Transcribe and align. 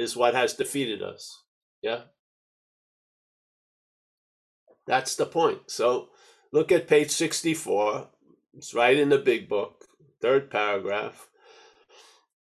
is 0.00 0.16
what 0.16 0.34
has 0.34 0.54
defeated 0.54 1.02
us. 1.02 1.42
Yeah. 1.82 2.00
That's 4.86 5.14
the 5.14 5.26
point. 5.26 5.70
So 5.70 6.08
look 6.52 6.72
at 6.72 6.88
page 6.88 7.10
64. 7.10 8.08
It's 8.54 8.74
right 8.74 8.96
in 8.96 9.10
the 9.10 9.18
big 9.18 9.48
book, 9.48 9.84
third 10.20 10.50
paragraph. 10.50 11.28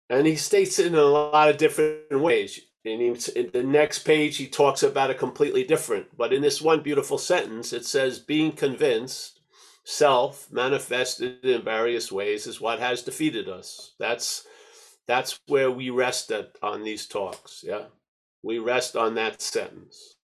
And 0.10 0.26
he 0.26 0.36
states 0.36 0.80
it 0.80 0.88
in 0.88 0.96
a 0.96 1.04
lot 1.04 1.50
of 1.50 1.58
different 1.58 2.20
ways. 2.20 2.60
And 2.86 3.02
he, 3.02 3.08
in 3.36 3.50
the 3.54 3.64
next 3.64 4.00
page, 4.00 4.38
he 4.38 4.48
talks 4.48 4.84
about 4.84 5.10
it 5.10 5.18
completely 5.18 5.64
different. 5.64 6.18
But 6.18 6.34
in 6.34 6.42
this 6.42 6.62
one 6.62 6.82
beautiful 6.82 7.18
sentence, 7.18 7.72
it 7.72 7.86
says, 7.86 8.20
being 8.20 8.52
convinced, 8.52 9.40
self 9.86 10.52
manifested 10.52 11.44
in 11.44 11.62
various 11.62 12.12
ways, 12.12 12.48
is 12.48 12.60
what 12.60 12.80
has 12.80 13.02
defeated 13.02 13.48
us. 13.48 13.94
That's 14.00 14.46
that's 15.08 15.40
where 15.48 15.72
we 15.72 15.90
rest 15.90 16.32
at, 16.32 16.56
on 16.62 16.84
these 16.84 17.08
talks. 17.08 17.64
Yeah, 17.66 17.86
we 18.42 18.60
rest 18.60 18.96
on 18.96 19.16
that 19.16 19.42
sentence. 19.42 20.16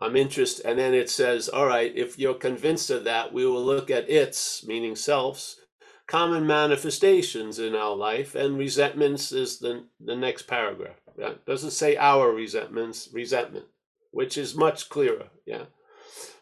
I'm 0.00 0.16
interested, 0.16 0.66
and 0.66 0.78
then 0.78 0.94
it 0.94 1.08
says, 1.08 1.48
all 1.48 1.66
right, 1.66 1.92
if 1.94 2.18
you're 2.18 2.34
convinced 2.34 2.90
of 2.90 3.04
that, 3.04 3.32
we 3.32 3.46
will 3.46 3.64
look 3.64 3.88
at 3.88 4.10
its, 4.10 4.66
meaning 4.66 4.96
selves, 4.96 5.60
common 6.08 6.44
manifestations 6.44 7.60
in 7.60 7.76
our 7.76 7.94
life, 7.94 8.34
and 8.34 8.58
resentments 8.58 9.30
is 9.30 9.60
the, 9.60 9.84
the 10.00 10.16
next 10.16 10.42
paragraph. 10.42 10.96
Yeah? 11.16 11.34
Doesn't 11.46 11.70
say 11.70 11.96
our 11.96 12.32
resentments, 12.32 13.08
resentment, 13.12 13.66
which 14.10 14.36
is 14.36 14.56
much 14.56 14.88
clearer. 14.88 15.28
Yeah. 15.46 15.66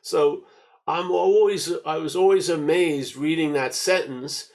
So 0.03 0.45
I'm 0.87 1.11
always 1.11 1.73
I 1.85 1.99
was 1.99 2.17
always 2.17 2.49
amazed 2.49 3.17
reading 3.17 3.53
that 3.53 3.75
sentence 3.75 4.51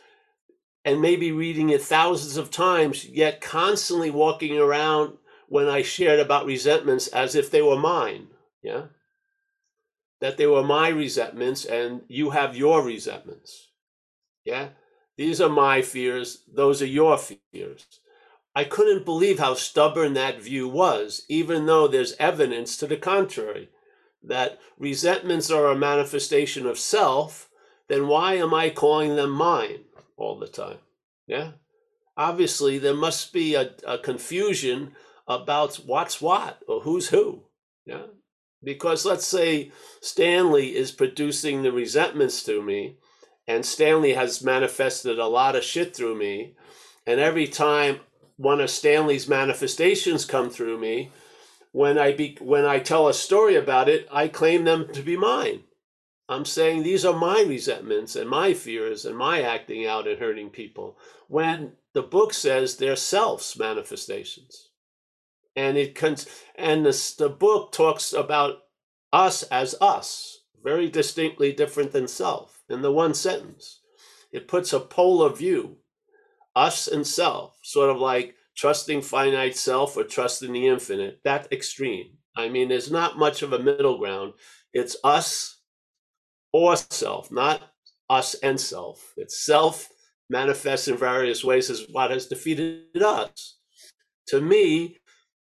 and 0.86 1.02
maybe 1.02 1.32
reading 1.32 1.72
it 1.72 1.82
thousands 1.82 2.38
of 2.38 2.52
times, 2.52 3.06
yet 3.10 3.42
constantly 3.42 4.12
walking 4.12 4.58
around 4.58 5.18
when 5.50 5.68
I 5.68 5.82
shared 5.82 6.20
about 6.20 6.46
resentments 6.46 7.08
as 7.08 7.34
if 7.34 7.50
they 7.50 7.64
were 7.64 7.76
mine. 7.76 8.28
Yeah. 8.62 8.84
That 10.22 10.38
they 10.38 10.46
were 10.46 10.64
my 10.64 10.90
resentments 10.90 11.66
and 11.66 12.02
you 12.08 12.30
have 12.30 12.56
your 12.56 12.84
resentments. 12.84 13.72
Yeah. 14.46 14.70
These 15.18 15.42
are 15.42 15.50
my 15.50 15.82
fears, 15.82 16.44
those 16.54 16.82
are 16.84 16.88
your 16.88 17.18
fears. 17.18 17.86
I 18.56 18.64
couldn't 18.64 19.06
believe 19.06 19.40
how 19.40 19.56
stubborn 19.56 20.14
that 20.14 20.42
view 20.42 20.68
was, 20.68 21.26
even 21.28 21.66
though 21.66 21.88
there's 21.88 22.16
evidence 22.20 22.78
to 22.78 22.88
the 22.88 22.98
contrary 22.98 23.70
that 24.24 24.60
resentments 24.78 25.50
are 25.50 25.68
a 25.68 25.76
manifestation 25.76 26.66
of 26.66 26.78
self, 26.78 27.50
then 27.88 28.08
why 28.08 28.36
am 28.36 28.54
I 28.54 28.70
calling 28.70 29.16
them 29.16 29.32
mine 29.32 29.85
all 30.18 30.40
the 30.40 30.48
time? 30.48 30.78
Yeah. 31.28 31.52
Obviously, 32.18 32.78
there 32.78 32.96
must 32.96 33.34
be 33.34 33.56
a, 33.56 33.72
a 33.86 33.98
confusion 33.98 34.94
about 35.28 35.76
what's 35.86 36.22
what 36.22 36.62
or 36.68 36.82
who's 36.82 37.10
who. 37.10 37.44
Yeah. 37.86 38.08
Because 38.64 39.06
let's 39.06 39.28
say 39.28 39.72
Stanley 40.02 40.76
is 40.76 40.92
producing 40.92 41.62
the 41.62 41.72
resentments 41.72 42.44
to 42.44 42.62
me, 42.62 42.98
and 43.48 43.66
Stanley 43.66 44.14
has 44.14 44.44
manifested 44.44 45.20
a 45.20 45.28
lot 45.28 45.56
of 45.56 45.64
shit 45.64 45.96
through 45.96 46.18
me. 46.18 46.56
And 47.06 47.20
every 47.20 47.48
time 47.48 48.00
one 48.38 48.60
of 48.60 48.70
Stanley's 48.70 49.28
manifestations 49.28 50.26
come 50.26 50.50
through 50.50 50.80
me, 50.80 51.12
when 51.72 52.00
I 52.00 52.14
be, 52.14 52.38
when 52.40 52.66
I 52.66 52.80
tell 52.80 53.08
a 53.08 53.14
story 53.14 53.56
about 53.56 53.90
it, 53.90 54.08
I 54.12 54.30
claim 54.30 54.64
them 54.64 54.88
to 54.94 55.02
be 55.02 55.18
mine. 55.18 55.64
I'm 56.28 56.46
saying 56.46 56.84
these 56.84 57.06
are 57.06 57.18
my 57.18 57.44
resentments 57.48 58.16
and 58.16 58.30
my 58.30 58.54
fears 58.54 59.06
and 59.06 59.16
my 59.16 59.42
acting 59.42 59.86
out 59.86 60.08
and 60.08 60.20
hurting 60.20 60.50
people. 60.50 60.98
When 61.28 61.74
the 61.94 62.02
book 62.02 62.34
says 62.34 62.78
they're 62.78 62.96
self's 62.96 63.58
manifestations, 63.58 64.70
and 65.56 65.78
it 65.78 65.96
can, 65.96 66.18
and 66.56 66.86
the 66.86 67.36
book 67.40 67.72
talks 67.72 68.12
about 68.12 68.58
us 69.14 69.44
as 69.44 69.76
us, 69.80 70.40
very 70.64 70.90
distinctly 70.90 71.54
different 71.54 71.92
than 71.92 72.08
self 72.08 72.64
in 72.70 72.82
the 72.82 72.92
one 72.92 73.14
sentence. 73.14 73.82
It 74.32 74.48
puts 74.48 74.74
a 74.74 74.80
polar 74.80 75.30
view, 75.30 75.78
us 76.56 76.88
and 76.88 77.06
self, 77.06 77.58
sort 77.64 77.90
of 77.90 77.98
like 77.98 78.36
trusting 78.58 79.04
finite 79.04 79.56
self 79.56 79.96
or 79.96 80.04
trusting 80.04 80.52
the 80.52 80.68
infinite, 80.68 81.20
that 81.24 81.48
extreme. 81.52 82.18
I 82.36 82.50
mean, 82.50 82.68
there's 82.68 82.92
not 82.92 83.18
much 83.18 83.44
of 83.44 83.54
a 83.54 83.60
middle 83.60 83.98
ground. 83.98 84.34
It's 84.74 84.98
us 85.04 85.55
or 86.56 86.78
self, 86.78 87.30
not 87.34 87.62
us 88.10 88.34
and 88.36 88.58
self. 88.62 89.14
It's 89.18 89.46
self 89.46 89.90
manifests 90.30 90.88
in 90.88 90.96
various 90.96 91.44
ways 91.44 91.70
as 91.70 91.86
what 91.92 92.12
has 92.12 92.28
defeated 92.28 93.02
us. 93.04 93.58
To 94.28 94.40
me, 94.40 95.00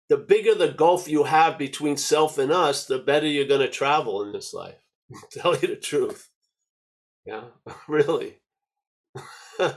the 0.08 0.16
bigger 0.16 0.56
the 0.56 0.70
gulf 0.70 1.10
you 1.10 1.26
have 1.26 1.58
between 1.58 1.98
self 1.98 2.38
and 2.38 2.50
us, 2.50 2.86
the 2.86 2.98
better 2.98 3.28
you're 3.28 3.44
going 3.44 3.60
to 3.60 3.68
travel 3.68 4.24
in 4.24 4.32
this 4.32 4.54
life. 4.54 4.88
Tell 5.32 5.54
you 5.58 5.68
the 5.68 5.76
truth. 5.76 6.30
Yeah, 7.26 7.44
really. 7.90 8.40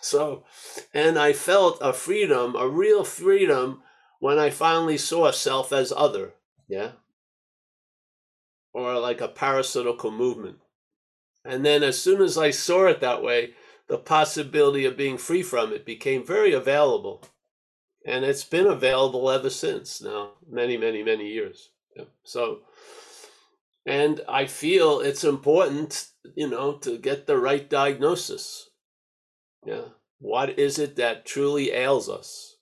so, 0.00 0.44
and 0.94 1.18
I 1.18 1.34
felt 1.34 1.76
a 1.82 1.92
freedom, 1.92 2.56
a 2.56 2.66
real 2.66 3.04
freedom, 3.04 3.82
when 4.18 4.38
I 4.38 4.48
finally 4.48 4.96
saw 4.96 5.30
self 5.30 5.74
as 5.74 5.92
other. 5.94 6.32
Yeah. 6.68 6.92
Or 8.74 8.98
like 8.98 9.22
a 9.22 9.28
parasitical 9.28 10.10
movement. 10.10 10.58
And 11.44 11.64
then 11.64 11.82
as 11.82 11.98
soon 11.98 12.20
as 12.20 12.36
I 12.36 12.50
saw 12.50 12.86
it 12.86 13.00
that 13.00 13.22
way, 13.22 13.54
the 13.88 13.98
possibility 13.98 14.84
of 14.84 14.96
being 14.96 15.16
free 15.16 15.42
from 15.42 15.72
it 15.72 15.86
became 15.86 16.26
very 16.26 16.52
available. 16.52 17.22
And 18.04 18.24
it's 18.24 18.44
been 18.44 18.66
available 18.66 19.30
ever 19.30 19.48
since 19.48 20.02
now, 20.02 20.32
many, 20.50 20.76
many, 20.76 21.02
many 21.02 21.28
years. 21.28 21.70
So, 22.24 22.60
and 23.86 24.20
I 24.28 24.46
feel 24.46 25.00
it's 25.00 25.22
important, 25.24 26.08
you 26.34 26.48
know, 26.48 26.72
to 26.78 26.98
get 26.98 27.26
the 27.26 27.38
right 27.38 27.68
diagnosis. 27.70 28.70
Yeah. 29.64 29.84
What 30.18 30.58
is 30.58 30.78
it 30.78 30.96
that 30.96 31.24
truly 31.24 31.70
ails 31.70 32.08
us? 32.08 32.53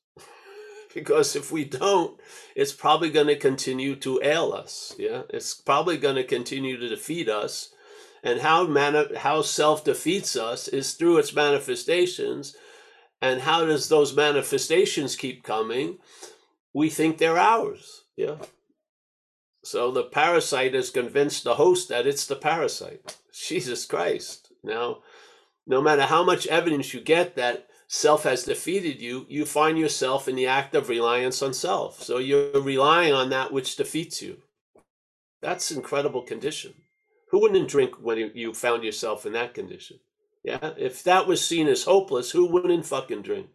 Because 0.94 1.36
if 1.36 1.50
we 1.50 1.64
don't, 1.64 2.20
it's 2.54 2.72
probably 2.72 3.10
going 3.10 3.26
to 3.28 3.36
continue 3.36 3.96
to 3.96 4.20
ail 4.22 4.52
us. 4.52 4.94
Yeah. 4.98 5.22
It's 5.30 5.54
probably 5.54 5.96
going 5.96 6.16
to 6.16 6.24
continue 6.24 6.78
to 6.78 6.88
defeat 6.88 7.28
us. 7.28 7.70
And 8.22 8.40
how 8.40 8.66
mani- 8.66 9.16
how 9.16 9.42
self 9.42 9.84
defeats 9.84 10.36
us 10.36 10.68
is 10.68 10.94
through 10.94 11.18
its 11.18 11.34
manifestations. 11.34 12.56
And 13.20 13.42
how 13.42 13.66
does 13.66 13.88
those 13.88 14.14
manifestations 14.14 15.16
keep 15.16 15.42
coming? 15.42 15.98
We 16.72 16.88
think 16.90 17.18
they're 17.18 17.38
ours. 17.38 18.02
Yeah. 18.16 18.36
So 19.64 19.90
the 19.90 20.02
parasite 20.02 20.74
has 20.74 20.90
convinced 20.90 21.44
the 21.44 21.54
host 21.54 21.88
that 21.88 22.06
it's 22.06 22.26
the 22.26 22.36
parasite. 22.36 23.16
Jesus 23.32 23.86
Christ. 23.86 24.52
Now, 24.64 24.98
no 25.66 25.80
matter 25.80 26.02
how 26.02 26.24
much 26.24 26.46
evidence 26.48 26.92
you 26.92 27.00
get 27.00 27.36
that 27.36 27.66
self 27.92 28.22
has 28.24 28.44
defeated 28.44 29.00
you, 29.00 29.26
you 29.28 29.44
find 29.44 29.78
yourself 29.78 30.26
in 30.26 30.34
the 30.34 30.46
act 30.46 30.74
of 30.74 30.88
reliance 30.88 31.42
on 31.42 31.52
self. 31.52 32.02
So 32.02 32.18
you're 32.18 32.60
relying 32.60 33.12
on 33.12 33.30
that 33.30 33.52
which 33.52 33.76
defeats 33.76 34.22
you. 34.22 34.38
That's 35.42 35.70
incredible 35.70 36.22
condition. 36.22 36.74
Who 37.30 37.40
wouldn't 37.40 37.68
drink 37.68 37.94
when 38.00 38.32
you 38.34 38.54
found 38.54 38.82
yourself 38.82 39.26
in 39.26 39.32
that 39.34 39.54
condition? 39.54 39.98
Yeah, 40.42 40.72
if 40.76 41.02
that 41.04 41.26
was 41.26 41.44
seen 41.44 41.68
as 41.68 41.84
hopeless, 41.84 42.30
who 42.30 42.46
wouldn't 42.46 42.86
fucking 42.86 43.22
drink? 43.22 43.48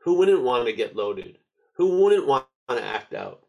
Who 0.00 0.14
wouldn't 0.14 0.42
want 0.42 0.66
to 0.66 0.72
get 0.72 0.96
loaded? 0.96 1.38
Who 1.76 2.02
wouldn't 2.02 2.26
want 2.26 2.46
to 2.68 2.82
act 2.82 3.14
out? 3.14 3.46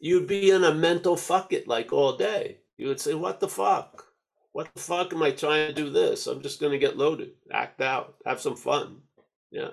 you'd 0.00 0.26
be 0.26 0.50
in 0.50 0.64
a 0.64 0.74
mental 0.74 1.16
fuck 1.16 1.52
it 1.52 1.66
like 1.66 1.92
all 1.92 2.16
day. 2.16 2.58
You 2.76 2.88
would 2.88 3.00
say, 3.00 3.14
What 3.14 3.40
the 3.40 3.48
fuck? 3.48 4.04
What 4.52 4.72
the 4.74 4.80
fuck 4.80 5.12
am 5.12 5.22
I 5.22 5.30
trying 5.30 5.68
to 5.68 5.74
do 5.74 5.90
this? 5.90 6.26
I'm 6.26 6.42
just 6.42 6.60
going 6.60 6.72
to 6.72 6.78
get 6.78 6.96
loaded, 6.96 7.32
act 7.52 7.80
out, 7.80 8.16
have 8.24 8.40
some 8.40 8.56
fun. 8.56 9.02
Yeah. 9.50 9.70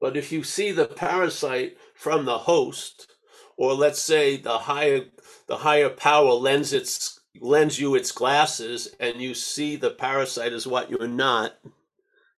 But 0.00 0.16
if 0.16 0.32
you 0.32 0.42
see 0.42 0.72
the 0.72 0.86
parasite 0.86 1.76
from 1.94 2.24
the 2.24 2.38
host, 2.38 3.08
or 3.56 3.74
let's 3.74 4.00
say 4.00 4.36
the 4.36 4.58
higher 4.58 5.02
the 5.46 5.58
higher 5.58 5.90
power 5.90 6.32
lends 6.32 6.72
its 6.72 7.20
lends 7.40 7.78
you 7.78 7.94
its 7.94 8.12
glasses 8.12 8.94
and 8.98 9.20
you 9.20 9.34
see 9.34 9.76
the 9.76 9.90
parasite 9.90 10.52
as 10.52 10.66
what 10.66 10.90
you're 10.90 11.08
not, 11.08 11.58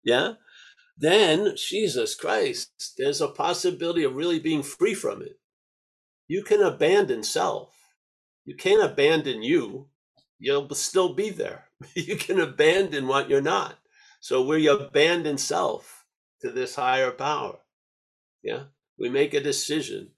yeah, 0.03 0.33
then 0.97 1.55
Jesus 1.55 2.15
Christ, 2.15 2.95
there's 2.97 3.21
a 3.21 3.27
possibility 3.29 4.03
of 4.03 4.15
really 4.15 4.39
being 4.39 4.63
free 4.63 4.93
from 4.93 5.21
it. 5.21 5.39
You 6.27 6.43
can 6.43 6.61
abandon 6.61 7.23
self. 7.23 7.73
You 8.45 8.55
can't 8.55 8.83
abandon 8.83 9.43
you. 9.43 9.87
You'll 10.39 10.69
still 10.75 11.13
be 11.13 11.29
there. 11.29 11.65
You 11.95 12.17
can 12.17 12.39
abandon 12.39 13.07
what 13.07 13.29
you're 13.29 13.41
not. 13.41 13.77
So 14.19 14.45
we 14.45 14.67
abandon 14.67 15.37
self 15.37 16.05
to 16.41 16.49
this 16.49 16.75
higher 16.75 17.11
power. 17.11 17.57
Yeah. 18.41 18.63
We 18.97 19.09
make 19.09 19.33
a 19.33 19.41
decision 19.41 20.11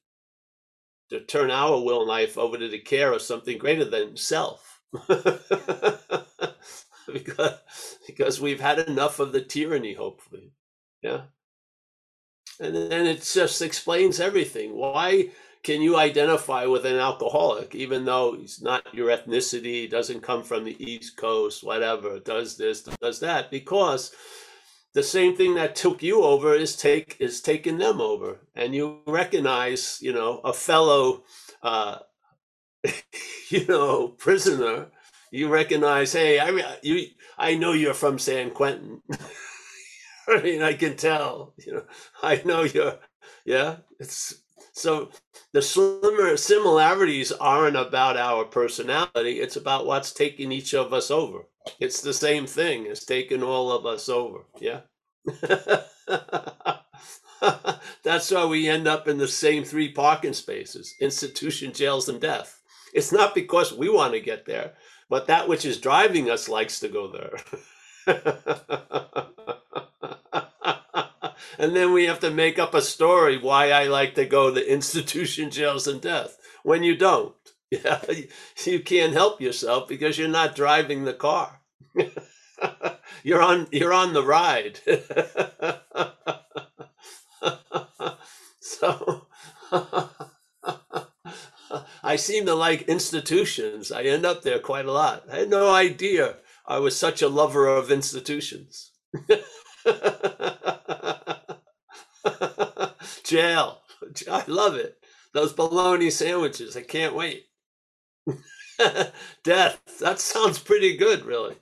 to 1.09 1.21
turn 1.21 1.51
our 1.51 1.81
will 1.83 2.05
life 2.05 2.37
over 2.37 2.57
to 2.57 2.67
the 2.67 2.79
care 2.79 3.13
of 3.13 3.21
something 3.21 3.57
greater 3.57 3.85
than 3.85 4.17
self. 4.17 4.81
because 7.11 7.59
because 8.07 8.39
we've 8.39 8.61
had 8.61 8.79
enough 8.79 9.19
of 9.19 9.31
the 9.31 9.41
tyranny, 9.41 9.93
hopefully. 9.93 10.51
Yeah. 11.01 11.21
And 12.59 12.75
then 12.75 13.05
it 13.05 13.21
just 13.21 13.61
explains 13.61 14.19
everything. 14.19 14.75
Why 14.75 15.29
can 15.65 15.81
you 15.81 15.97
identify 15.97 16.67
with 16.67 16.85
an 16.85 16.97
alcoholic, 16.97 17.75
even 17.75 18.05
though 18.05 18.37
he's 18.37 18.61
not 18.61 18.85
your 18.93 19.09
ethnicity, 19.09 19.89
doesn't 19.89 20.21
come 20.21 20.43
from 20.43 20.63
the 20.63 20.77
East 20.79 21.17
Coast, 21.17 21.65
whatever, 21.65 22.19
does 22.21 22.57
this, 22.57 22.83
does 22.83 23.19
that? 23.21 23.51
Because 23.51 24.13
the 24.93 25.03
same 25.03 25.35
thing 25.35 25.55
that 25.55 25.75
took 25.75 26.03
you 26.03 26.23
over 26.23 26.55
is 26.55 26.75
take 26.77 27.17
is 27.19 27.41
taking 27.41 27.79
them 27.79 27.99
over, 27.99 28.41
and 28.55 28.75
you 28.75 28.99
recognize, 29.07 29.99
you 30.01 30.13
know, 30.13 30.39
a 30.45 30.53
fellow, 30.53 31.23
uh, 31.63 31.97
you 33.49 33.65
know, 33.67 34.09
prisoner. 34.09 34.87
You 35.31 35.49
recognize, 35.49 36.13
hey, 36.13 36.39
I 36.39 36.51
mean 36.51 36.65
you, 36.83 37.07
I 37.37 37.55
know 37.55 37.73
you're 37.73 37.93
from 37.95 38.19
San 38.19 38.51
Quentin. 38.51 39.01
I 40.29 40.41
mean, 40.41 40.61
I 40.63 40.73
can 40.73 40.97
tell. 40.97 41.53
You 41.65 41.73
know, 41.73 41.85
I 42.23 42.41
know 42.45 42.63
you're. 42.63 42.99
Yeah, 43.45 43.77
it's 43.99 44.35
so 44.75 45.09
the 45.53 45.61
similarities 46.37 47.31
aren't 47.31 47.77
about 47.77 48.17
our 48.17 48.43
personality, 48.43 49.39
it's 49.39 49.55
about 49.55 49.85
what's 49.85 50.11
taking 50.11 50.51
each 50.51 50.73
of 50.73 50.91
us 50.91 51.09
over. 51.09 51.45
It's 51.79 52.01
the 52.01 52.13
same 52.13 52.45
thing 52.45 52.85
as 52.87 53.05
taking 53.05 53.41
all 53.41 53.71
of 53.71 53.85
us 53.85 54.09
over. 54.09 54.39
Yeah. 54.59 54.81
That's 58.03 58.29
why 58.31 58.45
we 58.45 58.67
end 58.67 58.85
up 58.87 59.07
in 59.07 59.17
the 59.17 59.29
same 59.29 59.63
three 59.63 59.93
parking 59.93 60.33
spaces 60.33 60.93
institution, 60.99 61.71
jails, 61.71 62.09
and 62.09 62.19
death. 62.19 62.59
It's 62.93 63.13
not 63.13 63.33
because 63.33 63.73
we 63.73 63.89
want 63.89 64.13
to 64.13 64.19
get 64.19 64.45
there, 64.45 64.73
but 65.09 65.27
that 65.27 65.47
which 65.47 65.63
is 65.63 65.79
driving 65.79 66.29
us 66.29 66.49
likes 66.49 66.81
to 66.81 66.89
go 66.89 67.11
there. 67.11 67.37
and 71.57 71.75
then 71.75 71.93
we 71.93 72.05
have 72.05 72.19
to 72.19 72.31
make 72.31 72.59
up 72.59 72.73
a 72.73 72.81
story 72.81 73.37
why 73.37 73.71
I 73.71 73.85
like 73.85 74.15
to 74.15 74.25
go 74.25 74.53
to 74.53 74.71
institution 74.71 75.51
jails 75.51 75.87
and 75.87 76.01
death 76.01 76.37
when 76.63 76.83
you 76.83 76.95
don't. 76.95 77.35
Yeah, 77.71 77.99
you 78.63 78.79
can't 78.79 79.13
help 79.13 79.41
yourself 79.41 79.87
because 79.87 80.19
you're 80.19 80.27
not 80.27 80.55
driving 80.55 81.03
the 81.03 81.13
car. 81.13 81.61
you're 83.23 83.41
on 83.41 83.67
you're 83.71 83.91
on 83.91 84.13
the 84.13 84.23
ride. 84.23 84.79
so 88.59 89.25
I 92.03 92.15
seem 92.17 92.45
to 92.45 92.53
like 92.53 92.83
institutions. 92.83 93.91
I 93.91 94.03
end 94.03 94.25
up 94.27 94.43
there 94.43 94.59
quite 94.59 94.85
a 94.85 94.91
lot. 94.91 95.23
I 95.29 95.37
had 95.39 95.49
no 95.49 95.73
idea 95.73 96.35
I 96.67 96.79
was 96.79 96.95
such 96.95 97.21
a 97.21 97.27
lover 97.27 97.67
of 97.67 97.91
institutions. 97.91 98.91
Jail. 103.23 103.81
I 104.31 104.43
love 104.47 104.75
it. 104.75 104.97
Those 105.33 105.53
bologna 105.53 106.11
sandwiches. 106.11 106.77
I 106.77 106.81
can't 106.83 107.15
wait. 107.15 107.47
Death. 109.43 109.81
That 109.99 110.19
sounds 110.19 110.59
pretty 110.59 110.97
good, 110.97 111.25
really. 111.25 111.55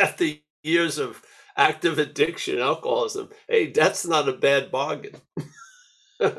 After 0.00 0.26
years 0.62 0.98
of 0.98 1.22
active 1.56 1.98
addiction, 1.98 2.58
alcoholism. 2.60 3.30
Hey, 3.48 3.72
that's 3.72 4.06
not 4.06 4.28
a 4.28 4.32
bad 4.34 4.70
bargain. 4.70 5.16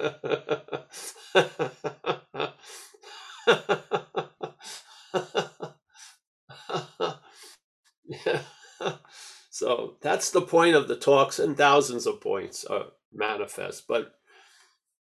So 9.51 9.95
that's 10.01 10.31
the 10.31 10.41
point 10.41 10.75
of 10.75 10.87
the 10.87 10.95
talks, 10.97 11.39
and 11.39 11.57
thousands 11.57 12.05
of 12.07 12.21
points 12.21 12.65
are 12.65 12.87
manifest. 13.15 13.87
But 13.87 14.13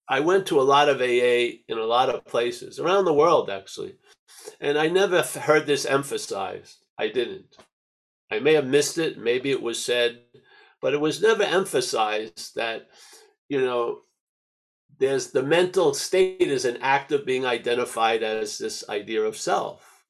I 0.09 0.21
went 0.21 0.47
to 0.47 0.61
a 0.61 0.63
lot 0.63 0.89
of 0.89 1.01
AA 1.01 1.61
in 1.69 1.79
a 1.79 1.85
lot 1.85 2.09
of 2.09 2.25
places 2.25 2.79
around 2.79 3.05
the 3.05 3.13
world, 3.13 3.51
actually, 3.51 3.97
and 4.61 4.79
I 4.79 4.89
never 4.89 5.23
heard 5.23 5.67
this 5.67 5.85
emphasized. 5.85 6.87
I 6.99 7.09
didn't. 7.09 7.57
I 8.31 8.41
may 8.41 8.55
have 8.55 8.67
missed 8.67 8.99
it, 8.99 9.19
maybe 9.19 9.51
it 9.51 9.63
was 9.63 9.83
said, 9.83 10.21
but 10.81 10.95
it 10.95 11.01
was 11.01 11.23
never 11.23 11.43
emphasized 11.43 12.55
that, 12.57 12.89
you 13.49 13.61
know, 13.61 14.01
there's 14.99 15.31
the 15.31 15.43
mental 15.43 15.95
state 15.95 16.41
is 16.41 16.65
an 16.65 16.79
act 16.83 17.13
of 17.13 17.25
being 17.25 17.47
identified 17.47 18.23
as 18.23 18.59
this 18.59 18.89
idea 18.89 19.23
of 19.23 19.37
self. 19.37 20.05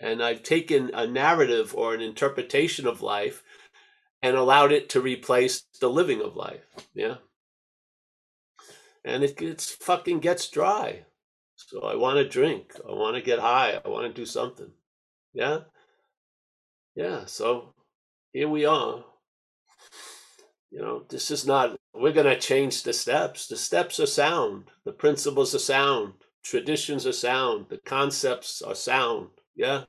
And 0.00 0.22
I've 0.22 0.42
taken 0.42 0.90
a 0.94 1.06
narrative 1.06 1.74
or 1.76 1.94
an 1.94 2.00
interpretation 2.00 2.86
of 2.86 3.02
life 3.02 3.42
and 4.22 4.36
allowed 4.36 4.72
it 4.72 4.88
to 4.90 5.00
replace 5.00 5.64
the 5.80 5.90
living 5.90 6.20
of 6.20 6.36
life. 6.36 6.64
Yeah. 6.94 7.16
And 9.04 9.24
it 9.24 9.36
gets 9.36 9.70
fucking 9.70 10.20
gets 10.20 10.48
dry. 10.48 11.04
So 11.56 11.80
I 11.82 11.96
want 11.96 12.18
to 12.18 12.28
drink. 12.28 12.72
I 12.88 12.92
want 12.92 13.16
to 13.16 13.22
get 13.22 13.40
high. 13.40 13.80
I 13.84 13.88
want 13.88 14.06
to 14.06 14.20
do 14.20 14.24
something. 14.24 14.70
Yeah. 15.32 15.60
Yeah. 16.94 17.24
So 17.26 17.74
here 18.32 18.48
we 18.48 18.64
are. 18.64 19.04
You 20.70 20.80
know, 20.80 21.04
this 21.08 21.30
is 21.30 21.44
not, 21.44 21.76
we're 21.92 22.12
going 22.12 22.26
to 22.26 22.38
change 22.38 22.82
the 22.82 22.92
steps. 22.92 23.46
The 23.46 23.56
steps 23.56 24.00
are 24.00 24.06
sound. 24.06 24.70
The 24.84 24.92
principles 24.92 25.54
are 25.54 25.58
sound. 25.58 26.14
Traditions 26.42 27.06
are 27.06 27.12
sound. 27.12 27.66
The 27.68 27.78
concepts 27.78 28.62
are 28.62 28.74
sound. 28.74 29.28
Yeah 29.54 29.84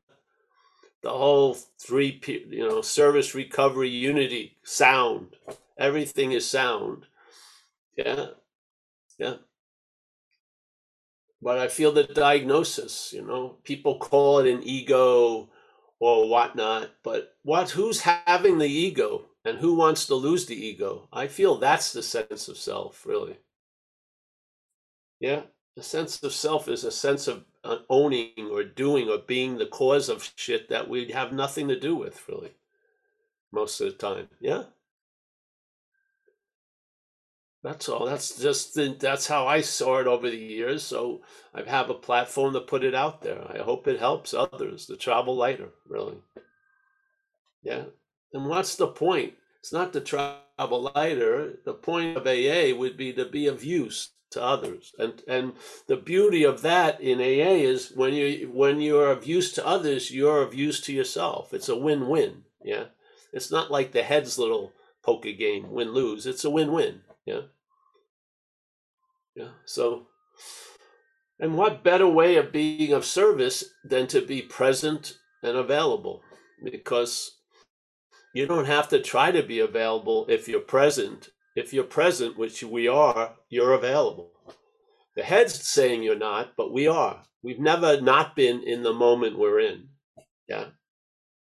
the 1.04 1.10
whole 1.10 1.54
three 1.78 2.20
you 2.50 2.68
know 2.68 2.82
service 2.82 3.36
recovery 3.36 3.90
unity 3.90 4.58
sound. 4.64 5.36
Everything 5.78 6.32
is 6.32 6.50
sound. 6.50 7.06
Yeah. 7.98 8.28
Yeah. 9.20 9.36
But 11.42 11.60
i 11.60 11.68
feel 11.68 11.92
the 11.92 12.06
diagnosis 12.06 13.14
you 13.14 13.22
know. 13.22 13.58
People 13.64 14.00
call 14.00 14.40
it 14.40 14.52
an 14.52 14.64
ego 14.64 15.50
or 16.00 16.28
whatnot 16.30 16.92
but 17.04 17.36
what 17.44 17.72
who's 17.72 18.02
having 18.02 18.58
the 18.58 18.68
ego? 18.68 19.26
And 19.46 19.58
who 19.58 19.76
wants 19.76 20.06
to 20.06 20.16
lose 20.16 20.46
the 20.46 20.56
ego? 20.56 21.10
I 21.12 21.28
feel 21.28 21.58
that's 21.58 21.92
the 21.92 22.02
sense 22.02 22.48
of 22.48 22.58
self 22.58 23.06
really. 23.06 23.38
Yeah. 25.20 25.42
The 25.76 25.84
sense 25.84 26.24
of 26.24 26.32
self 26.32 26.70
is 26.70 26.86
a 26.86 26.92
sense 26.92 27.28
of 27.28 27.44
Uh, 27.64 27.78
owning 27.90 28.50
or 28.52 28.62
doing 28.64 29.10
or 29.10 29.18
being 29.20 29.58
the 29.58 29.66
cause 29.66 30.10
of 30.10 30.30
shit 30.36 30.68
that 30.68 30.90
we 30.90 31.12
have 31.12 31.32
nothing 31.32 31.70
to 31.70 31.80
do 31.80 31.96
with, 31.96 32.28
really, 32.28 32.52
most 33.54 33.80
of 33.80 33.88
the 33.88 33.94
time. 33.94 34.28
Yeah. 34.42 34.64
That's 37.64 37.88
all. 37.88 38.06
That's 38.06 38.38
just 38.38 38.78
that's 39.00 39.28
how 39.28 39.48
I 39.48 39.62
saw 39.62 40.00
it 40.00 40.08
over 40.08 40.30
the 40.30 40.36
years. 40.36 40.84
So 40.84 41.22
I 41.56 41.62
have 41.64 41.90
a 41.90 41.94
platform 41.94 42.54
to 42.54 42.60
put 42.60 42.84
it 42.84 42.94
out 42.94 43.22
there. 43.22 43.42
I 43.50 43.60
hope 43.60 43.88
it 43.88 44.00
helps 44.00 44.34
others 44.34 44.86
to 44.88 44.98
travel 44.98 45.34
lighter. 45.34 45.70
Really. 45.88 46.18
Yeah. 47.64 47.86
And 48.34 48.48
what's 48.48 48.76
the 48.76 48.88
point? 48.88 49.36
It's 49.62 49.72
not 49.72 49.94
to 49.94 50.02
travel 50.02 50.92
lighter. 50.94 51.60
The 51.64 51.74
point 51.74 52.18
of 52.18 52.28
AA 52.28 52.78
would 52.78 52.98
be 52.98 53.14
to 53.14 53.24
be 53.24 53.48
of 53.48 53.64
use 53.64 54.10
to 54.34 54.44
others. 54.44 54.94
And 55.00 55.22
and 55.28 55.54
the 55.88 55.98
beauty 55.98 56.44
of 56.44 56.62
that 56.62 57.02
in 57.02 57.20
AA 57.20 57.56
is 57.64 57.92
when 57.96 58.14
you 58.14 58.50
when 58.54 58.82
you're 58.82 59.12
of 59.12 59.26
use 59.26 59.52
to 59.54 59.66
others, 59.66 60.12
you're 60.12 60.42
of 60.42 60.54
use 60.54 60.82
to 60.82 60.94
yourself. 60.94 61.54
It's 61.54 61.70
a 61.70 61.78
win-win. 61.78 62.44
Yeah. 62.64 62.86
It's 63.32 63.52
not 63.52 63.72
like 63.72 63.92
the 63.92 64.04
head's 64.04 64.38
little 64.38 64.74
poker 65.04 65.32
game, 65.32 65.72
win 65.72 65.92
lose. 65.92 66.26
It's 66.26 66.46
a 66.46 66.50
win-win. 66.50 67.02
Yeah. 67.26 67.42
Yeah. 69.36 69.50
So 69.66 70.08
and 71.40 71.58
what 71.58 71.84
better 71.84 72.08
way 72.08 72.36
of 72.38 72.52
being 72.52 72.94
of 72.94 73.06
service 73.06 73.64
than 73.84 74.08
to 74.08 74.22
be 74.22 74.42
present 74.42 75.18
and 75.42 75.58
available? 75.58 76.22
Because 76.64 77.38
you 78.34 78.46
don't 78.48 78.66
have 78.66 78.88
to 78.90 79.02
try 79.02 79.32
to 79.32 79.44
be 79.44 79.60
available 79.60 80.26
if 80.30 80.48
you're 80.48 80.60
present 80.60 81.30
if 81.56 81.74
you're 81.74 81.84
present, 81.84 82.38
which 82.38 82.64
we 82.64 82.88
are, 82.88 83.36
you're 83.50 83.74
available. 83.74 84.32
The 85.16 85.24
head's 85.24 85.68
saying 85.68 86.04
you're 86.04 86.16
not, 86.16 86.54
but 86.58 86.74
we 86.74 86.88
are. 86.88 87.24
We've 87.44 87.60
never 87.60 88.02
not 88.02 88.36
been 88.36 88.64
in 88.64 88.84
the 88.84 88.94
moment 88.94 89.38
we're 89.38 89.60
in. 89.60 89.90
Yeah. 90.48 90.66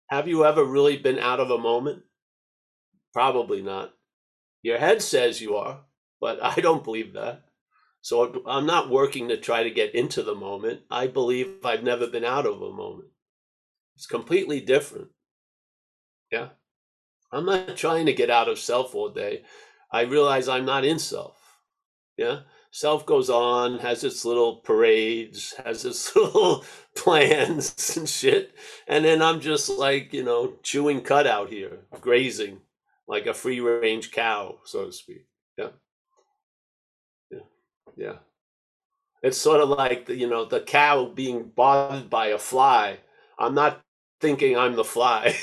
Have 0.08 0.28
you 0.28 0.44
ever 0.44 0.64
really 0.64 0.98
been 0.98 1.18
out 1.18 1.40
of 1.40 1.50
a 1.50 1.58
moment? 1.58 2.02
Probably 3.12 3.62
not. 3.62 3.92
Your 4.62 4.78
head 4.78 5.02
says 5.02 5.40
you 5.40 5.56
are, 5.56 5.80
but 6.20 6.42
I 6.42 6.56
don't 6.56 6.84
believe 6.84 7.14
that. 7.14 7.42
So 8.02 8.42
I'm 8.46 8.66
not 8.66 8.90
working 8.90 9.28
to 9.28 9.36
try 9.38 9.62
to 9.62 9.70
get 9.70 9.94
into 9.94 10.22
the 10.22 10.34
moment. 10.34 10.80
I 10.90 11.06
believe 11.06 11.64
I've 11.64 11.82
never 11.82 12.06
been 12.06 12.24
out 12.24 12.44
of 12.44 12.60
a 12.60 12.70
moment. 12.70 13.08
It's 13.96 14.06
completely 14.06 14.60
different. 14.60 15.08
Yeah. 16.30 16.48
I'm 17.32 17.46
not 17.46 17.76
trying 17.76 18.06
to 18.06 18.12
get 18.12 18.30
out 18.30 18.48
of 18.48 18.58
self 18.58 18.94
all 18.94 19.08
day. 19.08 19.42
I 19.94 20.02
realize 20.02 20.48
I'm 20.48 20.64
not 20.64 20.84
in 20.84 20.98
self. 20.98 21.40
Yeah. 22.16 22.40
Self 22.72 23.06
goes 23.06 23.30
on, 23.30 23.78
has 23.78 24.02
its 24.02 24.24
little 24.24 24.56
parades, 24.56 25.54
has 25.64 25.84
its 25.84 26.16
little 26.16 26.64
plans 26.96 27.96
and 27.96 28.08
shit. 28.08 28.56
And 28.88 29.04
then 29.04 29.22
I'm 29.22 29.40
just 29.40 29.68
like, 29.68 30.12
you 30.12 30.24
know, 30.24 30.54
chewing 30.64 31.02
cut 31.02 31.28
out 31.28 31.48
here, 31.48 31.78
grazing 32.00 32.58
like 33.06 33.26
a 33.26 33.34
free 33.34 33.60
range 33.60 34.10
cow, 34.10 34.58
so 34.64 34.86
to 34.86 34.92
speak. 34.92 35.26
Yeah. 35.56 35.68
Yeah. 37.30 37.38
Yeah. 37.96 38.16
It's 39.22 39.38
sort 39.38 39.60
of 39.60 39.68
like, 39.68 40.06
the, 40.06 40.16
you 40.16 40.28
know, 40.28 40.44
the 40.44 40.60
cow 40.60 41.04
being 41.04 41.52
bothered 41.54 42.10
by 42.10 42.28
a 42.28 42.38
fly. 42.38 42.98
I'm 43.38 43.54
not 43.54 43.80
thinking 44.20 44.58
I'm 44.58 44.74
the 44.74 44.82
fly. 44.82 45.36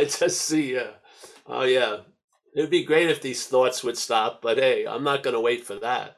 I 0.00 0.04
just 0.04 0.40
see, 0.40 0.78
uh, 0.78 0.92
oh 1.46 1.64
yeah, 1.64 1.98
it'd 2.56 2.70
be 2.70 2.84
great 2.84 3.10
if 3.10 3.20
these 3.20 3.46
thoughts 3.46 3.84
would 3.84 3.98
stop, 3.98 4.40
but 4.40 4.56
hey, 4.56 4.86
I'm 4.86 5.04
not 5.04 5.22
going 5.22 5.34
to 5.34 5.40
wait 5.40 5.66
for 5.66 5.74
that. 5.74 6.16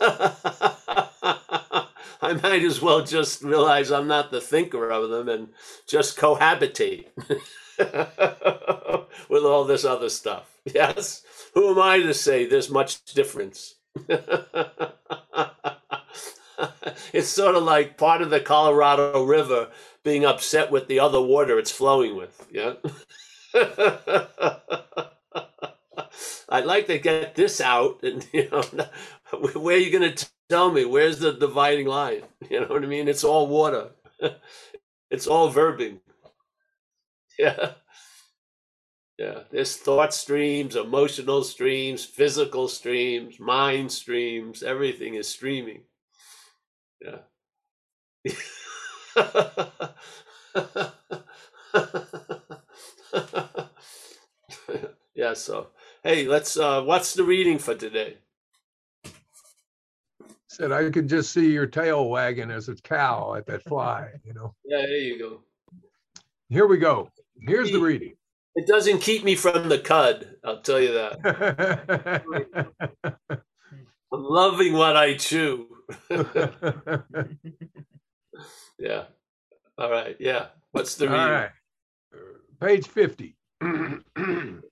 I 2.22 2.34
might 2.34 2.62
as 2.62 2.80
well 2.80 3.04
just 3.04 3.42
realize 3.42 3.90
I'm 3.90 4.06
not 4.06 4.30
the 4.30 4.40
thinker 4.40 4.88
of 4.90 5.10
them 5.10 5.28
and 5.28 5.48
just 5.88 6.16
cohabitate 6.16 7.06
with 9.28 9.44
all 9.44 9.64
this 9.64 9.84
other 9.84 10.08
stuff. 10.08 10.48
Yes? 10.64 11.24
Who 11.54 11.70
am 11.70 11.80
I 11.80 11.98
to 11.98 12.14
say 12.14 12.46
there's 12.46 12.70
much 12.70 13.04
difference? 13.06 13.74
it's 17.12 17.28
sort 17.28 17.56
of 17.56 17.64
like 17.64 17.98
part 17.98 18.22
of 18.22 18.30
the 18.30 18.38
Colorado 18.38 19.24
River 19.24 19.70
being 20.04 20.24
upset 20.24 20.70
with 20.70 20.88
the 20.88 21.00
other 21.00 21.20
water 21.20 21.58
it's 21.58 21.70
flowing 21.70 22.16
with. 22.16 22.46
Yeah. 22.50 22.74
I'd 26.48 26.66
like 26.66 26.86
to 26.88 26.98
get 26.98 27.34
this 27.34 27.60
out, 27.60 28.02
and 28.02 28.26
you 28.32 28.48
know, 28.50 28.62
where 29.58 29.76
are 29.76 29.80
you 29.80 29.90
going 29.90 30.14
to 30.14 30.26
tell 30.48 30.70
me? 30.70 30.84
Where's 30.84 31.18
the 31.18 31.32
dividing 31.32 31.86
line? 31.86 32.22
You 32.50 32.60
know 32.60 32.66
what 32.66 32.82
I 32.82 32.86
mean? 32.86 33.08
It's 33.08 33.24
all 33.24 33.46
water. 33.46 33.90
it's 35.10 35.26
all 35.26 35.52
verbing. 35.52 36.00
Yeah. 37.38 37.72
Yeah. 39.18 39.40
There's 39.50 39.76
thought 39.76 40.12
streams, 40.12 40.76
emotional 40.76 41.42
streams, 41.42 42.04
physical 42.04 42.68
streams, 42.68 43.40
mind 43.40 43.90
streams. 43.90 44.62
Everything 44.62 45.14
is 45.14 45.28
streaming. 45.28 45.82
Yeah. 47.00 47.18
yeah, 55.14 55.34
so 55.34 55.68
hey, 56.02 56.26
let's 56.26 56.56
uh 56.56 56.82
what's 56.82 57.14
the 57.14 57.24
reading 57.24 57.58
for 57.58 57.74
today? 57.74 58.16
Said 60.48 60.72
I 60.72 60.90
could 60.90 61.08
just 61.08 61.32
see 61.32 61.50
your 61.50 61.66
tail 61.66 62.08
wagging 62.08 62.50
as 62.50 62.68
a 62.68 62.74
cow 62.76 63.34
at 63.34 63.46
that 63.46 63.62
fly, 63.64 64.08
you 64.24 64.34
know. 64.34 64.54
Yeah, 64.64 64.82
there 64.82 64.98
you 64.98 65.18
go. 65.18 65.42
Here 66.48 66.66
we 66.66 66.78
go. 66.78 67.10
Here's 67.40 67.70
the 67.70 67.80
reading. 67.80 68.14
It 68.54 68.66
doesn't 68.66 69.00
keep 69.00 69.24
me 69.24 69.34
from 69.34 69.68
the 69.70 69.78
cud, 69.78 70.36
I'll 70.44 70.60
tell 70.60 70.80
you 70.80 70.92
that. 70.92 72.22
I'm 74.12 74.22
loving 74.24 74.74
what 74.74 74.94
I 74.96 75.14
chew. 75.16 75.68
Yeah. 78.78 79.04
All 79.78 79.90
right. 79.90 80.16
Yeah. 80.18 80.46
What's 80.72 80.94
the 80.96 81.08
right. 81.08 81.50
Page 82.60 82.86
50. 82.88 83.36
On 83.62 84.62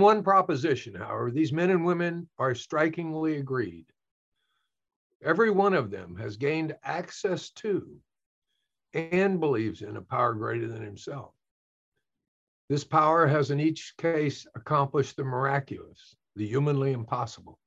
one 0.00 0.22
proposition, 0.22 0.94
however, 0.94 1.30
these 1.30 1.52
men 1.52 1.70
and 1.70 1.84
women 1.84 2.28
are 2.38 2.54
strikingly 2.54 3.36
agreed. 3.36 3.86
Every 5.22 5.50
one 5.50 5.74
of 5.74 5.90
them 5.90 6.16
has 6.16 6.36
gained 6.36 6.76
access 6.84 7.50
to 7.50 7.98
and 8.94 9.40
believes 9.40 9.82
in 9.82 9.96
a 9.96 10.02
power 10.02 10.34
greater 10.34 10.68
than 10.68 10.82
himself. 10.82 11.32
This 12.68 12.84
power 12.84 13.26
has 13.26 13.50
in 13.50 13.60
each 13.60 13.94
case 13.98 14.46
accomplished 14.54 15.16
the 15.16 15.24
miraculous, 15.24 16.16
the 16.34 16.46
humanly 16.46 16.92
impossible. 16.92 17.58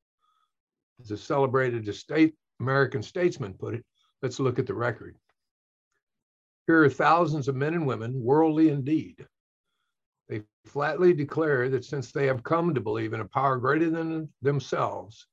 As 1.00 1.12
a 1.12 1.17
celebrated 1.17 1.88
estate, 1.88 2.36
American 2.59 3.01
statesman 3.01 3.53
put 3.53 3.75
it, 3.75 3.86
let's 4.22 4.40
look 4.40 4.60
at 4.60 4.68
the 4.68 4.74
record. 4.74 5.16
Here 6.68 6.84
are 6.84 6.90
thousands 6.90 7.48
of 7.48 7.56
men 7.56 7.74
and 7.74 7.88
women, 7.88 8.22
worldly 8.24 8.70
indeed. 8.70 9.26
They 10.28 10.44
flatly 10.66 11.14
declare 11.14 11.70
that 11.70 11.84
since 11.84 12.12
they 12.12 12.28
have 12.28 12.44
come 12.44 12.76
to 12.76 12.82
believe 12.82 13.14
in 13.14 13.22
a 13.22 13.28
power 13.28 13.58
greater 13.58 13.90
than 13.90 14.30
themselves, 14.42 15.26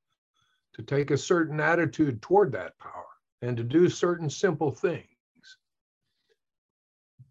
to 0.75 0.83
take 0.83 1.11
a 1.11 1.19
certain 1.19 1.61
attitude 1.61 2.23
toward 2.23 2.53
that 2.53 2.79
power 2.79 3.07
and 3.43 3.57
to 3.57 3.63
do 3.63 3.89
certain 3.89 4.31
simple 4.31 4.71
things, 4.71 5.07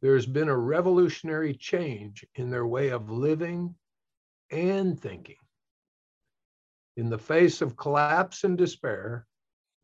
there's 0.01 0.25
been 0.25 0.49
a 0.49 0.57
revolutionary 0.57 1.55
change 1.55 2.25
in 2.35 2.51
their 2.51 2.67
way 2.67 2.89
of 2.89 3.09
living 3.09 3.73
and 4.51 4.99
thinking. 4.99 5.37
In 6.97 7.09
the 7.09 7.17
face 7.17 7.61
of 7.61 7.75
collapse 7.75 8.43
and 8.43 8.57
despair, 8.57 9.25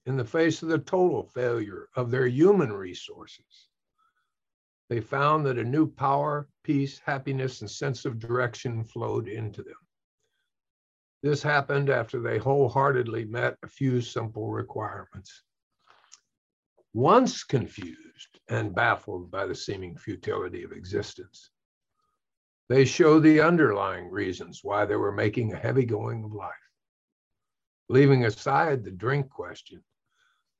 in 0.05 0.17
the 0.17 0.25
face 0.25 0.63
of 0.63 0.70
the 0.70 0.79
total 0.79 1.24
failure 1.24 1.88
of 1.96 2.10
their 2.10 2.27
human 2.27 2.74
resources, 2.74 3.70
they 4.89 5.00
found 5.00 5.46
that 5.46 5.58
a 5.58 5.63
new 5.63 5.89
power, 5.89 6.50
peace, 6.63 7.00
happiness, 7.00 7.62
and 7.62 7.70
sense 7.70 8.03
of 8.03 8.20
direction 8.20 8.84
flowed 8.84 9.27
into 9.27 9.63
them. 9.63 9.75
This 11.24 11.43
happened 11.43 11.89
after 11.89 12.20
they 12.20 12.39
wholeheartedly 12.39 13.25
met 13.25 13.58
a 13.63 13.67
few 13.67 14.01
simple 14.01 14.50
requirements. 14.50 15.43
Once 16.93 17.43
confused 17.43 18.39
and 18.50 18.75
baffled 18.75 19.31
by 19.31 19.46
the 19.46 19.55
seeming 19.55 19.96
futility 19.96 20.63
of 20.63 20.72
existence, 20.72 21.51
they 22.67 22.84
show 22.84 23.20
the 23.20 23.39
underlying 23.39 24.10
reasons 24.10 24.62
why 24.63 24.86
they 24.86 24.96
were 24.96 25.12
making 25.12 25.53
a 25.53 25.58
heavy 25.58 25.86
going 25.86 26.24
of 26.24 26.34
life. 26.34 26.51
Leaving 27.88 28.25
aside 28.25 28.84
the 28.84 28.91
drink 28.91 29.29
question, 29.29 29.81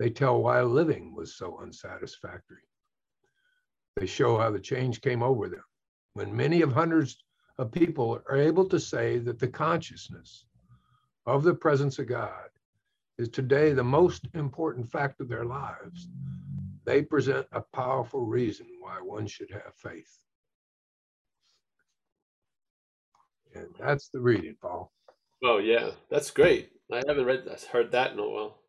they 0.02 0.10
tell 0.10 0.42
why 0.42 0.60
living 0.64 1.14
was 1.14 1.36
so 1.36 1.60
unsatisfactory. 1.62 2.64
They 3.96 4.08
show 4.08 4.36
how 4.36 4.50
the 4.50 4.60
change 4.60 5.00
came 5.00 5.22
over 5.22 5.48
them 5.48 5.64
when 6.14 6.36
many 6.36 6.64
of 6.64 6.74
hundreds 6.74 7.24
of 7.60 7.72
people 7.72 8.20
are 8.28 8.38
able 8.38 8.68
to 8.70 8.80
say 8.80 9.20
that 9.20 9.38
the 9.38 9.48
consciousness 9.48 10.48
of 11.28 11.44
the 11.44 11.54
presence 11.54 12.00
of 12.00 12.08
God 12.08 12.50
is 13.20 13.30
today 13.30 13.74
the 13.74 13.84
most 13.84 14.28
important 14.34 14.90
fact 14.90 15.22
of 15.22 15.30
their 15.30 15.46
lives. 15.46 16.10
They 16.84 17.04
present 17.04 17.46
a 17.52 17.62
powerful 17.62 18.26
reason 18.26 18.66
why 18.80 18.96
one 19.04 19.28
should 19.28 19.52
have 19.52 19.76
faith. 19.76 20.18
And 23.54 23.68
that's 23.80 24.10
the 24.10 24.20
reading, 24.20 24.56
Paul. 24.60 24.92
Oh 25.44 25.60
yeah, 25.60 25.92
that's 26.10 26.32
great. 26.32 26.72
I 26.92 27.04
haven't 27.08 27.26
read 27.26 27.48
heard 27.72 27.92
that 27.92 28.14
in 28.14 28.20
a 28.20 28.28
while, 28.28 28.61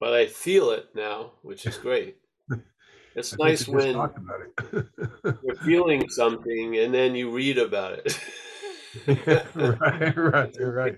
but 0.00 0.14
I 0.14 0.26
feel 0.26 0.70
it 0.70 0.88
now, 0.94 1.32
which 1.42 1.66
is 1.66 1.76
great. 1.76 2.16
It's 3.14 3.36
nice 3.36 3.64
think 3.64 3.78
we 3.78 3.82
just 3.82 3.96
when 3.96 4.10
it. 4.72 4.86
you're 5.42 5.56
feeling 5.56 6.08
something 6.08 6.76
and 6.78 6.94
then 6.94 7.16
you 7.16 7.32
read 7.32 7.58
about 7.58 7.98
it. 8.04 8.20
right, 9.56 10.16
right, 10.16 10.54
you're 10.54 10.72
right. 10.72 10.96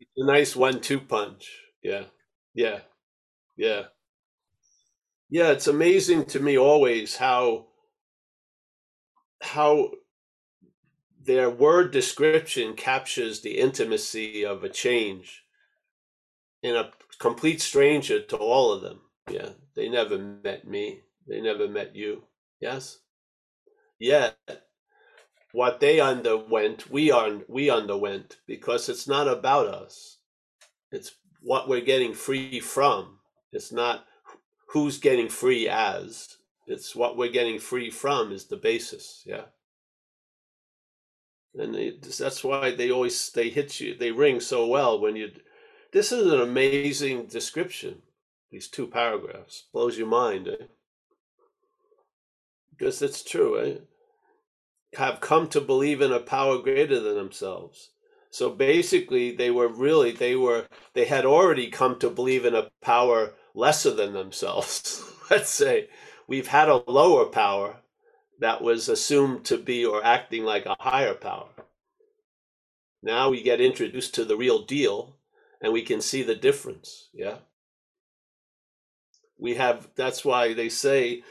It's 0.00 0.10
a 0.16 0.24
nice 0.24 0.56
one-two 0.56 1.00
punch. 1.00 1.50
Yeah, 1.82 2.04
yeah, 2.54 2.78
yeah, 3.58 3.82
yeah. 5.28 5.50
It's 5.50 5.66
amazing 5.66 6.24
to 6.26 6.40
me 6.40 6.56
always 6.56 7.16
how 7.16 7.66
how 9.42 9.90
their 11.22 11.50
word 11.50 11.90
description 11.90 12.74
captures 12.74 13.42
the 13.42 13.58
intimacy 13.58 14.46
of 14.46 14.64
a 14.64 14.70
change 14.70 15.42
in 16.62 16.76
a 16.76 16.90
complete 17.18 17.60
stranger 17.60 18.20
to 18.20 18.36
all 18.36 18.72
of 18.72 18.82
them. 18.82 19.00
Yeah, 19.30 19.50
they 19.74 19.88
never 19.88 20.18
met 20.18 20.66
me. 20.66 21.00
They 21.28 21.40
never 21.40 21.68
met 21.68 21.94
you. 21.94 22.24
Yes. 22.60 22.98
Yet, 23.98 24.36
what 25.52 25.80
they 25.80 26.00
underwent, 26.00 26.90
we 26.90 27.10
are 27.10 27.40
we 27.48 27.70
underwent 27.70 28.38
because 28.46 28.88
it's 28.88 29.06
not 29.06 29.28
about 29.28 29.66
us. 29.68 30.18
It's 30.92 31.12
what 31.42 31.68
we're 31.68 31.80
getting 31.80 32.14
free 32.14 32.60
from. 32.60 33.18
It's 33.52 33.72
not 33.72 34.04
who's 34.68 34.98
getting 34.98 35.28
free 35.28 35.68
as. 35.68 36.36
It's 36.66 36.94
what 36.94 37.16
we're 37.16 37.32
getting 37.32 37.58
free 37.58 37.90
from 37.90 38.32
is 38.32 38.46
the 38.46 38.56
basis. 38.56 39.22
Yeah. 39.26 39.44
And 41.54 41.74
that's 42.02 42.44
why 42.44 42.70
they 42.74 42.90
always 42.90 43.30
they 43.30 43.48
hit 43.48 43.80
you. 43.80 43.96
They 43.96 44.12
ring 44.12 44.40
so 44.40 44.66
well 44.66 45.00
when 45.00 45.16
you. 45.16 45.30
This 45.92 46.12
is 46.12 46.32
an 46.32 46.40
amazing 46.40 47.26
description. 47.26 48.02
These 48.50 48.68
two 48.68 48.86
paragraphs 48.86 49.64
blows 49.72 49.98
your 49.98 50.06
mind. 50.06 50.48
Eh? 50.48 50.64
Because 52.70 53.02
it's 53.02 53.22
true. 53.22 53.60
Eh? 53.60 53.78
have 54.94 55.20
come 55.20 55.48
to 55.48 55.60
believe 55.60 56.00
in 56.00 56.12
a 56.12 56.20
power 56.20 56.58
greater 56.58 57.00
than 57.00 57.14
themselves. 57.14 57.90
So 58.30 58.50
basically, 58.50 59.34
they 59.34 59.50
were 59.50 59.68
really, 59.68 60.12
they 60.12 60.36
were, 60.36 60.66
they 60.94 61.04
had 61.04 61.24
already 61.24 61.68
come 61.68 61.98
to 61.98 62.10
believe 62.10 62.44
in 62.44 62.54
a 62.54 62.70
power 62.80 63.34
lesser 63.54 63.90
than 63.90 64.12
themselves. 64.12 65.04
Let's 65.30 65.50
say 65.50 65.88
we've 66.26 66.48
had 66.48 66.68
a 66.68 66.82
lower 66.90 67.26
power 67.26 67.76
that 68.40 68.62
was 68.62 68.88
assumed 68.88 69.44
to 69.46 69.58
be 69.58 69.84
or 69.84 70.04
acting 70.04 70.44
like 70.44 70.66
a 70.66 70.76
higher 70.78 71.14
power. 71.14 71.48
Now 73.02 73.30
we 73.30 73.42
get 73.42 73.60
introduced 73.60 74.14
to 74.14 74.24
the 74.24 74.36
real 74.36 74.62
deal 74.62 75.16
and 75.62 75.72
we 75.72 75.82
can 75.82 76.00
see 76.00 76.22
the 76.22 76.34
difference. 76.34 77.08
Yeah. 77.14 77.36
We 79.38 79.54
have, 79.56 79.88
that's 79.96 80.24
why 80.24 80.54
they 80.54 80.68
say, 80.68 81.22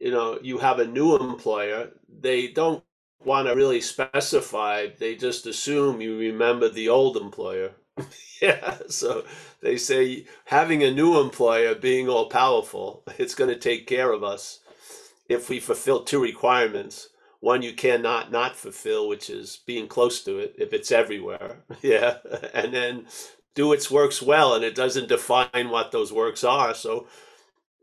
you 0.00 0.10
know, 0.10 0.38
you 0.42 0.58
have 0.58 0.80
a 0.80 0.86
new 0.86 1.16
employer, 1.16 1.90
they 2.08 2.48
don't 2.48 2.84
want 3.24 3.48
to 3.48 3.54
really 3.54 3.80
specify, 3.80 4.88
they 4.98 5.16
just 5.16 5.46
assume 5.46 6.00
you 6.00 6.18
remember 6.18 6.68
the 6.68 6.88
old 6.88 7.16
employer. 7.16 7.72
yeah. 8.42 8.78
So 8.88 9.24
they 9.62 9.76
say 9.78 10.26
having 10.46 10.82
a 10.84 10.92
new 10.92 11.20
employer 11.20 11.74
being 11.74 12.08
all 12.08 12.28
powerful, 12.28 13.04
it's 13.18 13.34
going 13.34 13.50
to 13.50 13.58
take 13.58 13.86
care 13.86 14.12
of 14.12 14.24
us 14.24 14.60
if 15.28 15.48
we 15.50 15.60
fulfill 15.60 16.02
two 16.04 16.22
requirements 16.22 17.10
one 17.40 17.62
you 17.62 17.74
cannot 17.74 18.32
not 18.32 18.56
fulfill 18.56 19.08
which 19.08 19.30
is 19.30 19.60
being 19.66 19.88
close 19.88 20.24
to 20.24 20.38
it 20.38 20.54
if 20.58 20.72
it's 20.74 20.92
everywhere 20.92 21.58
yeah 21.82 22.18
and 22.54 22.74
then 22.74 23.06
do 23.58 23.72
its 23.72 23.90
works 23.90 24.22
well 24.22 24.54
and 24.54 24.64
it 24.64 24.76
doesn't 24.76 25.08
define 25.08 25.68
what 25.68 25.90
those 25.90 26.12
works 26.12 26.44
are. 26.44 26.72
So 26.74 27.08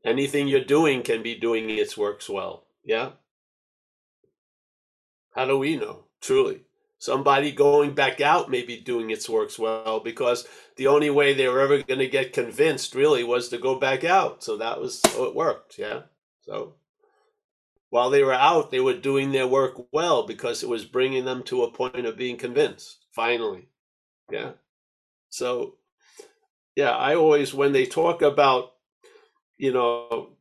anything 0.06 0.48
you're 0.48 0.64
doing 0.64 1.04
can 1.04 1.22
be 1.22 1.36
doing 1.36 1.70
its 1.70 1.98
works 1.98 2.30
well. 2.30 2.64
Yeah. 2.86 3.10
How 5.32 5.44
do 5.44 5.58
we 5.58 5.76
know? 5.76 6.06
Truly. 6.22 6.62
Somebody 6.98 7.52
going 7.52 7.94
back 7.94 8.22
out 8.22 8.50
may 8.50 8.64
be 8.64 8.78
doing 8.78 9.10
its 9.10 9.28
works 9.28 9.60
well 9.60 10.00
because 10.00 10.48
the 10.78 10.88
only 10.88 11.10
way 11.10 11.34
they 11.34 11.50
were 11.50 11.60
ever 11.60 11.84
going 11.84 12.00
to 12.00 12.08
get 12.08 12.32
convinced 12.32 12.96
really 12.96 13.26
was 13.26 13.50
to 13.50 13.58
go 13.58 13.78
back 13.78 14.06
out. 14.06 14.46
So 14.46 14.56
that 14.56 14.80
was 14.80 15.02
so 15.02 15.26
it 15.26 15.36
worked. 15.36 15.78
Yeah. 15.78 16.04
So 16.44 16.76
while 17.90 18.10
they 18.10 18.24
were 18.24 18.34
out, 18.34 18.72
they 18.72 18.80
were 18.80 18.94
doing 18.94 19.34
their 19.34 19.46
work 19.46 19.88
well 19.92 20.26
because 20.26 20.64
it 20.64 20.70
was 20.70 20.86
bringing 20.86 21.26
them 21.26 21.44
to 21.44 21.64
a 21.64 21.72
point 21.72 22.06
of 22.06 22.16
being 22.16 22.38
convinced, 22.38 23.06
finally. 23.12 23.68
Yeah. 24.32 24.54
So, 25.36 25.76
yeah, 26.76 26.92
I 26.92 27.16
always, 27.16 27.54
when 27.54 27.74
they 27.74 27.86
talk 27.86 28.22
about, 28.22 28.72
you 29.58 29.74
know, 29.74 30.38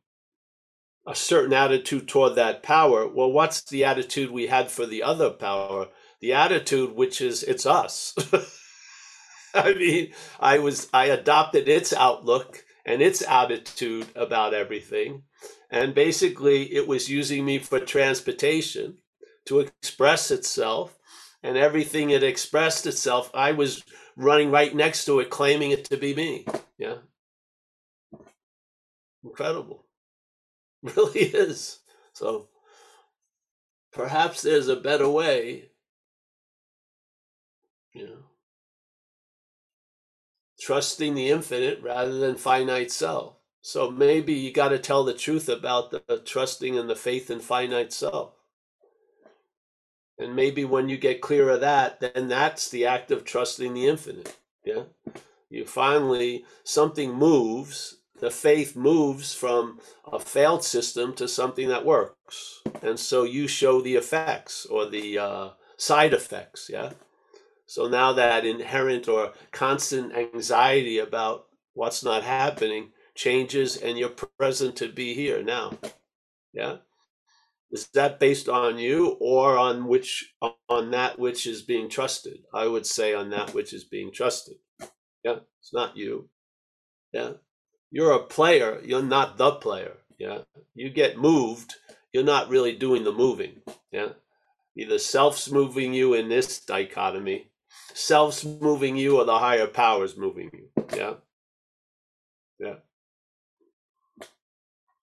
a 1.07 1.15
certain 1.15 1.53
attitude 1.53 2.07
toward 2.07 2.35
that 2.35 2.63
power, 2.63 3.07
well, 3.07 3.31
what's 3.31 3.61
the 3.63 3.85
attitude 3.85 4.31
we 4.31 4.47
had 4.47 4.71
for 4.71 4.85
the 4.85 5.03
other 5.03 5.29
power? 5.29 5.87
The 6.21 6.33
attitude, 6.33 6.95
which 6.95 7.21
is, 7.21 7.43
it's 7.43 7.65
us. 7.65 8.15
I 9.53 9.73
mean, 9.73 10.13
I 10.39 10.59
was, 10.59 10.89
I 10.93 11.05
adopted 11.05 11.69
its 11.69 11.93
outlook 11.93 12.63
and 12.85 13.01
its 13.01 13.21
attitude 13.21 14.07
about 14.15 14.53
everything 14.53 15.23
and 15.69 15.93
basically, 15.93 16.73
it 16.73 16.87
was 16.87 17.09
using 17.09 17.43
me 17.45 17.59
for 17.59 17.79
transportation 17.79 18.99
to 19.45 19.59
express 19.59 20.31
itself. 20.31 20.97
And 21.43 21.57
everything 21.57 22.09
it 22.09 22.23
expressed 22.23 22.87
itself, 22.87 23.29
I 23.33 23.51
was 23.51 23.83
running 24.17 24.51
right 24.51 24.75
next 24.75 25.05
to 25.05 25.19
it, 25.19 25.29
claiming 25.29 25.71
it 25.71 25.85
to 25.85 25.97
be 25.97 26.15
me. 26.15 26.45
Yeah. 26.77 26.97
Incredible. 29.23 29.85
Really 30.95 31.21
is. 31.21 31.79
So 32.13 32.49
perhaps 33.93 34.41
there's 34.43 34.67
a 34.67 34.75
better 34.77 35.09
way. 35.09 35.71
You 37.93 38.07
know, 38.07 38.17
trusting 40.59 41.15
the 41.15 41.29
infinite 41.29 41.81
rather 41.81 42.13
than 42.19 42.35
finite 42.35 42.91
self. 42.91 43.37
So 43.61 43.91
maybe 43.91 44.33
you 44.33 44.53
got 44.53 44.69
to 44.69 44.79
tell 44.79 45.03
the 45.03 45.13
truth 45.13 45.49
about 45.49 45.91
the 45.91 46.21
trusting 46.25 46.77
and 46.77 46.89
the 46.89 46.95
faith 46.95 47.31
in 47.31 47.39
finite 47.41 47.93
self. 47.93 48.33
And 50.17 50.35
maybe 50.35 50.63
when 50.63 50.87
you 50.87 50.97
get 50.97 51.21
clear 51.21 51.49
of 51.49 51.61
that, 51.61 51.99
then 51.99 52.27
that's 52.27 52.69
the 52.69 52.85
act 52.85 53.11
of 53.11 53.25
trusting 53.25 53.73
the 53.73 53.87
infinite. 53.87 54.37
Yeah. 54.63 54.83
You 55.49 55.65
finally, 55.65 56.45
something 56.63 57.13
moves, 57.13 57.97
the 58.19 58.31
faith 58.31 58.75
moves 58.75 59.33
from 59.33 59.79
a 60.11 60.19
failed 60.19 60.63
system 60.63 61.13
to 61.15 61.27
something 61.27 61.67
that 61.67 61.85
works. 61.85 62.61
And 62.81 62.99
so 62.99 63.23
you 63.23 63.47
show 63.47 63.81
the 63.81 63.95
effects 63.95 64.65
or 64.65 64.89
the 64.89 65.19
uh, 65.19 65.49
side 65.77 66.13
effects. 66.13 66.69
Yeah. 66.71 66.91
So 67.65 67.87
now 67.87 68.13
that 68.13 68.45
inherent 68.45 69.07
or 69.07 69.33
constant 69.51 70.13
anxiety 70.15 70.97
about 70.99 71.47
what's 71.73 72.03
not 72.03 72.23
happening 72.23 72.91
changes 73.15 73.75
and 73.77 73.97
you're 73.97 74.09
present 74.09 74.75
to 74.77 74.87
be 74.87 75.13
here 75.13 75.43
now. 75.43 75.73
Yeah. 76.53 76.77
Is 77.75 77.87
that 77.87 78.21
based 78.21 78.47
on 78.47 78.79
you 78.79 79.17
or 79.19 79.57
on 79.57 79.89
which 79.89 80.33
on 80.69 80.91
that 80.91 81.19
which 81.19 81.45
is 81.45 81.61
being 81.61 81.89
trusted? 81.89 82.37
I 82.53 82.67
would 82.67 82.85
say 82.85 83.13
on 83.13 83.31
that 83.31 83.53
which 83.53 83.73
is 83.73 83.83
being 83.83 84.13
trusted. 84.13 84.55
Yeah. 85.25 85.39
It's 85.59 85.73
not 85.73 85.97
you. 85.97 86.29
Yeah. 87.11 87.33
You're 87.91 88.13
a 88.13 88.23
player, 88.23 88.79
you're 88.81 89.03
not 89.03 89.37
the 89.37 89.51
player. 89.51 89.97
Yeah. 90.17 90.43
You 90.73 90.89
get 90.89 91.17
moved, 91.17 91.75
you're 92.13 92.23
not 92.23 92.47
really 92.47 92.71
doing 92.77 93.03
the 93.03 93.11
moving. 93.11 93.61
Yeah. 93.91 94.13
Either 94.77 94.97
self's 94.97 95.51
moving 95.51 95.93
you 95.93 96.13
in 96.13 96.29
this 96.29 96.61
dichotomy, 96.61 97.51
self's 97.93 98.45
moving 98.45 98.95
you 98.95 99.17
or 99.19 99.25
the 99.25 99.39
higher 99.39 99.67
powers 99.67 100.15
moving 100.15 100.49
you. 100.53 100.85
Yeah. 100.95 101.13
Yeah. 102.57 102.75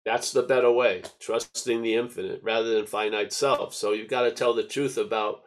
That's 0.05 0.31
the 0.31 0.43
better 0.43 0.71
way, 0.71 1.03
trusting 1.19 1.81
the 1.81 1.95
infinite 1.95 2.41
rather 2.43 2.73
than 2.73 2.87
finite 2.87 3.31
self. 3.33 3.73
So 3.75 3.93
you've 3.93 4.09
got 4.09 4.23
to 4.23 4.31
tell 4.31 4.53
the 4.53 4.63
truth 4.63 4.97
about 4.97 5.41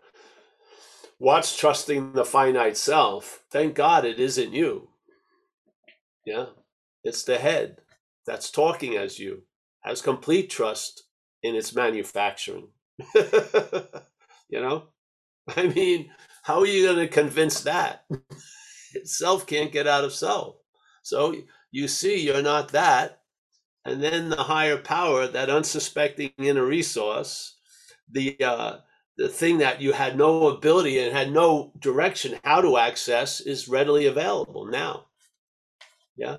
what's 1.19 1.57
trusting 1.57 2.13
the 2.13 2.25
finite 2.25 2.77
self. 2.77 3.43
Thank 3.51 3.75
God 3.75 4.05
it 4.05 4.21
isn't 4.21 4.53
you. 4.53 4.89
Yeah, 6.25 6.47
it's 7.03 7.25
the 7.25 7.39
head 7.39 7.79
that's 8.27 8.51
talking 8.51 8.97
as 8.97 9.19
you, 9.19 9.43
has 9.83 10.01
complete 10.01 10.51
trust 10.51 11.03
in 11.43 11.57
its 11.57 11.75
manufacturing. 11.75 12.69
you 13.15 14.61
know, 14.61 14.85
I 15.57 15.67
mean, 15.67 16.11
how 16.43 16.61
are 16.61 16.67
you 16.67 16.87
going 16.87 16.99
to 16.99 17.09
convince 17.09 17.63
that? 17.63 18.05
self 19.05 19.47
can't 19.47 19.73
get 19.73 19.89
out 19.89 20.05
of 20.05 20.15
self. 20.15 20.57
So 21.03 21.35
you 21.73 21.89
see, 21.89 22.21
you're 22.21 22.43
not 22.43 22.73
that 22.73 23.21
and 23.85 24.03
then 24.03 24.31
the 24.31 24.37
higher 24.45 24.79
power, 24.79 25.27
that 25.27 25.51
unsuspecting 25.51 26.33
inner 26.39 26.65
resource, 26.65 27.57
the 28.11 28.37
uh, 28.43 28.77
the 29.17 29.29
thing 29.29 29.59
that 29.59 29.81
you 29.81 29.93
had 29.93 30.17
no 30.17 30.49
ability 30.49 30.99
and 30.99 31.15
had 31.17 31.33
no 31.33 31.73
direction 31.79 32.39
how 32.45 32.61
to 32.61 32.79
access 32.79 33.41
is 33.41 33.69
readily 33.69 34.07
available 34.07 34.67
now. 34.67 35.05
Yeah. 36.17 36.39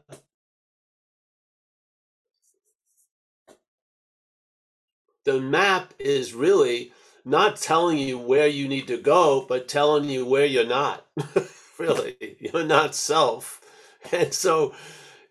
The 5.26 5.40
map 5.42 5.94
is 5.98 6.34
really 6.34 6.92
not 7.24 7.56
telling 7.58 7.98
you 7.98 8.18
where 8.20 8.48
you 8.48 8.68
need 8.68 8.88
to 8.88 8.98
go, 8.98 9.46
but 9.48 9.68
telling 9.68 10.06
you 10.06 10.26
where 10.26 10.46
you're 10.46 10.66
not. 10.66 11.06
really, 11.80 12.38
you're 12.40 12.66
not 12.66 12.96
self. 12.96 13.62
And 14.12 14.32
so 14.32 14.76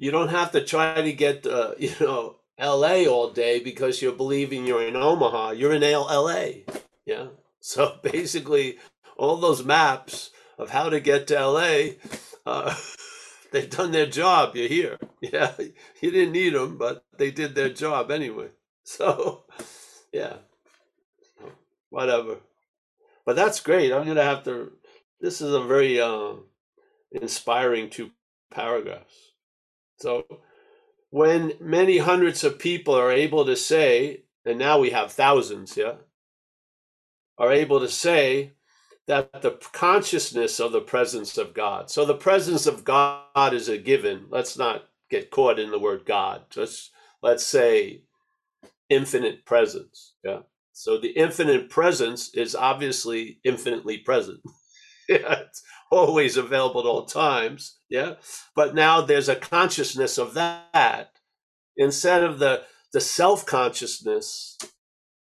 you 0.04 0.10
don't 0.10 0.28
have 0.28 0.52
to 0.52 0.62
try 0.62 1.00
to 1.00 1.12
get 1.14 1.46
uh, 1.46 1.72
you 1.78 1.90
know 1.98 2.36
LA 2.60 3.06
all 3.06 3.30
day 3.30 3.58
because 3.58 4.02
you're 4.02 4.12
believing 4.12 4.66
you're 4.66 4.86
in 4.86 4.96
Omaha. 4.96 5.52
You're 5.52 5.72
in 5.72 5.82
LA. 5.82 6.66
Yeah. 7.06 7.28
So 7.60 7.98
basically, 8.02 8.76
all 9.16 9.36
those 9.36 9.64
maps 9.64 10.30
of 10.58 10.70
how 10.70 10.90
to 10.90 11.00
get 11.00 11.26
to 11.28 11.46
LA, 11.46 11.96
uh, 12.44 12.76
they've 13.52 13.70
done 13.70 13.92
their 13.92 14.06
job. 14.06 14.54
You're 14.54 14.68
here. 14.68 14.98
Yeah. 15.22 15.52
You 16.02 16.10
didn't 16.10 16.32
need 16.32 16.54
them, 16.54 16.76
but 16.76 17.02
they 17.16 17.30
did 17.30 17.54
their 17.54 17.70
job 17.70 18.10
anyway. 18.10 18.48
So, 18.84 19.44
yeah. 20.12 20.36
Whatever. 21.88 22.40
But 23.24 23.36
that's 23.36 23.60
great. 23.60 23.90
I'm 23.90 24.06
gonna 24.06 24.22
have 24.22 24.44
to. 24.44 24.72
This 25.18 25.40
is 25.40 25.54
a 25.54 25.64
very 25.64 25.98
uh, 25.98 26.34
inspiring 27.10 27.88
two 27.88 28.10
paragraphs. 28.50 29.34
So 29.98 30.24
when 31.11 31.52
many 31.61 31.98
hundreds 31.98 32.42
of 32.44 32.59
people 32.59 32.94
are 32.94 33.12
able 33.12 33.44
to 33.46 33.57
say, 33.57 34.24
and 34.44 34.59
now 34.59 34.78
we 34.78 34.90
have 34.90 35.12
thousands, 35.12 35.76
yeah, 35.76 35.94
are 37.38 37.52
able 37.52 37.80
to 37.80 37.88
say 37.88 38.52
that 39.07 39.42
the 39.42 39.52
consciousness 39.72 40.61
of 40.61 40.72
the 40.72 40.80
presence 40.80 41.37
of 41.37 41.54
God. 41.54 41.90
So 41.90 42.04
the 42.04 42.14
presence 42.14 42.66
of 42.66 42.85
God 42.85 43.52
is 43.52 43.68
a 43.68 43.78
given. 43.78 44.26
Let's 44.30 44.57
not 44.57 44.85
get 45.11 45.30
caught 45.30 45.59
in 45.59 45.70
the 45.70 45.78
word 45.78 46.04
God. 46.07 46.42
Just 46.50 46.90
let's 47.22 47.44
say 47.44 48.02
infinite 48.88 49.44
presence. 49.44 50.14
Yeah. 50.24 50.40
So 50.72 50.98
the 50.98 51.11
infinite 51.11 51.70
presence 51.70 52.35
is 52.35 52.54
obviously 52.54 53.38
infinitely 53.44 53.98
present. 53.98 54.40
yeah, 55.08 55.40
it's 55.40 55.62
always 55.90 56.36
available 56.36 56.80
at 56.80 56.86
all 56.86 57.04
times. 57.06 57.78
Yeah. 57.88 58.14
But 58.56 58.74
now 58.74 59.00
there's 59.00 59.28
a 59.28 59.36
consciousness 59.36 60.18
of 60.18 60.34
that 60.34 61.10
instead 61.76 62.22
of 62.24 62.38
the 62.38 62.64
the 62.92 63.00
self 63.00 63.46
consciousness. 63.46 64.58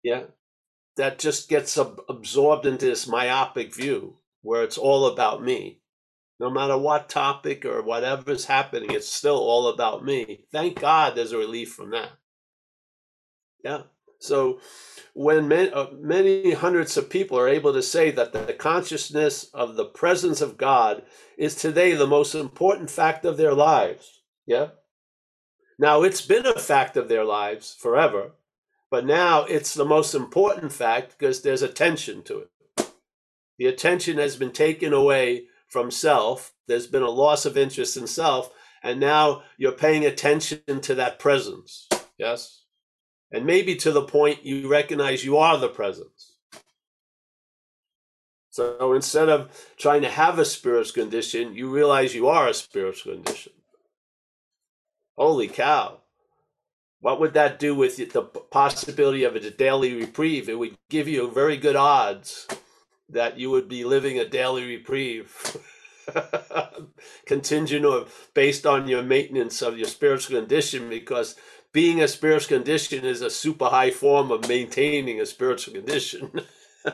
Yeah. 0.02 0.24
That 0.96 1.18
just 1.18 1.48
gets 1.48 1.76
ab- 1.78 2.02
absorbed 2.08 2.66
into 2.66 2.86
this 2.86 3.08
myopic 3.08 3.74
view 3.74 4.18
where 4.42 4.62
it's 4.62 4.78
all 4.78 5.06
about 5.06 5.42
me. 5.42 5.80
No 6.40 6.50
matter 6.50 6.78
what 6.78 7.08
topic 7.08 7.64
or 7.64 7.82
whatever's 7.82 8.44
happening, 8.46 8.90
it's 8.92 9.08
still 9.08 9.38
all 9.38 9.68
about 9.68 10.04
me. 10.04 10.46
Thank 10.52 10.80
God 10.80 11.14
there's 11.16 11.32
a 11.32 11.38
relief 11.38 11.72
from 11.72 11.90
that. 11.90 12.10
Yeah. 13.64 13.82
So 14.18 14.60
when 15.14 15.46
many, 15.46 15.70
uh, 15.70 15.86
many 15.92 16.52
hundreds 16.52 16.96
of 16.96 17.08
people 17.08 17.38
are 17.38 17.48
able 17.48 17.72
to 17.72 17.82
say 17.82 18.10
that 18.10 18.32
the 18.32 18.52
consciousness 18.52 19.44
of 19.54 19.76
the 19.76 19.84
presence 19.84 20.40
of 20.40 20.56
God 20.56 21.04
is 21.38 21.54
today 21.54 21.94
the 21.94 22.06
most 22.06 22.34
important 22.34 22.90
fact 22.90 23.24
of 23.24 23.36
their 23.36 23.54
lives. 23.54 24.22
Yeah. 24.44 24.68
Now 25.78 26.02
it's 26.02 26.20
been 26.20 26.46
a 26.46 26.58
fact 26.58 26.96
of 26.96 27.08
their 27.08 27.24
lives 27.24 27.76
forever, 27.78 28.32
but 28.90 29.06
now 29.06 29.44
it's 29.44 29.74
the 29.74 29.84
most 29.84 30.14
important 30.14 30.72
fact 30.72 31.16
because 31.16 31.42
there's 31.42 31.62
attention 31.62 32.22
to 32.24 32.40
it. 32.40 32.50
The 33.58 33.66
attention 33.66 34.18
has 34.18 34.34
been 34.34 34.52
taken 34.52 34.92
away 34.92 35.44
from 35.68 35.92
self. 35.92 36.52
There's 36.66 36.88
been 36.88 37.02
a 37.02 37.10
loss 37.10 37.46
of 37.46 37.56
interest 37.56 37.96
in 37.96 38.08
self, 38.08 38.50
and 38.82 38.98
now 38.98 39.42
you're 39.56 39.72
paying 39.72 40.04
attention 40.04 40.80
to 40.80 40.94
that 40.96 41.20
presence. 41.20 41.88
Yes 42.18 42.63
and 43.34 43.44
maybe 43.44 43.74
to 43.74 43.90
the 43.90 44.02
point 44.02 44.46
you 44.46 44.68
recognize 44.68 45.24
you 45.24 45.36
are 45.36 45.58
the 45.58 45.68
presence. 45.68 46.36
So 48.50 48.92
instead 48.92 49.28
of 49.28 49.50
trying 49.76 50.02
to 50.02 50.08
have 50.08 50.38
a 50.38 50.44
spiritual 50.44 51.02
condition, 51.02 51.56
you 51.56 51.68
realize 51.68 52.14
you 52.14 52.28
are 52.28 52.46
a 52.46 52.54
spiritual 52.54 53.14
condition. 53.14 53.52
Holy 55.18 55.48
cow. 55.48 56.02
What 57.00 57.18
would 57.18 57.34
that 57.34 57.58
do 57.58 57.74
with 57.74 57.96
the 57.96 58.22
possibility 58.22 59.24
of 59.24 59.34
a 59.34 59.50
daily 59.50 59.94
reprieve? 59.94 60.48
It 60.48 60.56
would 60.56 60.76
give 60.88 61.08
you 61.08 61.28
very 61.28 61.56
good 61.56 61.74
odds 61.74 62.46
that 63.08 63.36
you 63.36 63.50
would 63.50 63.68
be 63.68 63.82
living 63.82 64.16
a 64.16 64.28
daily 64.28 64.64
reprieve. 64.64 65.56
contingent 67.26 67.84
or 67.84 68.06
based 68.34 68.66
on 68.66 68.86
your 68.86 69.02
maintenance 69.02 69.62
of 69.62 69.78
your 69.78 69.88
spiritual 69.88 70.38
condition 70.38 70.88
because 70.88 71.34
being 71.74 72.00
a 72.00 72.08
spiritual 72.08 72.56
condition 72.58 73.04
is 73.04 73.20
a 73.20 73.28
super 73.28 73.66
high 73.66 73.90
form 73.90 74.30
of 74.30 74.48
maintaining 74.48 75.20
a 75.20 75.26
spiritual 75.26 75.74
condition. 75.74 76.30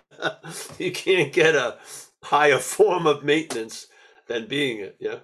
you 0.79 0.91
can't 0.91 1.33
get 1.33 1.55
a 1.55 1.77
higher 2.23 2.59
form 2.59 3.07
of 3.07 3.23
maintenance 3.23 3.87
than 4.27 4.49
being 4.49 4.81
it, 4.81 4.97
yeah. 4.99 5.19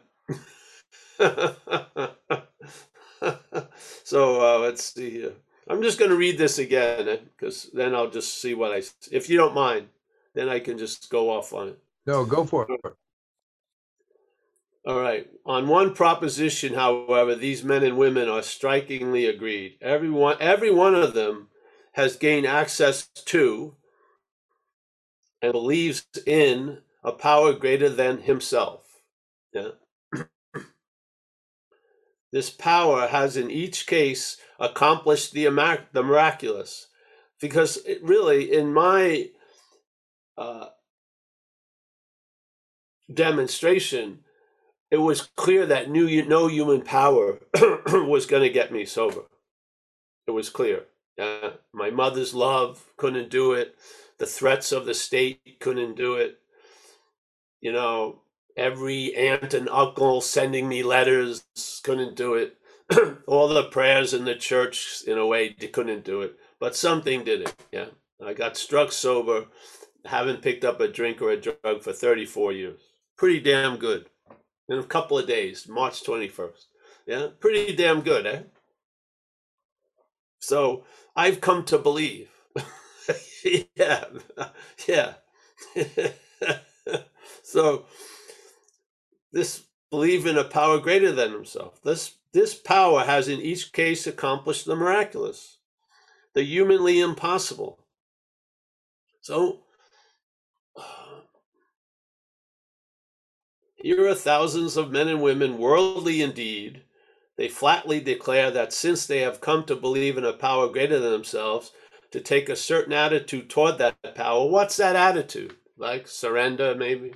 so 4.05 4.43
uh, 4.43 4.59
let's 4.61 4.93
see 4.93 5.11
here. 5.11 5.33
I'm 5.69 5.83
just 5.83 5.99
going 5.99 6.11
to 6.11 6.17
read 6.17 6.37
this 6.37 6.59
again 6.59 7.19
because 7.37 7.71
then 7.73 7.95
I'll 7.95 8.11
just 8.11 8.41
see 8.41 8.55
what 8.55 8.73
I. 8.73 8.83
If 9.11 9.31
you 9.31 9.39
don't 9.39 9.55
mind, 9.55 9.89
then 10.35 10.51
I 10.51 10.61
can 10.61 10.77
just 10.77 11.09
go 11.09 11.31
off 11.31 11.55
on 11.55 11.69
it. 11.69 11.79
No, 12.05 12.27
go 12.27 12.45
for 12.45 12.71
it. 12.71 12.81
All 14.87 15.01
right. 15.01 15.29
On 15.45 15.67
one 15.67 15.95
proposition, 15.95 16.75
however, 16.75 17.35
these 17.35 17.65
men 17.65 17.83
and 17.83 17.99
women 17.99 18.29
are 18.29 18.43
strikingly 18.43 19.27
agreed. 19.27 19.79
Everyone, 19.83 20.37
every 20.39 20.71
one 20.71 20.95
of 20.95 21.13
them 21.13 21.49
has 21.95 22.15
gained 22.15 22.47
access 22.47 23.09
to 23.09 23.75
and 25.43 25.53
believes 25.53 26.07
in 26.25 26.79
a 27.03 27.11
power 27.11 27.53
greater 27.53 27.89
than 27.89 28.23
himself. 28.23 29.01
Yeah. 29.53 29.71
this 32.33 32.51
power 32.51 33.09
has, 33.09 33.37
in 33.37 33.51
each 33.51 33.89
case, 33.89 34.37
accomplished 34.61 35.33
the, 35.33 35.47
the 35.93 36.03
miraculous. 36.05 36.87
Because 37.41 37.81
really, 38.03 38.53
in 38.53 38.73
my 38.73 39.31
uh, 40.39 40.69
demonstration, 43.13 44.21
it 44.91 44.99
was 44.99 45.23
clear 45.37 45.67
that 45.67 45.91
new, 45.91 46.25
no 46.27 46.47
human 46.47 46.83
power 46.83 47.41
was 47.87 48.27
going 48.27 48.43
to 48.43 48.51
get 48.51 48.73
me 48.73 48.85
sober. 48.85 49.23
It 50.27 50.31
was 50.31 50.49
clear. 50.51 50.85
Uh, 51.21 51.51
my 51.73 51.91
mother's 51.91 52.35
love 52.35 52.85
couldn't 52.97 53.31
do 53.31 53.53
it. 53.53 53.75
The 54.19 54.27
threats 54.27 54.73
of 54.73 54.87
the 54.87 54.95
state 54.95 55.59
couldn't 55.61 55.97
do 55.97 56.15
it. 56.15 56.39
You 57.61 57.73
know, 57.73 58.21
every 58.57 59.15
aunt 59.17 59.55
and 59.55 59.69
uncle 59.69 60.21
sending 60.21 60.69
me 60.69 60.83
letters 60.83 61.45
couldn't 61.83 62.17
do 62.17 62.35
it. 62.35 62.57
All 63.27 63.49
the 63.49 63.65
prayers 63.65 64.15
in 64.15 64.25
the 64.25 64.37
church, 64.37 65.03
in 65.07 65.19
a 65.19 65.27
way, 65.27 65.51
couldn't 65.51 66.05
do 66.05 66.23
it. 66.23 66.37
But 66.61 66.77
something 66.77 67.25
did 67.25 67.43
it. 67.43 67.55
Yeah. 67.73 67.87
I 68.25 68.33
got 68.33 68.57
struck 68.57 68.93
sober, 68.93 69.47
haven't 70.05 70.43
picked 70.43 70.65
up 70.65 70.81
a 70.81 70.89
drink 70.89 71.21
or 71.21 71.31
a 71.31 71.41
drug 71.41 71.83
for 71.83 71.93
34 71.93 72.53
years. 72.53 72.81
Pretty 73.17 73.41
damn 73.41 73.77
good 73.77 74.07
in 74.69 74.79
a 74.79 74.83
couple 74.85 75.19
of 75.19 75.27
days, 75.27 75.69
March 75.69 76.03
21st. 76.03 76.65
Yeah, 77.07 77.29
pretty 77.39 77.75
damn 77.75 78.01
good, 78.01 78.27
eh? 78.27 78.43
So 80.41 80.85
I've 81.15 81.41
come 81.41 81.65
to 81.67 81.79
believe. 81.79 82.31
yeah, 83.77 84.05
yeah. 84.89 85.15
so 87.43 87.87
this 89.33 89.65
believe 89.91 90.27
in 90.27 90.37
a 90.39 90.45
power 90.45 90.79
greater 90.79 91.13
than 91.13 91.33
himself. 91.33 91.81
This 91.83 92.15
this 92.33 92.55
power 92.55 93.05
has 93.05 93.29
in 93.29 93.41
each 93.41 93.73
case 93.73 94.07
accomplished 94.07 94.67
the 94.67 94.77
miraculous, 94.77 95.59
the 96.35 96.43
humanly 96.43 97.01
impossible. 97.01 97.79
So 99.23 99.61
Here 103.87 104.09
are 104.09 104.17
thousands 104.17 104.77
of 104.77 104.91
men 104.91 105.07
and 105.07 105.23
women, 105.23 105.59
worldly 105.59 106.21
indeed. 106.21 106.83
They 107.37 107.47
flatly 107.47 108.01
declare 108.01 108.51
that 108.51 108.73
since 108.73 109.07
they 109.07 109.21
have 109.21 109.41
come 109.41 109.63
to 109.67 109.77
believe 109.77 110.19
in 110.19 110.25
a 110.25 110.33
power 110.33 110.69
greater 110.69 110.99
than 110.99 111.13
themselves, 111.13 111.71
to 112.11 112.21
take 112.21 112.49
a 112.49 112.57
certain 112.57 112.93
attitude 112.93 113.49
toward 113.49 113.79
that 113.79 114.17
power. 114.17 114.45
What's 114.49 114.77
that 114.79 114.97
attitude? 114.97 115.55
Like 115.79 116.09
surrender, 116.09 116.75
maybe? 116.75 117.15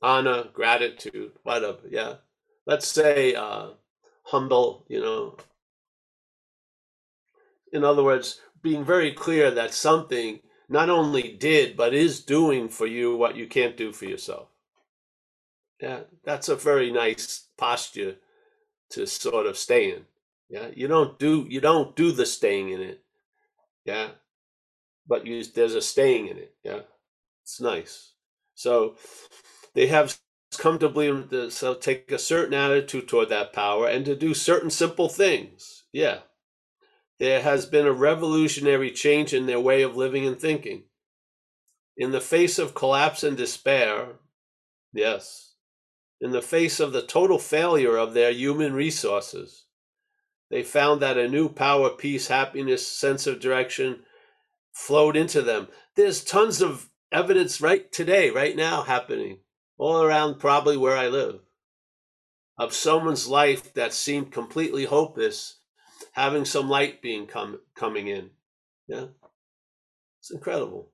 Honor, 0.00 0.44
gratitude, 0.54 1.32
whatever, 1.42 1.80
yeah. 1.90 2.14
Let's 2.64 2.88
say 2.88 3.34
uh, 3.34 3.72
humble, 4.22 4.86
you 4.88 5.02
know. 5.02 5.36
In 7.74 7.84
other 7.84 8.02
words, 8.02 8.40
being 8.62 8.86
very 8.86 9.12
clear 9.12 9.50
that 9.50 9.74
something 9.74 10.40
not 10.66 10.88
only 10.88 11.32
did, 11.32 11.76
but 11.76 11.92
is 11.92 12.24
doing 12.24 12.70
for 12.70 12.86
you 12.86 13.14
what 13.14 13.36
you 13.36 13.46
can't 13.46 13.76
do 13.76 13.92
for 13.92 14.06
yourself. 14.06 14.48
Yeah, 15.80 16.00
that's 16.24 16.48
a 16.48 16.56
very 16.56 16.90
nice 16.90 17.48
posture 17.58 18.16
to 18.90 19.06
sort 19.06 19.46
of 19.46 19.58
stay 19.58 19.92
in. 19.92 20.06
Yeah, 20.50 20.68
you 20.74 20.88
don't 20.88 21.18
do 21.18 21.46
you 21.48 21.60
don't 21.60 21.96
do 21.96 22.12
the 22.12 22.26
staying 22.26 22.70
in 22.70 22.80
it. 22.82 23.04
Yeah, 23.84 24.10
but 25.08 25.26
you 25.26 25.44
there's 25.44 25.74
a 25.74 25.82
staying 25.82 26.28
in 26.28 26.38
it. 26.38 26.54
Yeah, 26.64 26.80
it's 27.44 27.60
nice. 27.60 28.12
So 28.54 28.96
they 29.74 29.88
have 29.88 30.18
that 31.30 31.50
so 31.52 31.74
take 31.74 32.12
a 32.12 32.18
certain 32.18 32.54
attitude 32.54 33.08
toward 33.08 33.28
that 33.30 33.52
power 33.52 33.88
and 33.88 34.04
to 34.06 34.16
do 34.16 34.34
certain 34.34 34.70
simple 34.70 35.08
things. 35.08 35.84
Yeah, 35.92 36.20
there 37.18 37.42
has 37.42 37.66
been 37.66 37.86
a 37.86 37.92
revolutionary 37.92 38.90
change 38.92 39.34
in 39.34 39.46
their 39.46 39.60
way 39.60 39.82
of 39.82 39.96
living 39.96 40.26
and 40.26 40.40
thinking. 40.40 40.84
In 41.98 42.12
the 42.12 42.20
face 42.22 42.58
of 42.58 42.74
collapse 42.74 43.22
and 43.22 43.36
despair, 43.36 44.18
yes, 44.92 45.47
in 46.20 46.32
the 46.32 46.42
face 46.42 46.80
of 46.80 46.92
the 46.92 47.02
total 47.02 47.38
failure 47.38 47.96
of 47.96 48.14
their 48.14 48.32
human 48.32 48.72
resources. 48.72 49.66
They 50.50 50.62
found 50.62 51.00
that 51.02 51.18
a 51.18 51.28
new 51.28 51.48
power, 51.48 51.90
peace, 51.90 52.28
happiness, 52.28 52.86
sense 52.86 53.26
of 53.26 53.40
direction 53.40 54.00
flowed 54.72 55.16
into 55.16 55.42
them. 55.42 55.68
There's 55.94 56.24
tons 56.24 56.62
of 56.62 56.88
evidence 57.12 57.60
right 57.60 57.90
today, 57.92 58.30
right 58.30 58.56
now, 58.56 58.82
happening 58.82 59.40
all 59.78 60.02
around 60.02 60.40
probably 60.40 60.76
where 60.76 60.96
I 60.96 61.08
live 61.08 61.40
of 62.58 62.74
someone's 62.74 63.28
life 63.28 63.72
that 63.74 63.92
seemed 63.92 64.32
completely 64.32 64.84
hopeless 64.84 65.58
having 66.12 66.44
some 66.44 66.68
light 66.68 67.00
being 67.00 67.26
come, 67.26 67.60
coming 67.76 68.08
in. 68.08 68.30
Yeah. 68.88 69.06
It's 70.20 70.32
incredible. 70.32 70.90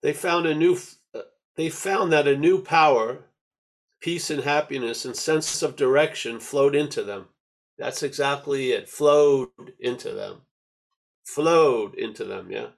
They 0.00 0.14
found 0.14 0.46
a 0.46 0.54
new 0.54 0.78
uh, 1.14 1.20
they 1.56 1.68
found 1.68 2.12
that 2.12 2.26
a 2.26 2.36
new 2.36 2.62
power 2.62 3.26
peace 4.04 4.30
and 4.30 4.44
happiness 4.44 5.06
and 5.06 5.16
sense 5.16 5.62
of 5.62 5.76
direction 5.76 6.38
flowed 6.38 6.74
into 6.76 7.02
them. 7.02 7.26
That's 7.78 8.02
exactly 8.02 8.72
it, 8.72 8.90
flowed 8.90 9.48
into 9.80 10.12
them. 10.12 10.42
flowed 11.24 11.94
into 11.94 12.24
them. 12.24 12.50
Yeah, 12.50 12.68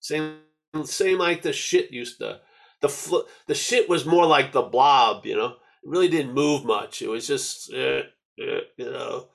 same 0.00 0.38
same 0.84 1.18
like 1.18 1.42
the 1.42 1.52
shit 1.52 1.92
used 1.92 2.20
to. 2.20 2.40
The 2.80 2.88
fl- 2.88 3.28
the 3.46 3.54
shit 3.54 3.88
was 3.90 4.06
more 4.06 4.26
like 4.26 4.52
the 4.52 4.62
blob. 4.62 5.26
You 5.26 5.36
know, 5.36 5.48
it 5.48 5.56
really 5.84 6.08
didn't 6.08 6.34
move 6.34 6.64
much. 6.64 7.02
It 7.02 7.08
was 7.08 7.26
just 7.28 7.72
uh, 7.74 8.02
uh, 8.42 8.62
you 8.78 8.90
know 8.90 9.28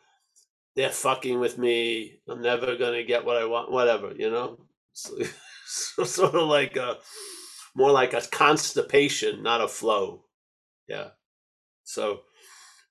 they're 0.76 0.92
fucking 0.92 1.40
with 1.40 1.60
me. 1.60 2.22
I'm 2.28 2.42
never 2.42 2.76
gonna 2.78 3.04
get 3.04 3.26
what 3.26 3.38
I 3.38 3.46
want. 3.46 3.72
Whatever. 3.72 4.14
You 4.16 4.32
know, 4.32 4.60
so, 4.94 5.16
so 5.68 6.04
sort 6.06 6.36
of 6.36 6.48
like 6.50 6.76
a 6.78 6.98
more 7.76 7.92
like 7.92 8.14
a 8.14 8.22
constipation, 8.22 9.44
not 9.44 9.62
a 9.62 9.68
flow. 9.68 10.24
Yeah. 10.88 11.10
So, 11.84 12.21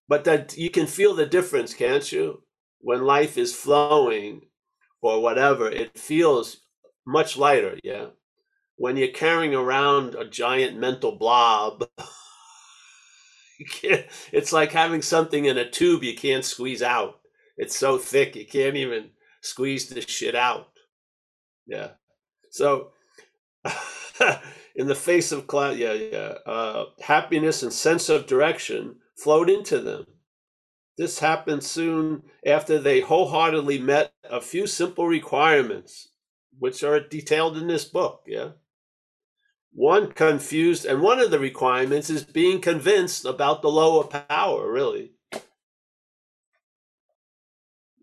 but 0.08 0.24
that 0.24 0.56
you 0.56 0.70
can 0.70 0.86
feel 0.86 1.14
the 1.14 1.26
difference, 1.26 1.74
can't 1.74 2.10
you? 2.10 2.42
When 2.80 3.04
life 3.04 3.36
is 3.38 3.54
flowing 3.54 4.42
or 5.02 5.20
whatever, 5.22 5.70
it 5.70 5.98
feels 5.98 6.58
much 7.06 7.36
lighter. 7.36 7.78
Yeah. 7.82 8.06
When 8.76 8.96
you're 8.96 9.08
carrying 9.08 9.54
around 9.54 10.14
a 10.14 10.28
giant 10.28 10.78
mental 10.78 11.16
blob, 11.16 11.88
it's 14.32 14.52
like 14.52 14.72
having 14.72 15.02
something 15.02 15.46
in 15.46 15.58
a 15.58 15.68
tube 15.68 16.04
you 16.04 16.14
can't 16.14 16.44
squeeze 16.44 16.82
out. 16.82 17.20
It's 17.56 17.78
so 17.78 17.96
thick 17.96 18.36
you 18.36 18.46
can't 18.46 18.76
even 18.76 19.10
squeeze 19.40 19.88
the 19.88 20.02
shit 20.02 20.34
out. 20.34 20.68
Yeah. 21.66 21.90
So, 22.50 22.92
in 24.76 24.86
the 24.86 24.94
face 24.94 25.32
of 25.32 25.46
cloud, 25.46 25.78
yeah, 25.78 25.94
yeah, 25.94 26.34
uh, 26.46 26.84
happiness 27.00 27.62
and 27.62 27.72
sense 27.72 28.08
of 28.08 28.26
direction 28.26 28.96
flowed 29.16 29.48
into 29.48 29.80
them. 29.80 30.06
This 30.98 31.18
happened 31.18 31.64
soon 31.64 32.22
after 32.46 32.78
they 32.78 33.00
wholeheartedly 33.00 33.78
met 33.78 34.12
a 34.30 34.40
few 34.40 34.66
simple 34.66 35.06
requirements, 35.06 36.10
which 36.58 36.82
are 36.84 37.00
detailed 37.00 37.56
in 37.56 37.66
this 37.66 37.84
book. 37.84 38.22
Yeah. 38.26 38.50
One 39.72 40.12
confused, 40.12 40.86
and 40.86 41.02
one 41.02 41.20
of 41.20 41.30
the 41.30 41.38
requirements 41.38 42.08
is 42.08 42.24
being 42.24 42.60
convinced 42.60 43.26
about 43.26 43.60
the 43.60 43.68
lower 43.68 44.04
power, 44.04 44.70
really. 44.70 45.12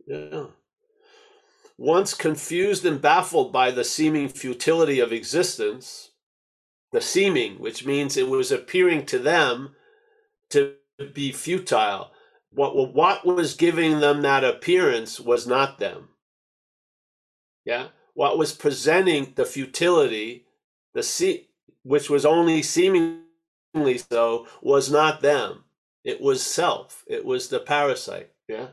Yeah. 0.08 0.48
Once 1.78 2.14
confused 2.14 2.86
and 2.86 3.02
baffled 3.02 3.52
by 3.52 3.72
the 3.72 3.84
seeming 3.84 4.30
futility 4.30 5.00
of 5.00 5.12
existence, 5.12 6.12
the 6.94 7.02
seeming, 7.02 7.60
which 7.60 7.86
means 7.86 8.16
it 8.16 8.30
was 8.30 8.52
appearing 8.52 9.06
to 9.08 9.20
them 9.20 9.76
to 10.52 10.76
be 11.14 11.32
futile. 11.32 12.12
What, 12.52 12.94
what 12.94 13.26
was 13.26 13.56
giving 13.56 14.00
them 14.00 14.22
that 14.22 14.44
appearance 14.44 15.20
was 15.20 15.48
not 15.48 15.80
them. 15.80 16.10
Yeah. 17.66 17.88
What 18.14 18.38
was 18.38 18.54
presenting 18.54 19.34
the 19.36 19.44
futility, 19.46 20.46
the 20.94 21.02
see, 21.02 21.50
which 21.82 22.12
was 22.12 22.26
only 22.26 22.62
seemingly 22.62 23.98
so, 23.98 24.48
was 24.62 24.92
not 24.92 25.22
them. 25.22 25.64
It 26.04 26.22
was 26.22 26.46
self. 26.46 27.04
It 27.08 27.26
was 27.26 27.50
the 27.50 27.60
parasite. 27.60 28.30
Yeah 28.48 28.68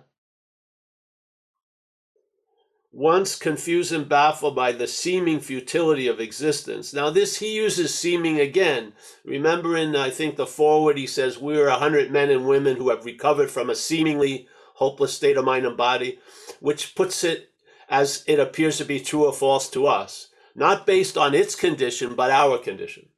once 2.92 3.36
confused 3.36 3.92
and 3.92 4.08
baffled 4.08 4.56
by 4.56 4.72
the 4.72 4.86
seeming 4.86 5.40
futility 5.40 6.08
of 6.08 6.20
existence. 6.20 6.92
Now, 6.92 7.10
this 7.10 7.38
he 7.38 7.54
uses 7.54 7.94
seeming 7.94 8.40
again. 8.40 8.92
Remember, 9.24 9.76
in 9.76 9.94
I 9.94 10.10
think 10.10 10.36
the 10.36 10.46
foreword, 10.46 10.98
he 10.98 11.06
says, 11.06 11.38
We're 11.38 11.68
a 11.68 11.78
hundred 11.78 12.10
men 12.10 12.30
and 12.30 12.46
women 12.46 12.76
who 12.76 12.90
have 12.90 13.04
recovered 13.04 13.50
from 13.50 13.70
a 13.70 13.76
seemingly 13.76 14.48
hopeless 14.74 15.14
state 15.14 15.36
of 15.36 15.44
mind 15.44 15.66
and 15.66 15.76
body, 15.76 16.18
which 16.58 16.94
puts 16.94 17.22
it 17.22 17.50
as 17.88 18.24
it 18.26 18.40
appears 18.40 18.78
to 18.78 18.84
be 18.84 19.00
true 19.00 19.26
or 19.26 19.32
false 19.32 19.68
to 19.70 19.86
us, 19.86 20.28
not 20.54 20.86
based 20.86 21.16
on 21.16 21.34
its 21.34 21.54
condition, 21.54 22.14
but 22.14 22.30
our 22.30 22.58
condition. 22.58 23.08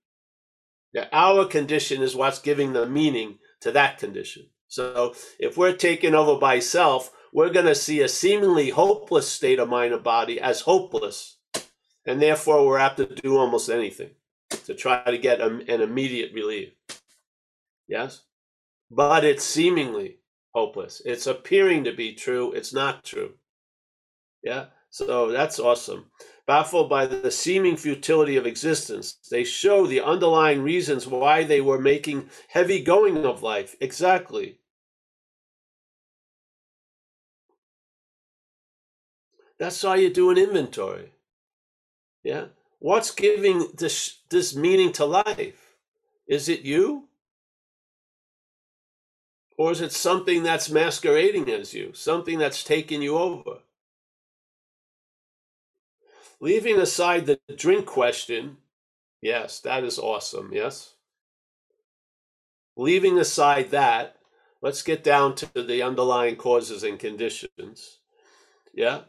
Yeah, 0.92 1.06
our 1.12 1.46
condition 1.46 2.02
is 2.02 2.14
what's 2.14 2.38
giving 2.38 2.72
the 2.72 2.86
meaning 2.86 3.38
to 3.60 3.72
that 3.72 3.98
condition. 3.98 4.48
So 4.68 5.14
if 5.38 5.56
we're 5.56 5.74
taken 5.74 6.14
over 6.14 6.38
by 6.38 6.58
self, 6.58 7.10
we're 7.32 7.50
going 7.50 7.66
to 7.66 7.74
see 7.74 8.02
a 8.02 8.08
seemingly 8.08 8.70
hopeless 8.70 9.28
state 9.28 9.58
of 9.58 9.68
mind 9.68 9.94
and 9.94 10.02
body 10.02 10.38
as 10.40 10.60
hopeless. 10.60 11.38
And 12.04 12.20
therefore, 12.20 12.66
we're 12.66 12.78
apt 12.78 12.98
to 12.98 13.06
do 13.06 13.38
almost 13.38 13.70
anything 13.70 14.10
to 14.66 14.74
try 14.74 15.02
to 15.04 15.18
get 15.18 15.40
an 15.40 15.62
immediate 15.68 16.32
relief. 16.34 16.70
Yes? 17.88 18.22
But 18.90 19.24
it's 19.24 19.44
seemingly 19.44 20.18
hopeless. 20.54 21.00
It's 21.04 21.26
appearing 21.26 21.84
to 21.84 21.92
be 21.92 22.12
true. 22.14 22.52
It's 22.52 22.74
not 22.74 23.04
true. 23.04 23.32
Yeah? 24.42 24.66
So 24.90 25.30
that's 25.30 25.58
awesome. 25.58 26.06
Baffled 26.46 26.90
by 26.90 27.06
the 27.06 27.30
seeming 27.30 27.76
futility 27.76 28.36
of 28.36 28.46
existence, 28.46 29.16
they 29.30 29.44
show 29.44 29.86
the 29.86 30.02
underlying 30.02 30.60
reasons 30.62 31.06
why 31.06 31.44
they 31.44 31.60
were 31.62 31.78
making 31.78 32.28
heavy 32.48 32.82
going 32.82 33.24
of 33.24 33.42
life. 33.42 33.74
Exactly. 33.80 34.58
That's 39.62 39.80
how 39.80 39.94
you 39.94 40.10
do 40.10 40.28
an 40.30 40.38
inventory. 40.38 41.12
Yeah. 42.24 42.46
What's 42.80 43.12
giving 43.12 43.68
this 43.78 44.18
this 44.28 44.56
meaning 44.56 44.92
to 44.94 45.04
life? 45.04 45.76
Is 46.26 46.48
it 46.48 46.62
you? 46.62 47.04
Or 49.56 49.70
is 49.70 49.80
it 49.80 49.92
something 49.92 50.42
that's 50.42 50.68
masquerading 50.68 51.48
as 51.48 51.74
you, 51.74 51.92
something 51.94 52.40
that's 52.40 52.64
taking 52.64 53.02
you 53.02 53.16
over? 53.16 53.58
Leaving 56.40 56.80
aside 56.80 57.26
the 57.26 57.38
drink 57.56 57.86
question, 57.86 58.56
yes, 59.20 59.60
that 59.60 59.84
is 59.84 59.96
awesome, 59.96 60.50
yes? 60.52 60.94
Leaving 62.76 63.16
aside 63.16 63.70
that, 63.70 64.16
let's 64.60 64.82
get 64.82 65.04
down 65.04 65.36
to 65.36 65.62
the 65.62 65.82
underlying 65.82 66.34
causes 66.34 66.82
and 66.82 66.98
conditions. 66.98 68.00
Yeah? 68.74 69.02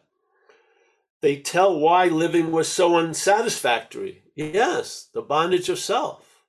They 1.23 1.37
tell 1.37 1.79
why 1.79 2.07
living 2.07 2.51
was 2.51 2.67
so 2.67 2.97
unsatisfactory. 2.97 4.23
Yes, 4.35 5.09
the 5.13 5.21
bondage 5.21 5.69
of 5.69 5.79
self. 5.79 6.43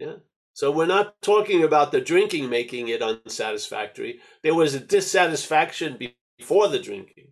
Yeah. 0.00 0.16
So 0.54 0.72
we're 0.72 0.86
not 0.86 1.22
talking 1.22 1.62
about 1.62 1.92
the 1.92 2.00
drinking 2.00 2.50
making 2.50 2.88
it 2.88 3.00
unsatisfactory. 3.00 4.18
There 4.42 4.56
was 4.56 4.74
a 4.74 4.80
dissatisfaction 4.80 5.98
before 6.36 6.66
the 6.66 6.80
drinking. 6.80 7.28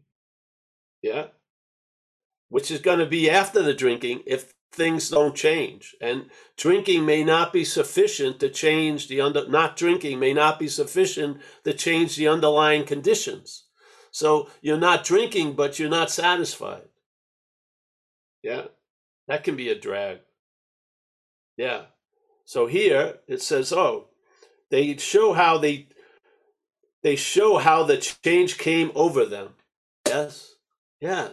Yeah. 1.02 1.26
Which 2.50 2.70
is 2.70 2.80
going 2.80 3.00
to 3.00 3.06
be 3.06 3.28
after 3.28 3.60
the 3.60 3.74
drinking 3.74 4.22
if 4.24 4.52
things 4.72 5.10
don't 5.10 5.34
change. 5.34 5.96
And 6.00 6.30
drinking 6.56 7.04
may 7.04 7.24
not 7.24 7.52
be 7.52 7.64
sufficient 7.64 8.38
to 8.38 8.48
change 8.48 9.08
the 9.08 9.20
under 9.20 9.48
not 9.48 9.76
drinking 9.76 10.20
may 10.20 10.32
not 10.32 10.60
be 10.60 10.68
sufficient 10.68 11.38
to 11.64 11.74
change 11.74 12.14
the 12.14 12.28
underlying 12.28 12.84
conditions. 12.84 13.63
So 14.14 14.48
you're 14.62 14.78
not 14.78 15.02
drinking, 15.02 15.54
but 15.54 15.80
you're 15.80 15.90
not 15.90 16.08
satisfied. 16.08 16.86
Yeah, 18.44 18.66
that 19.26 19.42
can 19.42 19.56
be 19.56 19.70
a 19.70 19.74
drag. 19.74 20.20
Yeah. 21.56 21.86
So 22.44 22.68
here 22.68 23.18
it 23.26 23.42
says, 23.42 23.72
oh, 23.72 24.06
they 24.70 24.96
show 24.98 25.32
how 25.32 25.58
they 25.58 25.88
they 27.02 27.16
show 27.16 27.58
how 27.58 27.82
the 27.82 27.96
change 27.96 28.56
came 28.56 28.92
over 28.94 29.24
them. 29.24 29.54
Yes. 30.06 30.54
Yes. 31.00 31.32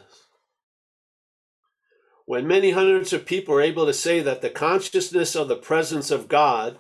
When 2.26 2.48
many 2.48 2.72
hundreds 2.72 3.14
of 3.14 3.28
people 3.28 3.54
are 3.54 3.62
able 3.62 3.86
to 3.86 3.94
say 3.94 4.22
that 4.22 4.42
the 4.42 4.50
consciousness 4.50 5.36
of 5.36 5.50
the 5.50 5.56
presence 5.56 6.10
of 6.10 6.28
God, 6.28 6.80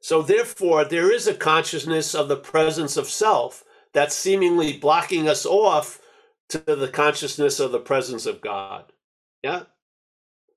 so 0.00 0.22
therefore 0.22 0.86
there 0.86 1.12
is 1.12 1.26
a 1.26 1.34
consciousness 1.34 2.14
of 2.14 2.28
the 2.28 2.36
presence 2.36 2.96
of 2.96 3.10
self 3.10 3.64
that's 3.92 4.14
seemingly 4.14 4.76
blocking 4.76 5.28
us 5.28 5.46
off 5.46 6.00
to 6.50 6.58
the 6.58 6.88
consciousness 6.88 7.60
of 7.60 7.72
the 7.72 7.80
presence 7.80 8.26
of 8.26 8.40
God. 8.40 8.92
Yeah? 9.42 9.64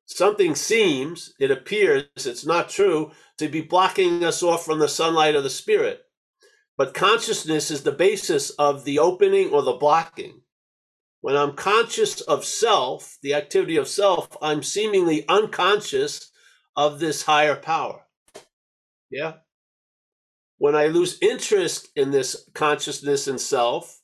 Something 0.05 0.55
seems, 0.55 1.33
it 1.39 1.51
appears, 1.51 2.05
it's 2.17 2.45
not 2.45 2.69
true, 2.69 3.11
to 3.37 3.47
be 3.47 3.61
blocking 3.61 4.23
us 4.23 4.43
off 4.43 4.65
from 4.65 4.79
the 4.79 4.87
sunlight 4.87 5.35
of 5.35 5.43
the 5.43 5.49
Spirit. 5.49 6.01
But 6.77 6.93
consciousness 6.93 7.71
is 7.71 7.83
the 7.83 7.91
basis 7.91 8.49
of 8.51 8.83
the 8.83 8.99
opening 8.99 9.51
or 9.51 9.61
the 9.61 9.73
blocking. 9.73 10.41
When 11.21 11.37
I'm 11.37 11.55
conscious 11.55 12.21
of 12.21 12.43
self, 12.43 13.17
the 13.21 13.35
activity 13.35 13.77
of 13.77 13.87
self, 13.87 14.27
I'm 14.41 14.61
seemingly 14.61 15.27
unconscious 15.29 16.31
of 16.75 16.99
this 16.99 17.23
higher 17.23 17.55
power. 17.55 18.01
Yeah? 19.09 19.33
When 20.63 20.75
I 20.77 20.87
lose 20.87 21.17
interest 21.21 21.89
in 21.97 22.11
this 22.11 22.49
consciousness 22.53 23.27
and 23.27 23.41
self, 23.41 23.99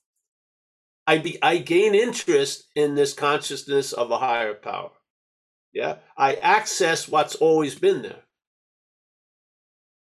I 1.07 1.19
be 1.19 1.41
I 1.41 1.59
gain 1.59 1.95
interest 1.95 2.65
in 2.75 2.95
this 2.95 3.13
consciousness 3.13 3.93
of 3.93 4.11
a 4.11 4.17
higher 4.17 4.55
power. 4.55 4.91
Yeah, 5.71 5.99
I 6.17 6.35
access 6.35 7.07
what's 7.07 7.35
always 7.35 7.75
been 7.75 8.01
there. 8.01 8.23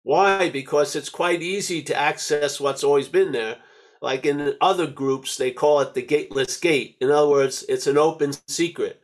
Why? 0.05 0.49
Because 0.49 0.95
it's 0.95 1.09
quite 1.09 1.43
easy 1.43 1.83
to 1.83 1.97
access 1.97 2.61
what's 2.61 2.85
always 2.85 3.09
been 3.09 3.33
there. 3.33 3.57
like 4.01 4.25
in 4.25 4.55
other 4.61 4.87
groups, 4.87 5.37
they 5.37 5.51
call 5.51 5.81
it 5.81 5.95
the 5.95 6.03
gateless 6.03 6.59
gate. 6.59 6.97
In 7.01 7.11
other 7.11 7.29
words, 7.31 7.65
it's 7.69 7.89
an 7.89 7.99
open 7.99 8.33
secret. 8.47 9.03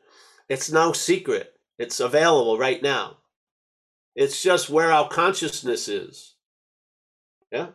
It's 0.49 0.71
no 0.71 0.93
secret. 0.93 1.55
It's 1.81 1.99
available 1.99 2.59
right 2.59 2.81
now. 2.83 3.17
It's 4.15 4.41
just 4.41 4.71
where 4.71 4.93
our 4.93 5.09
consciousness 5.09 5.89
is. 5.89 6.37
Yeah. 7.51 7.69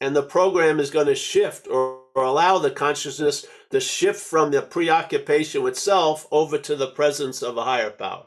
And 0.00 0.14
the 0.14 0.22
program 0.22 0.78
is 0.78 0.90
going 0.90 1.06
to 1.06 1.14
shift 1.14 1.66
or, 1.66 2.02
or 2.14 2.24
allow 2.24 2.58
the 2.58 2.70
consciousness 2.70 3.46
to 3.70 3.80
shift 3.80 4.20
from 4.20 4.50
the 4.50 4.62
preoccupation 4.62 5.62
with 5.62 5.78
self 5.78 6.26
over 6.30 6.58
to 6.58 6.76
the 6.76 6.86
presence 6.88 7.42
of 7.42 7.56
a 7.56 7.64
higher 7.64 7.90
power. 7.90 8.26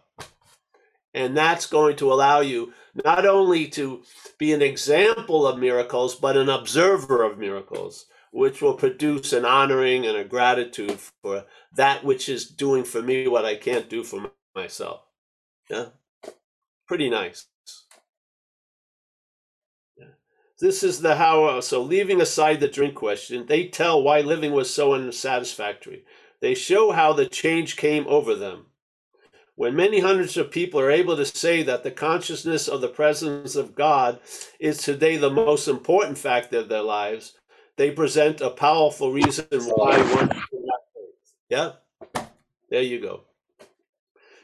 And 1.14 1.36
that's 1.36 1.66
going 1.66 1.98
to 1.98 2.12
allow 2.12 2.40
you 2.40 2.74
not 3.06 3.26
only 3.26 3.68
to 3.70 4.04
be 4.38 4.54
an 4.54 4.62
example 4.62 5.46
of 5.48 5.60
miracles, 5.60 6.16
but 6.16 6.38
an 6.38 6.50
observer 6.50 7.24
of 7.24 7.38
miracles, 7.38 8.06
which 8.32 8.62
will 8.62 8.76
produce 8.76 9.34
an 9.34 9.46
honoring 9.46 10.06
and 10.06 10.18
a 10.18 10.24
gratitude 10.24 11.00
for 11.22 11.46
that 11.76 12.04
which 12.04 12.30
is 12.30 12.48
doing 12.48 12.84
for 12.84 13.02
me 13.02 13.28
what 13.28 13.46
I 13.46 13.56
can't 13.56 13.90
do 13.90 14.04
for 14.04 14.32
myself. 14.56 15.02
Yeah. 15.70 15.88
Pretty 16.88 17.10
nice. 17.10 17.48
This 20.62 20.84
is 20.84 21.02
the 21.02 21.16
how. 21.16 21.60
So, 21.60 21.82
leaving 21.82 22.22
aside 22.22 22.60
the 22.60 22.68
drink 22.68 22.94
question, 22.94 23.48
they 23.48 23.68
tell 23.68 24.04
why 24.04 24.22
living 24.22 24.52
was 24.52 24.72
so 24.72 24.94
unsatisfactory. 24.94 26.06
They 26.40 26.54
show 26.54 26.92
how 26.92 27.14
the 27.14 27.26
change 27.26 27.76
came 27.76 28.06
over 28.08 28.36
them. 28.36 28.68
When 29.56 29.76
many 29.76 30.00
hundreds 30.00 30.38
of 30.38 30.52
people 30.52 30.80
are 30.80 30.92
able 30.92 31.18
to 31.18 31.26
say 31.26 31.64
that 31.64 31.84
the 31.84 31.90
consciousness 31.90 32.68
of 32.68 32.80
the 32.80 32.88
presence 32.88 33.56
of 33.56 33.74
God 33.76 34.20
is 34.60 34.78
today 34.78 35.18
the 35.18 35.32
most 35.32 35.68
important 35.68 36.20
factor 36.20 36.60
of 36.60 36.70
their 36.70 36.84
lives, 36.84 37.34
they 37.76 37.90
present 37.90 38.40
a 38.40 38.52
powerful 38.52 39.12
reason 39.12 39.48
why 39.52 39.98
one. 40.16 40.32
Yeah, 41.50 41.72
there 42.70 42.84
you 42.84 43.02
go. 43.02 43.22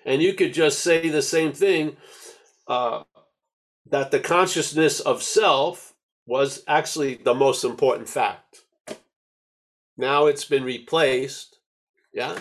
And 0.04 0.22
you 0.22 0.34
could 0.34 0.54
just 0.54 0.80
say 0.80 1.10
the 1.10 1.22
same 1.22 1.54
thing 1.54 1.96
uh, 2.68 3.04
that 3.90 4.10
the 4.10 4.20
consciousness 4.20 5.00
of 5.00 5.22
self 5.22 5.87
was 6.28 6.62
actually 6.68 7.16
the 7.16 7.34
most 7.34 7.64
important 7.64 8.08
fact. 8.10 8.62
Now 9.98 10.28
it's 10.28 10.46
been 10.46 10.64
replaced, 10.64 11.58
yeah, 12.14 12.38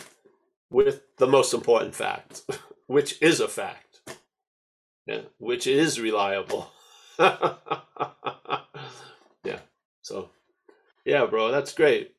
with 0.68 1.02
the 1.16 1.26
most 1.26 1.54
important 1.54 1.94
fact, 1.94 2.42
which 2.86 3.22
is 3.22 3.40
a 3.40 3.48
fact, 3.48 4.00
yeah, 5.06 5.22
which 5.38 5.66
is 5.66 6.00
reliable. 6.00 6.70
yeah. 7.18 7.38
So, 10.02 10.30
yeah, 11.06 11.24
bro, 11.24 11.50
that's 11.50 11.72
great. 11.72 12.12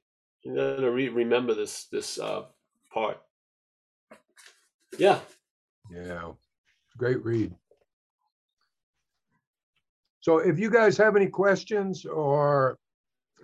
You 0.43 0.56
gotta 0.56 0.89
re- 0.89 1.10
remember 1.10 1.53
this 1.53 1.84
this 1.91 2.17
uh, 2.17 2.45
part. 2.91 3.21
Yeah. 4.97 5.19
Yeah. 5.91 6.32
Great 6.97 7.23
read. 7.23 7.53
So 10.27 10.39
if 10.39 10.59
you 10.59 10.69
guys 10.69 10.97
have 10.97 11.15
any 11.15 11.27
questions 11.27 12.05
or 12.05 12.77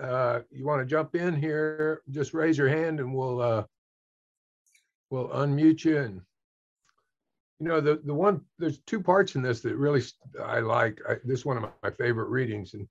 uh, 0.02 0.42
you 0.52 0.66
want 0.66 0.82
to 0.82 0.86
jump 0.86 1.16
in 1.16 1.34
here, 1.34 2.02
just 2.10 2.34
raise 2.34 2.58
your 2.58 2.68
hand 2.68 3.00
and 3.00 3.16
we'll 3.16 3.40
uh, 3.40 3.64
we'll 5.10 5.30
unmute 5.30 5.86
you. 5.86 6.00
And 6.00 6.22
you 7.62 7.70
know 7.70 7.80
the 7.80 8.02
the 8.04 8.14
one 8.14 8.42
there's 8.60 8.80
two 8.80 9.02
parts 9.02 9.36
in 9.36 9.42
this 9.42 9.62
that 9.62 9.78
really 9.78 10.02
I 10.44 10.60
like. 10.60 11.00
I, 11.08 11.14
this 11.24 11.40
is 11.40 11.46
one 11.46 11.56
of 11.56 11.70
my 11.82 11.90
favorite 11.92 12.28
readings, 12.28 12.74
and 12.74 12.86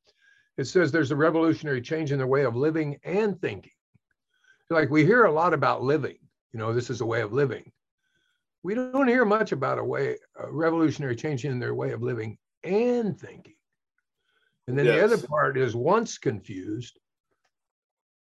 it 0.56 0.64
says 0.64 0.90
there's 0.90 1.10
a 1.10 1.16
revolutionary 1.16 1.82
change 1.82 2.12
in 2.12 2.18
the 2.18 2.26
way 2.26 2.46
of 2.46 2.56
living 2.56 2.98
and 3.04 3.38
thinking. 3.42 3.72
Like 4.70 4.88
we 4.88 5.04
hear 5.04 5.24
a 5.24 5.32
lot 5.32 5.52
about 5.52 5.82
living. 5.82 6.16
You 6.54 6.60
know, 6.60 6.72
this 6.72 6.88
is 6.88 7.02
a 7.02 7.06
way 7.06 7.20
of 7.20 7.34
living. 7.34 7.70
We 8.62 8.74
don't 8.74 9.06
hear 9.06 9.26
much 9.26 9.52
about 9.52 9.78
a 9.78 9.84
way 9.84 10.16
a 10.38 10.50
revolutionary 10.50 11.14
change 11.14 11.44
in 11.44 11.58
their 11.58 11.74
way 11.74 11.92
of 11.92 12.02
living 12.02 12.38
and 12.64 13.20
thinking. 13.20 13.52
And 14.72 14.78
then 14.78 14.86
yes. 14.86 14.96
the 14.96 15.04
other 15.04 15.26
part 15.26 15.58
is 15.58 15.76
once 15.76 16.16
confused 16.16 16.98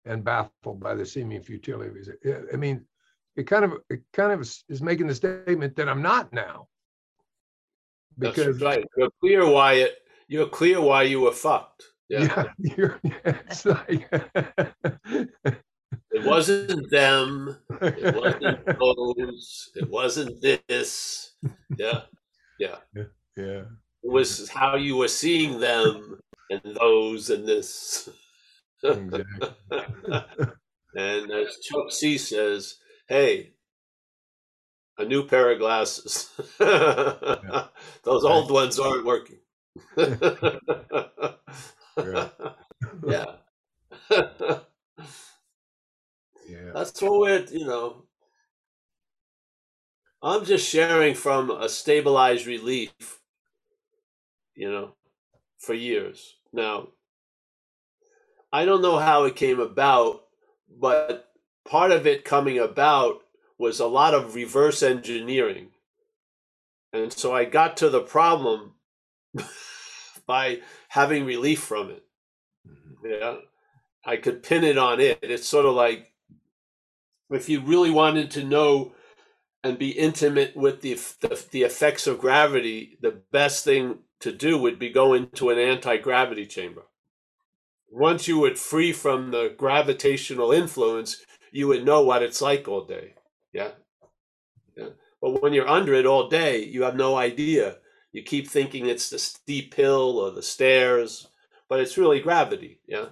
and 0.04 0.22
baffled 0.22 0.82
by 0.82 0.94
the 0.94 1.06
seeming 1.06 1.42
futility 1.42 1.90
of 1.90 1.96
his. 1.96 2.10
I 2.52 2.58
mean, 2.58 2.84
it 3.38 3.48
kind 3.48 3.64
of 3.64 3.76
it 3.90 4.02
kind 4.12 4.34
of 4.34 4.42
is 4.42 4.82
making 4.82 5.08
the 5.08 5.16
statement 5.16 5.78
that 5.78 5.88
I'm 5.88 6.02
not 6.02 6.34
now. 6.34 6.68
Because 8.20 8.60
That's 8.60 8.64
right. 8.64 8.86
You're 8.98 9.10
clear 9.22 9.50
why 9.50 9.74
it. 9.76 9.96
You're 10.28 10.50
clear 10.50 10.82
why 10.82 11.04
you 11.04 11.22
were 11.22 11.32
fucked. 11.32 11.84
Yeah. 12.10 12.44
yeah 12.60 12.96
it's 13.24 13.64
like. 13.64 14.06
it 14.12 16.26
wasn't 16.26 16.92
them. 16.92 17.58
It 17.82 18.14
wasn't 18.44 18.66
those. 18.78 19.70
It 19.74 19.90
wasn't 19.90 20.42
this. 20.42 21.32
Yeah. 21.78 22.02
Yeah. 22.60 22.76
Yeah. 22.94 23.04
yeah 23.38 23.62
was 24.06 24.50
how 24.50 24.76
you 24.76 24.96
were 24.96 25.08
seeing 25.08 25.60
them 25.60 26.20
and 26.50 26.76
those 26.76 27.30
and 27.30 27.48
this. 27.48 28.10
Exactly. 28.84 29.24
and 30.96 31.32
as 31.32 31.58
Chuck 31.60 31.92
C 31.92 32.18
says, 32.18 32.76
hey, 33.08 33.54
a 34.98 35.06
new 35.06 35.26
pair 35.28 35.52
of 35.52 35.60
glasses. 35.60 36.30
yeah. 36.60 37.68
Those 38.04 38.24
old 38.24 38.52
ones 38.52 38.80
aren't 38.80 39.06
working. 39.06 39.40
yeah. 39.98 40.56
yeah. 46.48 46.72
That's 46.74 47.02
what 47.02 47.20
we're, 47.20 47.46
you 47.52 47.66
know. 47.66 48.06
I'm 50.22 50.44
just 50.44 50.68
sharing 50.68 51.16
from 51.16 51.50
a 51.52 51.70
stabilized 51.70 52.46
relief 52.48 53.22
you 54.56 54.72
know, 54.72 54.96
for 55.60 55.74
years. 55.74 56.35
Now, 56.56 56.88
I 58.54 58.64
don't 58.64 58.82
know 58.82 58.98
how 58.98 59.26
it 59.26 59.36
came 59.36 59.60
about, 59.60 60.22
but 60.80 61.28
part 61.68 61.92
of 61.92 62.08
it 62.08 62.24
coming 62.24 62.58
about 62.58 63.20
was 63.58 63.82
a 63.82 63.88
lot 63.88 64.14
of 64.14 64.36
reverse 64.36 64.82
engineering. 64.82 65.72
And 66.94 67.12
so 67.12 67.36
I 67.36 67.44
got 67.44 67.76
to 67.78 67.90
the 67.90 68.00
problem 68.00 68.76
by 70.26 70.60
having 70.88 71.26
relief 71.26 71.60
from 71.60 71.90
it. 71.90 72.06
Mm-hmm. 72.66 73.12
Yeah. 73.12 73.36
I 74.06 74.16
could 74.16 74.42
pin 74.42 74.64
it 74.64 74.78
on 74.78 75.02
it. 75.02 75.20
It's 75.24 75.50
sort 75.50 75.66
of 75.66 75.76
like 75.76 76.14
if 77.32 77.50
you 77.50 77.60
really 77.60 77.92
wanted 77.92 78.32
to 78.32 78.46
know 78.46 78.94
and 79.62 79.78
be 79.78 79.90
intimate 79.90 80.56
with 80.56 80.80
the, 80.80 80.94
the, 81.20 81.46
the 81.52 81.64
effects 81.64 82.08
of 82.08 82.20
gravity, 82.20 82.98
the 83.02 83.20
best 83.34 83.66
thing 83.66 83.98
to 84.26 84.32
do 84.32 84.58
would 84.58 84.80
be 84.80 84.90
go 84.90 85.14
into 85.14 85.52
an 85.52 85.60
anti-gravity 85.60 86.48
chamber. 86.48 86.82
Once 87.92 88.28
you 88.28 88.40
would 88.40 88.58
free 88.58 88.92
from 88.92 89.30
the 89.30 89.54
gravitational 89.56 90.52
influence, 90.52 91.24
you 91.52 91.68
would 91.68 91.86
know 91.86 92.02
what 92.02 92.24
it's 92.24 92.42
like 92.42 92.68
all 92.68 92.84
day. 92.84 93.14
Yeah. 93.54 93.70
Yeah. 94.76 94.90
But 95.22 95.44
when 95.44 95.54
you're 95.54 95.70
under 95.70 95.94
it 95.94 96.08
all 96.08 96.28
day, 96.28 96.64
you 96.66 96.82
have 96.82 96.96
no 96.96 97.16
idea. 97.16 97.78
You 98.12 98.24
keep 98.24 98.50
thinking 98.50 98.88
it's 98.88 99.12
the 99.12 99.20
steep 99.20 99.76
hill 99.76 100.18
or 100.18 100.32
the 100.32 100.42
stairs, 100.42 101.28
but 101.70 101.80
it's 101.80 101.98
really 101.98 102.20
gravity. 102.20 102.80
Yeah. 102.88 103.10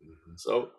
Mm-hmm. 0.00 0.36
So 0.36 0.70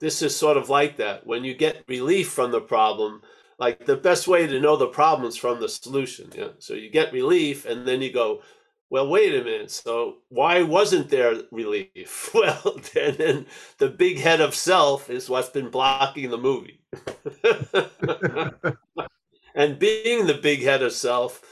this 0.00 0.22
is 0.22 0.34
sort 0.34 0.56
of 0.56 0.70
like 0.70 0.96
that. 0.96 1.26
When 1.26 1.44
you 1.44 1.54
get 1.54 1.84
relief 1.88 2.30
from 2.30 2.52
the 2.52 2.62
problem, 2.62 3.20
like 3.58 3.86
the 3.86 3.96
best 3.96 4.28
way 4.28 4.46
to 4.46 4.60
know 4.60 4.76
the 4.76 4.88
problems 4.88 5.36
from 5.36 5.60
the 5.60 5.68
solution. 5.68 6.30
Yeah. 6.34 6.48
So 6.58 6.74
you 6.74 6.90
get 6.90 7.12
relief 7.12 7.64
and 7.64 7.86
then 7.86 8.02
you 8.02 8.12
go, 8.12 8.42
well, 8.90 9.08
wait 9.08 9.34
a 9.34 9.42
minute. 9.42 9.70
So 9.70 10.18
why 10.28 10.62
wasn't 10.62 11.08
there 11.08 11.42
relief? 11.50 12.30
Well, 12.34 12.80
then 12.94 13.46
the 13.78 13.88
big 13.88 14.18
head 14.18 14.40
of 14.40 14.54
self 14.54 15.10
is 15.10 15.28
what's 15.28 15.48
been 15.48 15.70
blocking 15.70 16.30
the 16.30 16.38
movie. 16.38 16.80
and 19.54 19.78
being 19.78 20.26
the 20.26 20.38
big 20.40 20.62
head 20.62 20.82
of 20.82 20.92
self, 20.92 21.42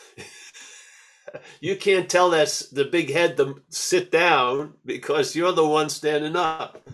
you 1.60 1.76
can't 1.76 2.08
tell 2.08 2.30
that 2.30 2.62
the 2.70 2.84
big 2.84 3.10
head 3.10 3.36
to 3.38 3.62
sit 3.68 4.12
down 4.12 4.74
because 4.84 5.34
you're 5.34 5.52
the 5.52 5.66
one 5.66 5.88
standing 5.88 6.36
up, 6.36 6.86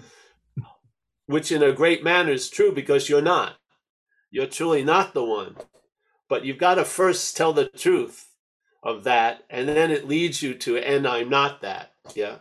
which 1.27 1.53
in 1.53 1.63
a 1.63 1.73
great 1.73 2.03
manner 2.03 2.33
is 2.33 2.49
true 2.49 2.73
because 2.73 3.09
you're 3.09 3.21
not. 3.21 3.60
You're 4.31 4.47
truly 4.47 4.85
not 4.85 5.15
the 5.15 5.25
one. 5.25 5.57
But 6.29 6.45
you've 6.45 6.59
got 6.59 6.77
to 6.77 6.85
first 6.85 7.37
tell 7.37 7.53
the 7.53 7.67
truth 7.69 8.29
of 8.83 9.05
that, 9.05 9.43
and 9.51 9.69
then 9.69 9.91
it 9.91 10.09
leads 10.09 10.43
you 10.43 10.55
to, 10.55 10.79
and 10.79 11.07
I'm 11.07 11.29
not 11.29 11.63
that. 11.63 11.93
Yeah. 12.15 12.39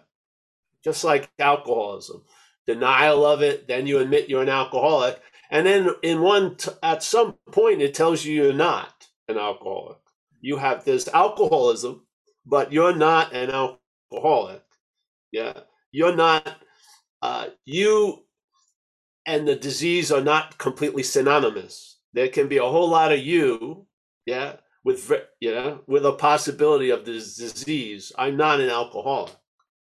Just 0.83 1.03
like 1.03 1.29
alcoholism. 1.39 2.23
Denial 2.67 3.25
of 3.25 3.41
it, 3.41 3.67
then 3.67 3.87
you 3.87 3.99
admit 3.99 4.29
you're 4.29 4.43
an 4.43 4.49
alcoholic. 4.49 5.21
And 5.51 5.65
then 5.65 5.89
in 6.03 6.21
one, 6.21 6.55
t- 6.55 6.71
at 6.83 7.03
some 7.03 7.35
point, 7.51 7.81
it 7.81 7.95
tells 7.95 8.23
you 8.23 8.35
you're 8.43 8.53
not 8.53 9.07
an 9.27 9.37
alcoholic. 9.37 9.97
You 10.41 10.57
have 10.57 10.85
this 10.85 11.07
alcoholism, 11.09 12.05
but 12.45 12.71
you're 12.71 12.95
not 12.95 13.33
an 13.33 13.49
alcoholic. 13.49 14.63
Yeah. 15.31 15.61
You're 15.91 16.15
not 16.15 16.57
uh, 17.21 17.47
you 17.65 18.23
and 19.29 19.47
the 19.47 19.55
disease 19.55 20.11
are 20.11 20.21
not 20.21 20.57
completely 20.57 21.03
synonymous. 21.03 21.99
There 22.13 22.29
can 22.29 22.47
be 22.47 22.57
a 22.57 22.63
whole 22.63 22.89
lot 22.89 23.11
of 23.11 23.19
you, 23.19 23.85
yeah, 24.25 24.55
with 24.83 25.11
you 25.39 25.51
know, 25.51 25.81
with 25.85 26.03
a 26.03 26.13
possibility 26.13 26.89
of 26.89 27.05
this 27.05 27.35
disease. 27.35 28.11
I'm 28.17 28.37
not 28.37 28.59
an 28.59 28.71
alcoholic 28.71 29.35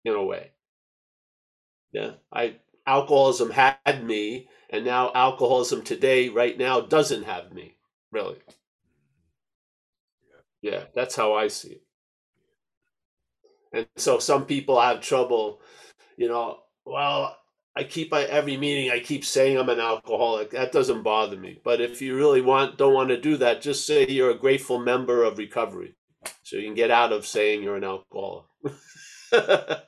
in 0.02 0.14
a 0.14 0.24
way. 0.24 0.52
Yeah, 1.92 2.12
I 2.32 2.56
alcoholism 2.86 3.50
had 3.50 4.02
me, 4.02 4.48
and 4.70 4.86
now 4.86 5.12
alcoholism 5.14 5.82
today, 5.82 6.30
right 6.30 6.56
now, 6.56 6.80
doesn't 6.80 7.24
have 7.24 7.52
me. 7.52 7.76
Really. 8.10 8.38
Yeah, 10.62 10.84
that's 10.94 11.16
how 11.16 11.34
I 11.34 11.48
see 11.48 11.72
it. 11.72 11.82
And 13.74 13.86
so 13.96 14.18
some 14.18 14.46
people 14.46 14.80
have 14.80 15.02
trouble, 15.02 15.60
you 16.16 16.28
know, 16.28 16.60
well, 16.86 17.36
I 17.76 17.84
keep 17.84 18.12
every 18.14 18.56
meeting 18.56 18.90
I 18.90 19.00
keep 19.00 19.24
saying 19.24 19.58
I'm 19.58 19.68
an 19.68 19.80
alcoholic. 19.80 20.50
That 20.50 20.70
doesn't 20.72 21.02
bother 21.02 21.36
me. 21.36 21.60
But 21.64 21.80
if 21.80 22.00
you 22.00 22.16
really 22.16 22.40
want 22.40 22.78
don't 22.78 22.94
want 22.94 23.08
to 23.08 23.20
do 23.20 23.36
that, 23.38 23.62
just 23.62 23.86
say 23.86 24.06
you're 24.06 24.30
a 24.30 24.38
grateful 24.38 24.78
member 24.78 25.24
of 25.24 25.38
recovery. 25.38 25.96
So 26.42 26.56
you 26.56 26.64
can 26.64 26.74
get 26.74 26.90
out 26.90 27.12
of 27.12 27.26
saying 27.26 27.62
you're 27.62 27.76
an 27.76 27.84
alcoholic. 27.84 28.46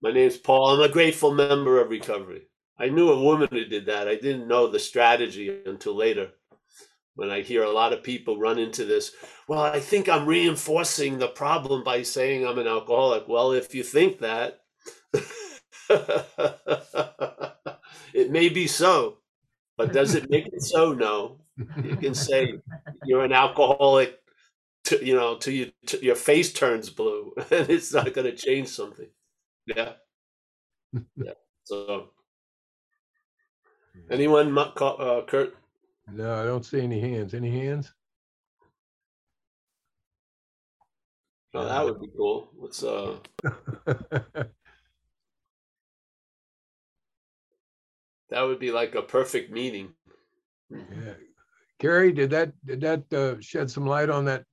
My 0.00 0.12
name's 0.12 0.36
Paul. 0.36 0.68
I'm 0.70 0.88
a 0.88 0.92
grateful 0.92 1.34
member 1.34 1.80
of 1.80 1.90
recovery. 1.90 2.42
I 2.78 2.88
knew 2.88 3.10
a 3.10 3.20
woman 3.20 3.48
who 3.50 3.64
did 3.64 3.86
that. 3.86 4.06
I 4.06 4.14
didn't 4.14 4.46
know 4.46 4.68
the 4.68 4.78
strategy 4.78 5.62
until 5.66 5.96
later. 5.96 6.30
When 7.16 7.30
I 7.30 7.40
hear 7.40 7.64
a 7.64 7.72
lot 7.72 7.92
of 7.92 8.04
people 8.04 8.38
run 8.38 8.60
into 8.60 8.84
this, 8.84 9.10
well, 9.48 9.60
I 9.60 9.80
think 9.80 10.08
I'm 10.08 10.24
reinforcing 10.24 11.18
the 11.18 11.26
problem 11.26 11.82
by 11.82 12.02
saying 12.02 12.46
I'm 12.46 12.58
an 12.58 12.68
alcoholic. 12.68 13.26
Well, 13.26 13.50
if 13.50 13.74
you 13.74 13.82
think 13.82 14.20
that, 14.20 14.60
it 18.14 18.30
may 18.30 18.48
be 18.48 18.66
so, 18.66 19.18
but 19.76 19.92
does 19.92 20.14
it 20.14 20.30
make 20.30 20.46
it 20.46 20.62
so? 20.62 20.92
No. 20.92 21.40
You 21.82 21.96
can 21.96 22.14
say 22.14 22.54
you're 23.04 23.24
an 23.24 23.32
alcoholic, 23.32 24.18
to, 24.84 25.04
you 25.04 25.14
know, 25.14 25.36
till 25.36 25.54
you, 25.54 25.72
to 25.86 26.04
your 26.04 26.14
face 26.16 26.52
turns 26.52 26.90
blue, 26.90 27.34
and 27.50 27.68
it's 27.70 27.92
not 27.92 28.12
going 28.12 28.26
to 28.26 28.36
change 28.36 28.68
something. 28.68 29.08
Yeah. 29.66 29.92
Yeah. 31.16 31.32
So, 31.64 32.10
anyone, 34.10 34.56
uh, 34.56 35.22
Kurt? 35.26 35.56
No, 36.10 36.34
I 36.34 36.44
don't 36.44 36.64
see 36.64 36.80
any 36.80 37.00
hands. 37.00 37.34
Any 37.34 37.50
hands? 37.50 37.92
Oh, 41.54 41.64
that 41.64 41.84
would 41.84 42.00
be 42.00 42.08
cool. 42.16 42.50
Let's 42.58 42.82
uh 42.82 43.16
That 48.30 48.42
would 48.42 48.58
be 48.58 48.70
like 48.70 48.94
a 48.94 49.02
perfect 49.02 49.50
meeting. 49.50 49.94
Yeah. 50.70 51.14
Gary, 51.80 52.12
did 52.12 52.30
that 52.30 52.52
did 52.64 52.80
that 52.82 53.12
uh, 53.12 53.40
shed 53.40 53.70
some 53.70 53.86
light 53.86 54.10
on 54.10 54.24
that 54.26 54.44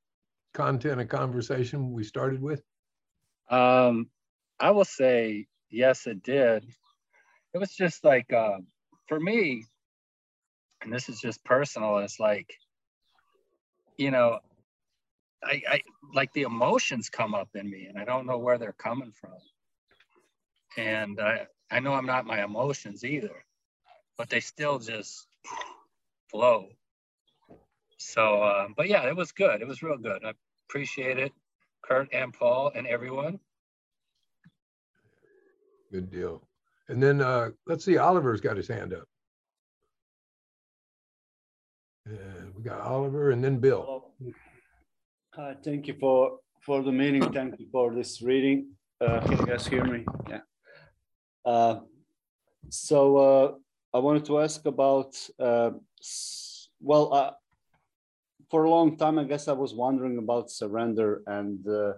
content 0.53 1.01
of 1.01 1.09
conversation 1.09 1.91
we 1.91 2.03
started 2.03 2.41
with? 2.41 2.61
Um, 3.49 4.09
I 4.59 4.71
will 4.71 4.85
say 4.85 5.47
yes, 5.69 6.07
it 6.07 6.23
did. 6.23 6.65
It 7.53 7.57
was 7.57 7.73
just 7.73 8.03
like 8.03 8.31
uh, 8.31 8.59
for 9.07 9.19
me, 9.19 9.65
and 10.81 10.93
this 10.93 11.09
is 11.09 11.19
just 11.19 11.43
personal. 11.43 11.97
It's 11.97 12.19
like, 12.19 12.53
you 13.97 14.11
know, 14.11 14.39
I, 15.43 15.61
I 15.67 15.81
like 16.13 16.31
the 16.33 16.43
emotions 16.43 17.09
come 17.09 17.33
up 17.33 17.49
in 17.55 17.69
me, 17.69 17.87
and 17.87 17.97
I 17.97 18.05
don't 18.05 18.27
know 18.27 18.37
where 18.37 18.57
they're 18.57 18.73
coming 18.73 19.11
from. 19.11 19.33
And 20.77 21.19
I 21.19 21.47
I 21.71 21.79
know 21.79 21.93
I'm 21.93 22.05
not 22.05 22.25
my 22.25 22.43
emotions 22.43 23.03
either 23.03 23.43
but 24.17 24.29
they 24.29 24.39
still 24.39 24.79
just 24.79 25.27
flow. 26.29 26.67
So, 27.97 28.41
uh, 28.43 28.67
but 28.75 28.87
yeah, 28.89 29.07
it 29.07 29.15
was 29.15 29.31
good. 29.31 29.61
It 29.61 29.67
was 29.67 29.81
real 29.81 29.97
good. 29.97 30.23
I 30.25 30.33
appreciate 30.69 31.17
it, 31.17 31.31
Kurt 31.83 32.09
and 32.13 32.33
Paul 32.33 32.71
and 32.75 32.85
everyone. 32.87 33.39
Good 35.91 36.11
deal. 36.11 36.47
And 36.87 37.01
then 37.01 37.21
uh, 37.21 37.49
let's 37.65 37.85
see, 37.85 37.97
Oliver's 37.97 38.41
got 38.41 38.57
his 38.57 38.67
hand 38.67 38.93
up. 38.93 39.07
And 42.05 42.53
we 42.55 42.63
got 42.63 42.81
Oliver 42.81 43.31
and 43.31 43.43
then 43.43 43.57
Bill. 43.57 44.11
Hi, 45.33 45.55
thank 45.63 45.87
you 45.87 45.95
for 45.99 46.39
for 46.61 46.83
the 46.83 46.91
meeting. 46.91 47.31
Thank 47.31 47.59
you 47.59 47.67
for 47.71 47.93
this 47.93 48.21
reading. 48.21 48.67
Uh, 49.01 49.19
can 49.21 49.37
you 49.37 49.45
guys 49.45 49.65
hear 49.65 49.83
me? 49.83 50.05
Yeah. 50.29 50.41
Uh, 51.43 51.79
so 52.69 53.17
uh, 53.17 53.51
I 53.95 53.99
wanted 53.99 54.25
to 54.25 54.41
ask 54.41 54.65
about, 54.65 55.15
uh, 55.39 55.71
well, 56.81 57.13
uh, 57.13 57.31
for 58.51 58.65
a 58.65 58.69
long 58.69 58.97
time, 58.97 59.17
I 59.17 59.23
guess 59.23 59.47
I 59.47 59.53
was 59.53 59.73
wondering 59.73 60.17
about 60.17 60.51
surrender 60.51 61.23
and 61.27 61.65
uh, 61.65 61.93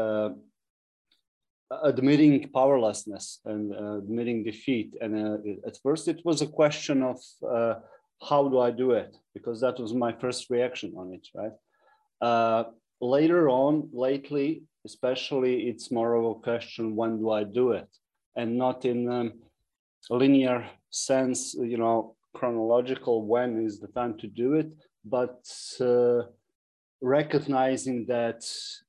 uh 0.00 0.30
admitting 1.82 2.48
powerlessness 2.50 3.40
and 3.46 3.74
uh, 3.74 3.98
admitting 3.98 4.44
defeat. 4.44 4.94
And 5.00 5.12
uh, 5.16 5.66
at 5.66 5.76
first, 5.82 6.06
it 6.06 6.20
was 6.24 6.40
a 6.40 6.46
question 6.46 7.02
of 7.02 7.18
how 8.28 8.48
do 8.48 8.60
I 8.60 8.70
do 8.70 8.92
it? 8.92 9.16
Because 9.34 9.60
that 9.62 9.80
was 9.80 9.92
my 9.92 10.12
first 10.12 10.50
reaction 10.50 10.94
on 10.96 11.06
it, 11.16 11.26
right? 11.34 11.56
later 13.00 13.48
on, 13.48 13.88
lately, 13.92 14.62
especially, 14.86 15.54
it's 15.68 15.90
more 15.90 16.14
of 16.14 16.24
a 16.24 16.40
question 16.48 16.94
when 16.94 17.18
do 17.18 17.30
I 17.30 17.42
do 17.42 17.72
it? 17.72 17.90
And 18.36 18.56
not 18.56 18.84
in 18.84 19.00
um, 19.10 19.32
linear 20.10 20.66
sense, 20.90 21.54
you 21.54 21.78
know, 21.78 22.16
chronological 22.34 23.26
when 23.26 23.64
is 23.64 23.80
the 23.80 23.88
time 23.88 24.18
to 24.18 24.26
do 24.26 24.54
it, 24.54 24.70
but 25.04 25.44
uh, 25.80 26.22
recognizing 27.00 28.06
that, 28.06 28.44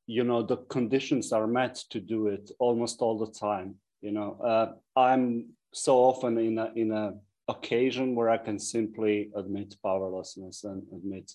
you 0.08 0.24
know, 0.24 0.42
the 0.42 0.58
conditions 0.70 1.32
are 1.32 1.48
met 1.48 1.76
to 1.90 2.00
do 2.00 2.28
it 2.28 2.52
almost 2.60 3.02
all 3.02 3.18
the 3.18 3.32
time. 3.32 3.76
You 4.02 4.12
know, 4.12 4.40
uh, 4.44 5.00
I'm 5.00 5.50
so 5.74 5.98
often 5.98 6.38
in 6.38 6.58
a, 6.58 6.72
in 6.76 6.92
a 6.92 7.14
occasion 7.48 8.16
where 8.16 8.30
I 8.30 8.38
can 8.38 8.58
simply 8.58 9.30
admit 9.36 9.76
powerlessness 9.84 10.64
and 10.64 10.84
admit 10.94 11.32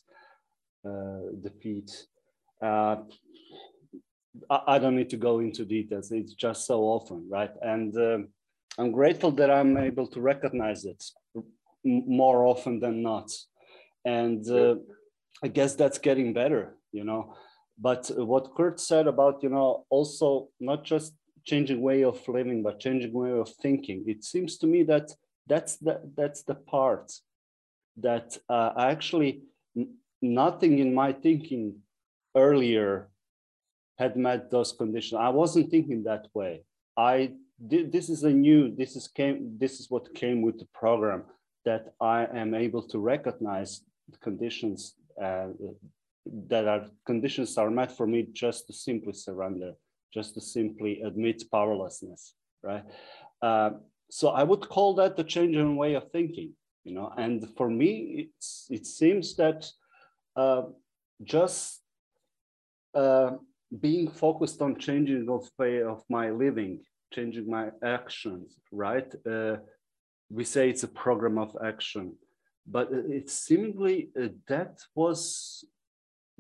uh, 0.85 1.33
defeat. 1.41 1.91
Uh, 2.63 2.97
I, 4.49 4.61
I, 4.67 4.79
don't 4.79 4.97
need 4.97 5.11
to 5.11 5.17
go 5.17 5.41
into 5.41 5.65
details. 5.65 6.11
It's 6.11 6.35
just 6.35 6.67
so 6.67 6.83
often, 6.83 7.27
right? 7.29 7.51
And 7.63 7.95
um, 7.97 8.29
I'm 8.81 8.93
grateful 8.93 9.31
that 9.33 9.51
I'm 9.51 9.77
able 9.77 10.07
to 10.07 10.23
recognize 10.23 10.87
it 10.87 11.05
more 11.85 12.47
often 12.47 12.81
than 12.81 13.03
not. 13.03 13.31
And 14.07 14.49
uh, 14.49 14.77
I 15.45 15.49
guess 15.49 15.75
that's 15.75 15.99
getting 15.99 16.33
better, 16.33 16.77
you 16.91 17.05
know. 17.05 17.35
But 17.79 18.11
what 18.17 18.55
Kurt 18.57 18.81
said 18.81 19.07
about, 19.07 19.43
you 19.43 19.51
know, 19.51 19.85
also 19.91 20.49
not 20.61 20.85
just 20.85 21.13
changing 21.45 21.83
way 21.83 22.05
of 22.05 22.27
living, 22.27 22.63
but 22.63 22.81
changing 22.81 23.13
way 23.13 23.33
of 23.33 23.51
thinking, 23.63 24.05
it 24.07 24.25
seems 24.25 24.57
to 24.59 24.67
me 24.67 24.83
that 24.85 25.11
that's 25.47 25.77
the, 25.77 26.01
that's 26.17 26.43
the 26.45 26.55
part 26.55 27.13
that 27.99 28.39
uh, 28.49 28.73
actually 28.79 29.43
nothing 30.23 30.79
in 30.79 30.95
my 30.95 31.13
thinking 31.13 31.75
earlier 32.35 33.11
had 33.99 34.17
met 34.17 34.51
those 34.51 34.73
conditions. 34.73 35.19
I 35.21 35.29
wasn't 35.29 35.71
thinking 35.71 36.05
that 36.05 36.29
way. 36.33 36.65
I 36.97 37.33
this 37.61 38.09
is 38.09 38.25
a 38.25 38.31
new, 38.31 38.75
this 38.75 38.97
is 38.97 39.09
came, 39.09 39.57
this 39.59 39.81
is 39.81 39.91
what 39.91 40.15
came 40.15 40.41
with 40.43 40.59
the 40.59 40.67
program 40.73 41.25
that 41.65 41.93
I 42.01 42.27
am 42.35 42.55
able 42.55 42.83
to 42.89 42.99
recognize 42.99 43.83
the 44.09 44.19
conditions 44.19 44.95
uh, 45.23 45.49
that 46.49 46.67
are 46.67 46.87
conditions 47.07 47.57
are 47.59 47.71
met 47.71 47.95
for 47.97 48.07
me 48.07 48.29
just 48.33 48.67
to 48.67 48.73
simply 48.73 49.13
surrender, 49.13 49.73
just 50.13 50.35
to 50.35 50.41
simply 50.41 51.03
admit 51.03 51.43
powerlessness, 51.53 52.35
right? 52.63 52.85
Uh, 53.43 53.71
so 54.11 54.29
I 54.31 54.43
would 54.43 54.69
call 54.69 54.95
that 54.95 55.17
the 55.17 55.25
change 55.25 55.57
in 55.57 55.77
way 55.77 55.95
of 55.95 56.11
thinking, 56.11 56.55
you 56.85 56.95
know. 56.95 57.13
And 57.17 57.47
for 57.57 57.69
me, 57.69 58.31
it's 58.39 58.67
it 58.71 58.87
seems 58.87 59.37
that 59.37 59.67
uh, 60.35 60.63
just 61.23 61.81
uh, 62.95 63.33
being 63.81 64.11
focused 64.11 64.63
on 64.63 64.79
changing 64.79 65.29
of 65.29 65.49
way 65.59 65.83
of 65.83 66.03
my 66.09 66.31
living 66.31 66.81
changing 67.13 67.49
my 67.49 67.71
actions, 67.83 68.59
right? 68.73 69.13
Uh, 69.29 69.57
we 70.31 70.45
say 70.45 70.71
it's 70.71 70.85
a 70.85 70.89
program 70.89 71.39
of 71.39 71.57
action, 71.65 72.15
but 72.67 72.89
it 72.93 73.29
seemingly 73.29 74.11
uh, 74.21 74.29
that 74.47 74.79
was 74.95 75.65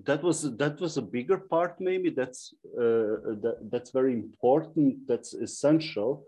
that 0.06 0.22
was 0.22 0.56
that 0.56 0.80
was 0.80 0.96
a 0.96 1.02
bigger 1.02 1.38
part 1.38 1.80
maybe 1.80 2.10
that's 2.10 2.54
uh, 2.78 3.36
that, 3.42 3.58
that's 3.70 3.90
very 3.90 4.12
important 4.12 4.96
that's 5.06 5.34
essential 5.34 6.24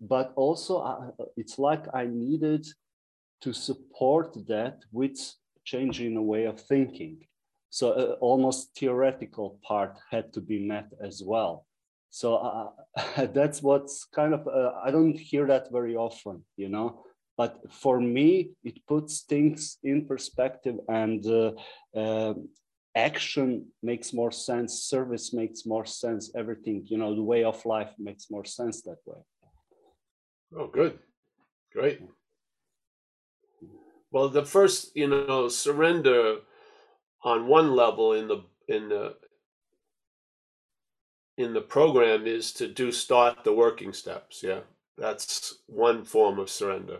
but 0.00 0.32
also 0.36 0.78
uh, 0.78 1.24
it's 1.36 1.58
like 1.58 1.84
i 1.94 2.06
needed 2.06 2.66
to 3.40 3.52
support 3.52 4.36
that 4.46 4.82
with 4.92 5.18
changing 5.64 6.16
a 6.16 6.22
way 6.22 6.44
of 6.44 6.60
thinking 6.60 7.16
so 7.70 7.92
uh, 7.92 8.16
almost 8.20 8.74
theoretical 8.76 9.58
part 9.62 9.98
had 10.10 10.32
to 10.32 10.40
be 10.40 10.58
met 10.58 10.88
as 11.02 11.22
well 11.24 11.65
So 12.16 12.36
uh, 12.36 13.26
that's 13.34 13.62
what's 13.62 14.06
kind 14.06 14.32
of, 14.32 14.48
uh, 14.48 14.72
I 14.82 14.90
don't 14.90 15.18
hear 15.18 15.46
that 15.48 15.70
very 15.70 15.96
often, 15.96 16.42
you 16.56 16.70
know. 16.70 17.04
But 17.36 17.70
for 17.70 18.00
me, 18.00 18.52
it 18.64 18.78
puts 18.86 19.20
things 19.20 19.76
in 19.84 20.06
perspective 20.06 20.76
and 20.88 21.22
uh, 21.26 21.52
uh, 21.94 22.32
action 22.94 23.66
makes 23.82 24.14
more 24.14 24.30
sense, 24.30 24.84
service 24.84 25.34
makes 25.34 25.66
more 25.66 25.84
sense, 25.84 26.30
everything, 26.34 26.86
you 26.86 26.96
know, 26.96 27.14
the 27.14 27.22
way 27.22 27.44
of 27.44 27.62
life 27.66 27.92
makes 27.98 28.30
more 28.30 28.46
sense 28.46 28.80
that 28.82 29.00
way. 29.04 29.20
Oh, 30.56 30.68
good. 30.68 30.98
Great. 31.74 32.00
Well, 34.10 34.30
the 34.30 34.46
first, 34.46 34.96
you 34.96 35.08
know, 35.08 35.48
surrender 35.48 36.38
on 37.22 37.46
one 37.46 37.76
level 37.76 38.14
in 38.14 38.26
the 38.28 38.38
in 38.68 38.88
the 38.88 39.16
in 41.36 41.52
the 41.52 41.60
program 41.60 42.26
is 42.26 42.52
to 42.52 42.68
do 42.68 42.90
start 42.92 43.44
the 43.44 43.52
working 43.52 43.92
steps. 43.92 44.42
Yeah, 44.42 44.60
that's 44.96 45.58
one 45.66 46.04
form 46.04 46.38
of 46.38 46.50
surrender. 46.50 46.98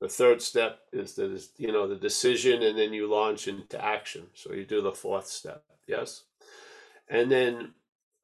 The 0.00 0.08
third 0.08 0.40
step 0.40 0.80
is 0.92 1.14
the 1.14 1.46
you 1.58 1.72
know 1.72 1.86
the 1.86 1.96
decision, 1.96 2.62
and 2.62 2.78
then 2.78 2.92
you 2.92 3.06
launch 3.08 3.48
into 3.48 3.82
action. 3.82 4.28
So 4.34 4.52
you 4.52 4.64
do 4.64 4.80
the 4.80 4.92
fourth 4.92 5.26
step. 5.26 5.62
Yes, 5.86 6.24
and 7.08 7.30
then 7.30 7.74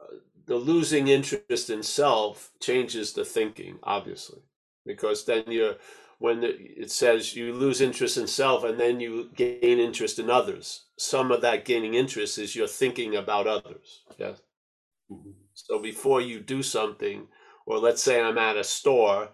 uh, 0.00 0.16
the 0.46 0.56
losing 0.56 1.08
interest 1.08 1.68
in 1.68 1.82
self 1.82 2.50
changes 2.60 3.12
the 3.12 3.24
thinking, 3.24 3.78
obviously, 3.82 4.40
because 4.86 5.26
then 5.26 5.44
you're 5.48 5.74
when 6.18 6.42
it 6.42 6.90
says 6.90 7.36
you 7.36 7.52
lose 7.52 7.80
interest 7.80 8.16
in 8.16 8.26
self 8.26 8.64
and 8.64 8.80
then 8.80 9.00
you 9.00 9.28
gain 9.34 9.78
interest 9.78 10.18
in 10.18 10.30
others. 10.30 10.84
Some 10.96 11.30
of 11.30 11.42
that 11.42 11.66
gaining 11.66 11.94
interest 11.94 12.38
is 12.38 12.56
you're 12.56 12.66
thinking 12.66 13.14
about 13.14 13.46
others. 13.46 14.00
Yes. 14.16 14.40
Mm-hmm. 15.10 15.30
So 15.54 15.78
before 15.78 16.20
you 16.20 16.40
do 16.40 16.62
something, 16.62 17.28
or 17.66 17.78
let's 17.78 18.02
say 18.02 18.20
I'm 18.20 18.38
at 18.38 18.56
a 18.56 18.64
store 18.64 19.30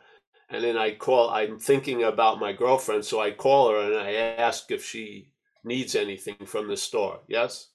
and 0.48 0.64
then 0.64 0.76
I 0.76 0.94
call, 0.94 1.30
I'm 1.30 1.58
thinking 1.58 2.04
about 2.04 2.40
my 2.40 2.52
girlfriend, 2.52 3.04
so 3.04 3.20
I 3.20 3.30
call 3.30 3.70
her 3.70 3.80
and 3.80 3.96
I 3.96 4.12
ask 4.12 4.70
if 4.70 4.84
she 4.84 5.32
needs 5.64 5.94
anything 5.94 6.36
from 6.46 6.68
the 6.68 6.76
store. 6.76 7.20
Yes? 7.28 7.68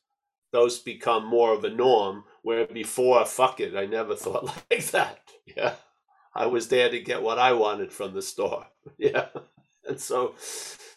Those 0.51 0.79
become 0.79 1.25
more 1.25 1.53
of 1.53 1.63
a 1.63 1.69
norm 1.69 2.23
where 2.43 2.65
before, 2.65 3.25
fuck 3.25 3.59
it, 3.59 3.75
I 3.75 3.85
never 3.85 4.15
thought 4.15 4.45
like 4.45 4.85
that. 4.91 5.19
Yeah. 5.45 5.73
I 6.35 6.45
was 6.45 6.67
there 6.67 6.89
to 6.89 6.99
get 6.99 7.23
what 7.23 7.39
I 7.39 7.53
wanted 7.53 7.91
from 7.91 8.13
the 8.13 8.21
store. 8.21 8.67
Yeah. 8.97 9.27
And 9.85 9.99
so 9.99 10.35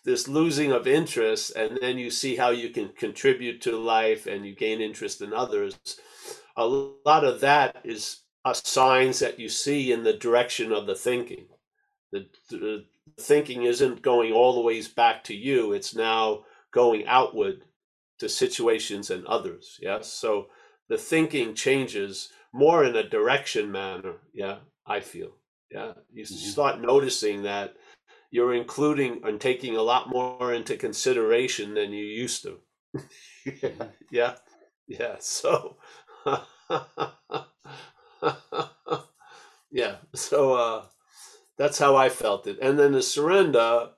this 0.04 0.28
losing 0.28 0.70
of 0.72 0.86
interest, 0.86 1.54
and 1.56 1.78
then 1.80 1.98
you 1.98 2.10
see 2.10 2.36
how 2.36 2.50
you 2.50 2.70
can 2.70 2.90
contribute 2.90 3.60
to 3.62 3.76
life 3.76 4.26
and 4.26 4.46
you 4.46 4.54
gain 4.54 4.80
interest 4.80 5.20
in 5.20 5.32
others 5.32 5.76
a 6.56 6.66
lot 6.66 7.24
of 7.24 7.40
that 7.40 7.80
is 7.84 8.20
signs 8.52 9.18
that 9.18 9.38
you 9.38 9.48
see 9.48 9.92
in 9.92 10.02
the 10.02 10.14
direction 10.14 10.72
of 10.72 10.86
the 10.86 10.94
thinking. 10.94 11.46
The, 12.12 12.26
the 12.50 12.84
thinking 13.20 13.64
isn't 13.64 14.02
going 14.02 14.32
all 14.32 14.54
the 14.54 14.60
ways 14.60 14.88
back 14.88 15.24
to 15.24 15.34
you, 15.34 15.72
it's 15.72 15.94
now 15.94 16.44
going 16.72 17.06
outward 17.06 17.64
to 18.18 18.28
situations 18.28 19.10
and 19.10 19.26
others. 19.26 19.78
Yes. 19.80 20.12
So 20.12 20.48
the 20.88 20.98
thinking 20.98 21.54
changes 21.54 22.30
more 22.52 22.84
in 22.84 22.96
a 22.96 23.08
direction 23.08 23.70
manner. 23.70 24.16
Yeah. 24.34 24.58
I 24.86 25.00
feel. 25.00 25.30
Yeah. 25.70 25.92
You 26.12 26.24
mm-hmm. 26.24 26.34
start 26.34 26.80
noticing 26.80 27.44
that 27.44 27.74
you're 28.30 28.54
including 28.54 29.20
and 29.24 29.40
taking 29.40 29.76
a 29.76 29.82
lot 29.82 30.08
more 30.08 30.52
into 30.52 30.76
consideration 30.76 31.74
than 31.74 31.92
you 31.92 32.04
used 32.04 32.42
to. 32.42 32.58
yeah. 33.62 33.86
Yeah. 34.10 34.34
Yeah. 34.88 35.16
So 35.20 35.76
yeah. 39.70 39.96
So 40.14 40.54
uh, 40.54 40.84
that's 41.58 41.78
how 41.78 41.96
I 41.96 42.08
felt 42.08 42.46
it. 42.46 42.58
And 42.62 42.78
then 42.78 42.92
the 42.92 43.02
surrender, 43.02 43.90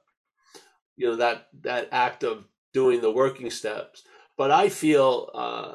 you 0.97 1.09
know, 1.09 1.17
that 1.17 1.49
that 1.63 1.89
act 1.93 2.25
of 2.25 2.47
doing 2.73 3.01
the 3.01 3.11
working 3.13 3.51
steps. 3.51 4.05
But 4.37 4.51
I 4.51 4.69
feel 4.69 5.31
uh, 5.35 5.75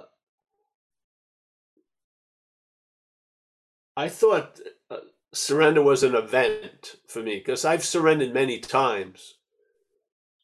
I 3.98 4.10
thought 4.10 4.60
uh, 4.92 4.98
surrender 5.34 5.82
was 5.82 6.04
an 6.04 6.16
event 6.16 6.96
for 7.08 7.22
me 7.22 7.38
because 7.38 7.66
I've 7.66 7.86
surrendered 7.86 8.34
many 8.34 8.60
times 8.60 9.36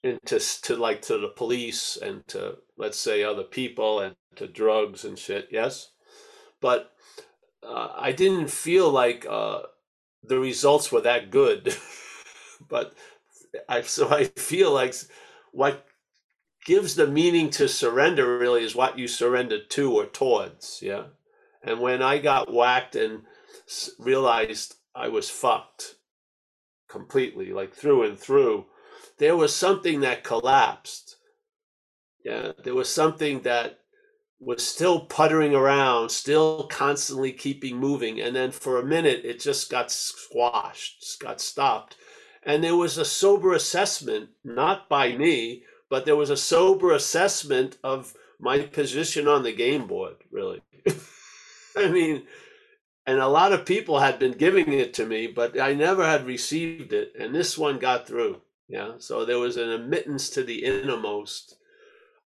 into 0.03 0.39
to 0.63 0.75
like 0.75 1.01
to 1.03 1.17
the 1.17 1.29
police 1.29 1.97
and 1.97 2.27
to 2.27 2.57
let's 2.77 2.99
say 2.99 3.23
other 3.23 3.43
people 3.43 3.99
and 4.01 4.15
to 4.35 4.47
drugs 4.47 5.05
and 5.05 5.17
shit. 5.19 5.49
Yes, 5.51 5.92
but 6.63 6.93
uh, 7.61 7.89
I 7.97 8.13
didn't 8.13 8.49
feel 8.49 8.89
like 8.89 9.27
uh, 9.29 9.63
the 10.23 10.39
results 10.39 10.93
were 10.93 11.01
that 11.01 11.29
good. 11.29 11.75
but 12.69 12.93
I 13.67 13.81
so 13.81 14.09
I 14.09 14.23
feel 14.23 14.71
like 14.71 14.95
what 15.51 15.85
gives 16.65 16.95
the 16.95 17.05
meaning 17.05 17.49
to 17.51 17.67
surrender 17.67 18.37
really 18.37 18.63
is 18.63 18.75
what 18.75 18.97
you 18.97 19.09
surrender 19.09 19.59
to 19.61 19.91
or 19.91 20.05
towards. 20.05 20.79
Yeah, 20.81 21.07
and 21.61 21.81
when 21.81 22.01
I 22.01 22.19
got 22.19 22.51
whacked 22.53 22.95
and 22.95 23.23
realized 23.99 24.75
I 24.95 25.09
was 25.09 25.29
fucked 25.29 25.95
completely, 26.87 27.51
like 27.51 27.73
through 27.73 28.03
and 28.03 28.17
through 28.17 28.67
there 29.17 29.35
was 29.35 29.53
something 29.53 29.99
that 29.99 30.23
collapsed. 30.23 31.17
Yeah, 32.23 32.53
there 32.63 32.73
was 32.73 32.87
something 32.87 33.41
that 33.41 33.79
was 34.45 34.65
still 34.65 35.01
puttering 35.01 35.55
around, 35.55 36.09
still 36.09 36.67
constantly 36.67 37.31
keeping 37.31 37.77
moving. 37.77 38.19
And 38.19 38.35
then 38.35 38.51
for 38.51 38.79
a 38.79 38.85
minute, 38.85 39.21
it 39.23 39.39
just 39.39 39.69
got 39.69 39.91
squashed, 39.91 41.19
got 41.19 41.41
stopped. 41.41 41.95
And 42.43 42.63
there 42.63 42.75
was 42.75 42.97
a 42.97 43.05
sober 43.05 43.53
assessment, 43.53 44.29
not 44.43 44.89
by 44.89 45.15
me, 45.15 45.63
but 45.89 46.05
there 46.05 46.15
was 46.15 46.29
a 46.29 46.37
sober 46.37 46.91
assessment 46.91 47.77
of 47.83 48.13
my 48.39 48.59
position 48.59 49.27
on 49.27 49.43
the 49.43 49.53
game 49.53 49.87
board, 49.87 50.15
really. 50.31 50.61
I 51.77 51.87
mean, 51.87 52.23
and 53.05 53.19
a 53.19 53.27
lot 53.27 53.53
of 53.53 53.65
people 53.65 53.99
had 53.99 54.19
been 54.19 54.33
giving 54.33 54.71
it 54.73 54.93
to 54.95 55.05
me, 55.05 55.27
but 55.27 55.59
I 55.59 55.73
never 55.73 56.05
had 56.05 56.25
received 56.25 56.93
it. 56.93 57.13
And 57.17 57.33
this 57.33 57.57
one 57.57 57.79
got 57.79 58.07
through. 58.07 58.41
Yeah. 58.67 58.93
So 58.97 59.25
there 59.25 59.39
was 59.39 59.57
an 59.57 59.69
admittance 59.69 60.29
to 60.31 60.43
the 60.43 60.63
innermost 60.63 61.55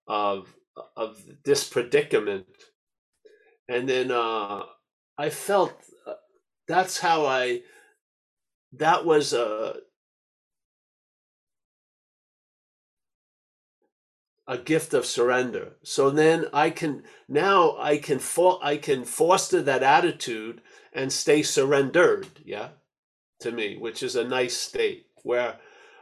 of 0.07 0.53
of 0.95 1.21
this 1.43 1.67
predicament, 1.67 2.45
and 3.67 3.87
then 3.87 4.11
uh, 4.11 4.63
I 5.17 5.29
felt 5.29 5.73
uh, 6.07 6.13
that's 6.67 6.99
how 6.99 7.25
I. 7.25 7.61
That 8.73 9.05
was 9.05 9.33
a 9.33 9.75
a 14.47 14.57
gift 14.57 14.93
of 14.93 15.05
surrender. 15.05 15.73
So 15.83 16.09
then 16.09 16.47
I 16.53 16.69
can 16.69 17.03
now 17.27 17.77
I 17.79 17.97
can 17.97 18.19
for, 18.19 18.59
I 18.61 18.77
can 18.77 19.05
foster 19.05 19.61
that 19.61 19.83
attitude 19.83 20.61
and 20.91 21.11
stay 21.11 21.43
surrendered, 21.43 22.27
yeah, 22.43 22.69
to 23.39 23.51
me, 23.51 23.77
which 23.77 24.03
is 24.03 24.15
a 24.15 24.23
nice 24.23 24.57
state 24.57 25.07
where 25.23 25.57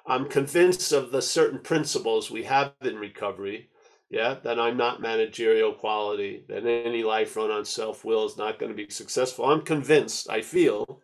I'm 0.05 0.28
convinced 0.28 0.91
of 0.91 1.11
the 1.11 1.22
certain 1.22 1.59
principles 1.59 2.32
we 2.32 2.43
have 2.43 2.74
in 2.82 2.97
recovery. 2.97 3.69
Yeah, 4.12 4.36
that 4.43 4.59
I'm 4.59 4.76
not 4.76 5.01
managerial 5.01 5.72
quality, 5.72 6.43
that 6.49 6.66
any 6.66 7.01
life 7.01 7.38
run 7.38 7.49
on 7.49 7.64
self 7.64 8.03
will 8.03 8.26
is 8.26 8.38
not 8.38 8.59
going 8.59 8.70
to 8.70 8.76
be 8.76 8.89
successful. 8.91 9.45
I'm 9.45 9.62
convinced, 9.62 10.30
I 10.30 10.41
feel, 10.41 10.99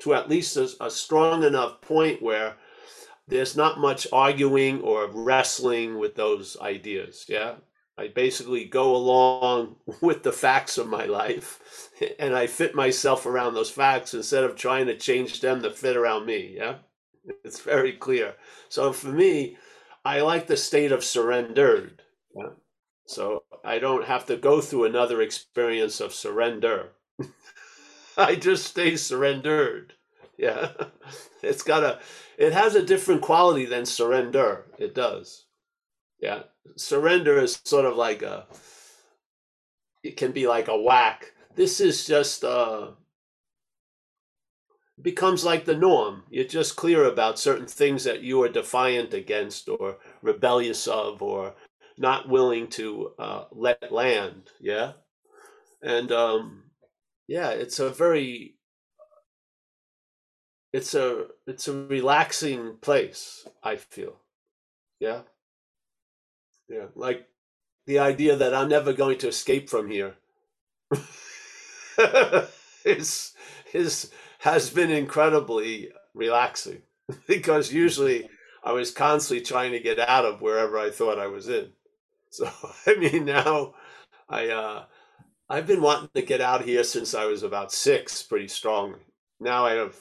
to 0.00 0.14
at 0.14 0.28
least 0.28 0.56
a, 0.56 0.68
a 0.80 0.90
strong 0.90 1.44
enough 1.44 1.80
point 1.80 2.20
where 2.20 2.56
there's 3.28 3.56
not 3.56 3.78
much 3.78 4.08
arguing 4.12 4.80
or 4.80 5.08
wrestling 5.12 5.96
with 5.96 6.16
those 6.16 6.56
ideas. 6.60 7.24
Yeah, 7.28 7.54
I 7.96 8.08
basically 8.08 8.64
go 8.64 8.96
along 8.96 9.76
with 10.00 10.24
the 10.24 10.32
facts 10.32 10.76
of 10.76 10.88
my 10.88 11.04
life 11.04 11.90
and 12.18 12.34
I 12.34 12.48
fit 12.48 12.74
myself 12.74 13.26
around 13.26 13.54
those 13.54 13.70
facts 13.70 14.14
instead 14.14 14.42
of 14.42 14.56
trying 14.56 14.86
to 14.86 14.96
change 14.96 15.40
them 15.40 15.62
to 15.62 15.70
fit 15.70 15.96
around 15.96 16.26
me. 16.26 16.54
Yeah. 16.56 16.76
It's 17.44 17.60
very 17.60 17.92
clear. 17.92 18.34
So 18.68 18.92
for 18.92 19.08
me, 19.08 19.58
I 20.04 20.22
like 20.22 20.46
the 20.46 20.56
state 20.56 20.90
of 20.90 21.04
surrendered. 21.04 22.02
So 23.06 23.44
I 23.64 23.78
don't 23.78 24.06
have 24.06 24.26
to 24.26 24.36
go 24.36 24.60
through 24.60 24.84
another 24.84 25.20
experience 25.20 26.00
of 26.00 26.14
surrender. 26.14 26.92
I 28.16 28.36
just 28.36 28.66
stay 28.66 28.96
surrendered. 28.96 29.94
Yeah. 30.38 30.72
It's 31.42 31.62
got 31.62 31.82
a 31.84 32.00
it 32.38 32.52
has 32.52 32.74
a 32.74 32.84
different 32.84 33.22
quality 33.22 33.64
than 33.64 33.86
surrender. 33.86 34.66
It 34.78 34.94
does. 34.94 35.46
Yeah. 36.20 36.44
Surrender 36.76 37.38
is 37.38 37.60
sort 37.64 37.84
of 37.86 37.96
like 37.96 38.22
a 38.22 38.46
it 40.02 40.16
can 40.16 40.32
be 40.32 40.46
like 40.46 40.68
a 40.68 40.80
whack. 40.80 41.32
This 41.56 41.80
is 41.80 42.06
just 42.06 42.44
uh 42.44 42.88
becomes 45.02 45.44
like 45.44 45.64
the 45.64 45.76
norm. 45.76 46.24
You're 46.30 46.44
just 46.44 46.76
clear 46.76 47.04
about 47.04 47.38
certain 47.38 47.66
things 47.66 48.04
that 48.04 48.22
you 48.22 48.42
are 48.42 48.48
defiant 48.48 49.14
against 49.14 49.68
or 49.68 49.98
rebellious 50.22 50.86
of 50.86 51.22
or 51.22 51.54
not 52.00 52.28
willing 52.28 52.66
to 52.66 53.12
uh, 53.18 53.44
let 53.52 53.92
land. 53.92 54.50
Yeah. 54.58 54.92
And 55.82 56.10
um, 56.10 56.64
yeah, 57.28 57.50
it's 57.50 57.78
a 57.78 57.90
very 57.90 58.56
it's 60.72 60.94
a 60.94 61.26
it's 61.46 61.68
a 61.68 61.74
relaxing 61.74 62.78
place, 62.80 63.46
I 63.62 63.76
feel. 63.76 64.16
Yeah. 64.98 65.20
Yeah. 66.68 66.86
Like 66.94 67.26
the 67.86 67.98
idea 67.98 68.36
that 68.36 68.54
I'm 68.54 68.68
never 68.68 68.92
going 68.94 69.18
to 69.18 69.28
escape 69.28 69.68
from 69.68 69.90
here 69.90 70.14
is 72.84 73.32
is 73.74 74.10
has 74.38 74.70
been 74.70 74.90
incredibly 74.90 75.90
relaxing 76.14 76.80
because 77.26 77.72
usually 77.72 78.28
I 78.64 78.72
was 78.72 78.90
constantly 78.90 79.44
trying 79.44 79.72
to 79.72 79.80
get 79.80 79.98
out 79.98 80.24
of 80.24 80.40
wherever 80.40 80.78
I 80.78 80.90
thought 80.90 81.18
I 81.18 81.26
was 81.26 81.48
in. 81.48 81.72
So 82.30 82.50
I 82.86 82.96
mean 82.96 83.26
now 83.26 83.74
I 84.28 84.48
uh 84.48 84.84
I've 85.50 85.66
been 85.66 85.82
wanting 85.82 86.10
to 86.14 86.22
get 86.22 86.40
out 86.40 86.64
here 86.64 86.84
since 86.84 87.14
I 87.14 87.26
was 87.26 87.42
about 87.42 87.72
six 87.72 88.22
pretty 88.22 88.48
strongly. 88.48 89.00
Now 89.40 89.66
I 89.66 89.72
have 89.72 89.96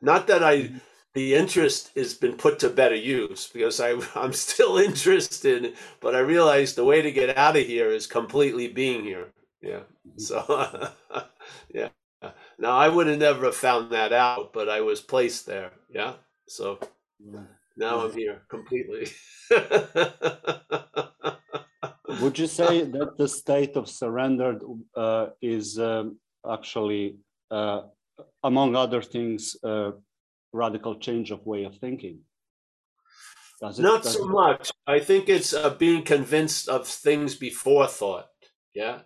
not 0.00 0.26
that 0.28 0.42
I 0.42 0.70
the 1.14 1.34
interest 1.34 1.90
has 1.96 2.14
been 2.14 2.34
put 2.36 2.58
to 2.60 2.68
better 2.70 2.94
use 2.94 3.48
because 3.52 3.80
I, 3.80 3.98
I'm 4.14 4.32
still 4.32 4.76
interested, 4.88 5.74
but 6.00 6.14
I 6.14 6.20
realize 6.20 6.74
the 6.74 6.84
way 6.84 7.02
to 7.02 7.10
get 7.12 7.36
out 7.36 7.56
of 7.56 7.66
here 7.66 7.88
is 7.90 8.06
completely 8.06 8.68
being 8.68 9.02
here. 9.04 9.28
Yeah. 9.62 9.80
So, 10.18 10.90
yeah. 11.74 11.88
Now 12.58 12.76
I 12.76 12.88
would 12.88 13.06
have 13.08 13.18
never 13.18 13.52
found 13.52 13.92
that 13.92 14.12
out, 14.12 14.52
but 14.52 14.68
I 14.68 14.80
was 14.82 15.00
placed 15.00 15.46
there. 15.46 15.72
Yeah. 15.90 16.14
So 16.48 16.78
now 17.76 18.04
I'm 18.04 18.12
here 18.12 18.42
completely. 18.48 19.08
would 22.20 22.38
you 22.38 22.46
say 22.46 22.82
that 22.82 23.16
the 23.18 23.28
state 23.28 23.76
of 23.76 23.88
surrender 23.88 24.58
uh, 24.96 25.26
is 25.42 25.78
um, 25.78 26.18
actually, 26.50 27.16
uh, 27.50 27.82
among 28.42 28.74
other 28.76 29.02
things, 29.02 29.56
uh, 29.62 29.92
radical 30.52 30.98
change 30.98 31.30
of 31.30 31.46
way 31.46 31.64
of 31.64 31.76
thinking? 31.76 32.20
It, 33.62 33.78
Not 33.78 34.04
so 34.04 34.24
it... 34.24 34.28
much. 34.28 34.70
I 34.86 34.98
think 35.00 35.28
it's 35.28 35.54
uh, 35.54 35.70
being 35.70 36.02
convinced 36.02 36.68
of 36.68 36.86
things 36.86 37.34
before 37.34 37.86
thought. 37.86 38.26
Yeah. 38.74 39.00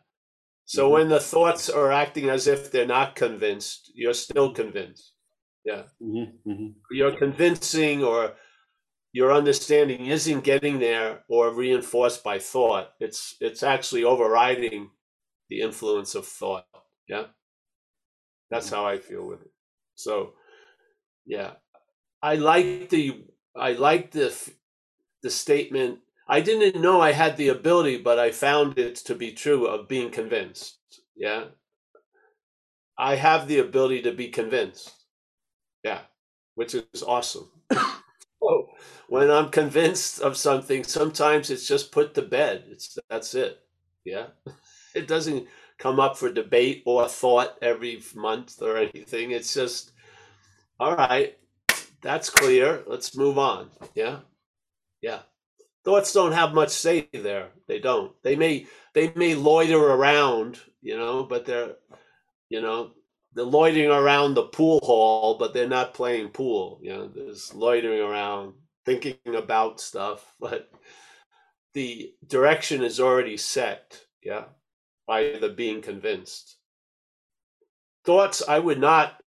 So 0.65 0.85
mm-hmm. 0.85 0.93
when 0.93 1.09
the 1.09 1.21
thoughts 1.21 1.69
are 1.69 1.93
acting 1.93 2.29
as 2.29 2.47
if 2.47 2.71
they're 2.71 2.87
not 2.87 3.15
convinced, 3.15 3.93
you're 3.95 4.15
still 4.15 4.53
convinced. 4.53 5.13
Yeah. 5.65 5.83
Mm-hmm. 6.03 6.51
Mm-hmm. 6.51 6.69
You're 6.91 7.17
convincing 7.17 8.03
or 8.03 8.35
your 9.13 9.33
understanding 9.33 10.07
isn't 10.07 10.45
getting 10.45 10.79
there 10.79 11.25
or 11.29 11.53
reinforced 11.53 12.23
by 12.23 12.39
thought. 12.39 12.91
It's 13.01 13.37
it's 13.41 13.63
actually 13.63 14.05
overriding 14.05 14.91
the 15.49 15.61
influence 15.61 16.15
of 16.15 16.27
thought. 16.27 16.67
Yeah. 17.09 17.25
That's 18.51 18.67
mm-hmm. 18.67 18.77
how 18.77 18.87
I 18.87 18.99
feel 18.99 19.27
with 19.27 19.43
it. 19.43 19.51
So 19.95 20.35
yeah, 21.27 21.53
I 22.23 22.37
like 22.37 22.89
the 22.91 23.25
I 23.57 23.73
like 23.73 24.11
the 24.11 24.35
the 25.23 25.31
statement. 25.31 26.01
I 26.29 26.41
didn't 26.41 26.81
know 26.81 27.01
I 27.01 27.13
had 27.13 27.37
the 27.37 27.49
ability, 27.49 27.99
but 27.99 28.19
I 28.19 28.31
found 28.31 28.79
it 28.79 28.97
to 28.97 29.15
be 29.15 29.33
true 29.33 29.67
of 29.67 29.89
being 29.89 30.11
convinced. 30.11 30.79
Yeah, 31.17 31.47
I 32.99 33.17
have 33.17 33.49
the 33.49 33.59
ability 33.59 34.03
to 34.03 34.13
be 34.13 34.29
convinced. 34.29 34.93
Yeah, 35.85 36.01
which 36.55 36.75
is 36.75 37.03
awesome. 37.07 37.51
When 39.09 39.31
I'm 39.31 39.51
convinced 39.51 40.21
of 40.21 40.37
something, 40.37 40.85
sometimes 40.85 41.51
it's 41.51 41.67
just 41.69 41.93
put 41.93 42.15
to 42.15 42.23
bed. 42.23 42.65
It's 42.69 42.99
that's 43.11 43.35
it. 43.35 43.61
Yeah, 44.05 44.29
it 44.95 45.09
doesn't 45.09 45.47
come 45.79 46.01
up 46.01 46.17
for 46.19 46.33
debate 46.33 46.83
or 46.87 47.09
thought 47.09 47.57
every 47.63 48.03
month 48.15 48.63
or 48.63 48.77
anything. 48.79 49.33
It's 49.33 49.55
just 49.55 49.93
all 50.81 50.97
right, 50.97 51.37
that's 52.03 52.31
clear. 52.31 52.83
Let's 52.87 53.17
move 53.17 53.39
on. 53.39 53.71
Yeah. 53.95 54.21
Yeah. 55.03 55.21
Thoughts 55.85 56.13
don't 56.13 56.33
have 56.33 56.55
much 56.55 56.71
say 56.71 57.09
there. 57.13 57.49
They 57.69 57.81
don't. 57.81 58.13
They 58.23 58.37
may 58.37 58.67
they 58.95 59.13
may 59.17 59.35
loiter 59.35 59.79
around, 59.79 60.59
you 60.83 60.97
know, 60.99 61.25
but 61.25 61.47
they're 61.47 61.77
you 62.51 62.61
know, 62.61 62.93
they're 63.35 63.45
loitering 63.45 63.91
around 63.91 64.35
the 64.35 64.45
pool 64.45 64.81
hall, 64.85 65.37
but 65.39 65.55
they're 65.55 65.69
not 65.69 65.95
playing 65.95 66.31
pool. 66.31 66.81
You 66.83 66.91
know, 66.91 67.09
there's 67.09 67.55
loitering 67.55 68.01
around, 68.01 68.55
thinking 68.99 69.35
about 69.35 69.81
stuff, 69.81 70.35
but 70.41 70.71
the 71.75 72.13
direction 72.27 72.83
is 72.83 73.01
already 73.01 73.37
set, 73.37 74.01
yeah, 74.23 74.45
by 75.07 75.37
the 75.41 75.49
being 75.49 75.83
convinced. 75.83 76.57
Thoughts 78.05 78.43
I 78.49 78.59
would 78.59 78.81
not 78.81 79.21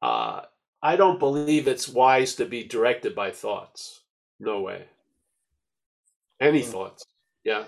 uh, 0.00 0.42
I 0.82 0.96
don't 0.96 1.18
believe 1.18 1.66
it's 1.66 1.88
wise 1.88 2.34
to 2.36 2.44
be 2.44 2.64
directed 2.64 3.14
by 3.14 3.30
thoughts. 3.30 4.02
No 4.38 4.60
way. 4.60 4.86
Any 6.40 6.62
mm. 6.62 6.66
thoughts. 6.66 7.04
Yeah. 7.44 7.64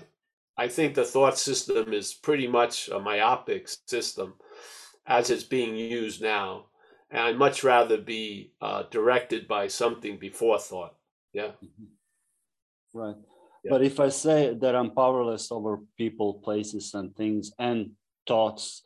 I 0.57 0.69
think 0.69 0.95
the 0.95 1.05
thought 1.05 1.39
system 1.39 1.93
is 1.93 2.13
pretty 2.13 2.47
much 2.47 2.89
a 2.89 3.01
myopic 3.01 3.69
system 3.87 4.35
as 5.07 5.31
it's 5.31 5.43
being 5.43 5.75
used 5.75 6.23
now. 6.23 6.67
And 7.11 7.21
I'd 7.21 7.39
much 7.39 7.65
rather 7.65 7.97
be 7.97 8.53
uh, 8.61 8.85
directed 8.91 9.49
by 9.49 9.67
something 9.67 10.19
before 10.19 10.61
thought. 10.61 10.95
Yeah. 11.33 11.53
Mm-hmm. 11.63 11.85
Right. 12.93 13.17
Yeah. 13.65 13.71
But 13.71 13.83
if 13.83 14.01
I 14.01 14.09
say 14.09 14.55
that 14.55 14.75
I'm 14.75 14.91
powerless 14.91 15.53
over 15.53 15.81
people, 15.97 16.35
places, 16.35 16.95
and 16.95 17.15
things 17.15 17.53
and 17.59 17.91
thoughts, 18.27 18.83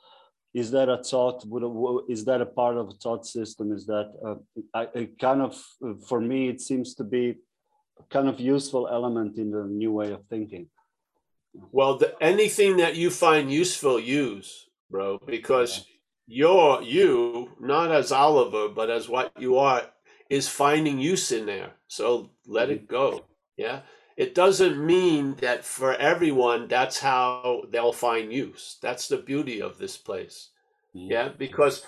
is 0.55 0.71
that 0.71 0.89
a 0.89 1.03
thought 1.03 1.45
is 2.09 2.25
that 2.25 2.41
a 2.41 2.47
part 2.47 2.77
of 2.77 2.89
a 2.89 2.93
thought 2.93 3.27
system 3.27 3.73
is 3.73 3.87
that 3.87 4.13
uh, 4.25 4.87
a, 4.95 5.07
kind 5.21 5.43
of 5.43 5.61
for 6.07 6.21
me 6.21 6.49
it 6.49 6.61
seems 6.61 6.95
to 6.95 7.05
be 7.05 7.35
kind 8.09 8.29
of 8.29 8.39
useful 8.41 8.89
element 8.89 9.37
in 9.37 9.51
the 9.51 9.65
new 9.65 9.93
way 9.93 10.13
of 10.13 10.25
thinking 10.31 10.69
well 11.73 11.99
the, 11.99 12.15
anything 12.21 12.77
that 12.77 12.95
you 12.95 13.11
find 13.11 13.53
useful 13.53 13.99
use 13.99 14.69
bro 14.91 15.19
because 15.27 15.79
yeah. 15.79 15.85
you're 16.39 16.83
you 16.83 17.51
not 17.61 17.91
as 17.91 18.13
oliver 18.13 18.69
but 18.69 18.91
as 18.91 19.09
what 19.09 19.33
you 19.39 19.59
are 19.59 19.83
is 20.31 20.49
finding 20.49 20.99
use 20.99 21.33
in 21.33 21.47
there. 21.47 21.73
So 21.89 22.31
let 22.47 22.69
mm-hmm. 22.69 22.75
it 22.75 22.89
go. 22.89 23.25
Yeah? 23.57 23.81
It 24.17 24.35
doesn't 24.35 24.85
mean 24.85 25.37
that 25.41 25.65
for 25.65 25.95
everyone 25.95 26.69
that's 26.69 27.01
how 27.01 27.65
they'll 27.71 27.93
find 27.93 28.33
use. 28.33 28.79
That's 28.81 29.09
the 29.09 29.19
beauty 29.19 29.61
of 29.61 29.79
this 29.79 29.97
place. 29.97 30.51
Mm-hmm. 30.95 31.11
yeah? 31.11 31.29
Because 31.37 31.85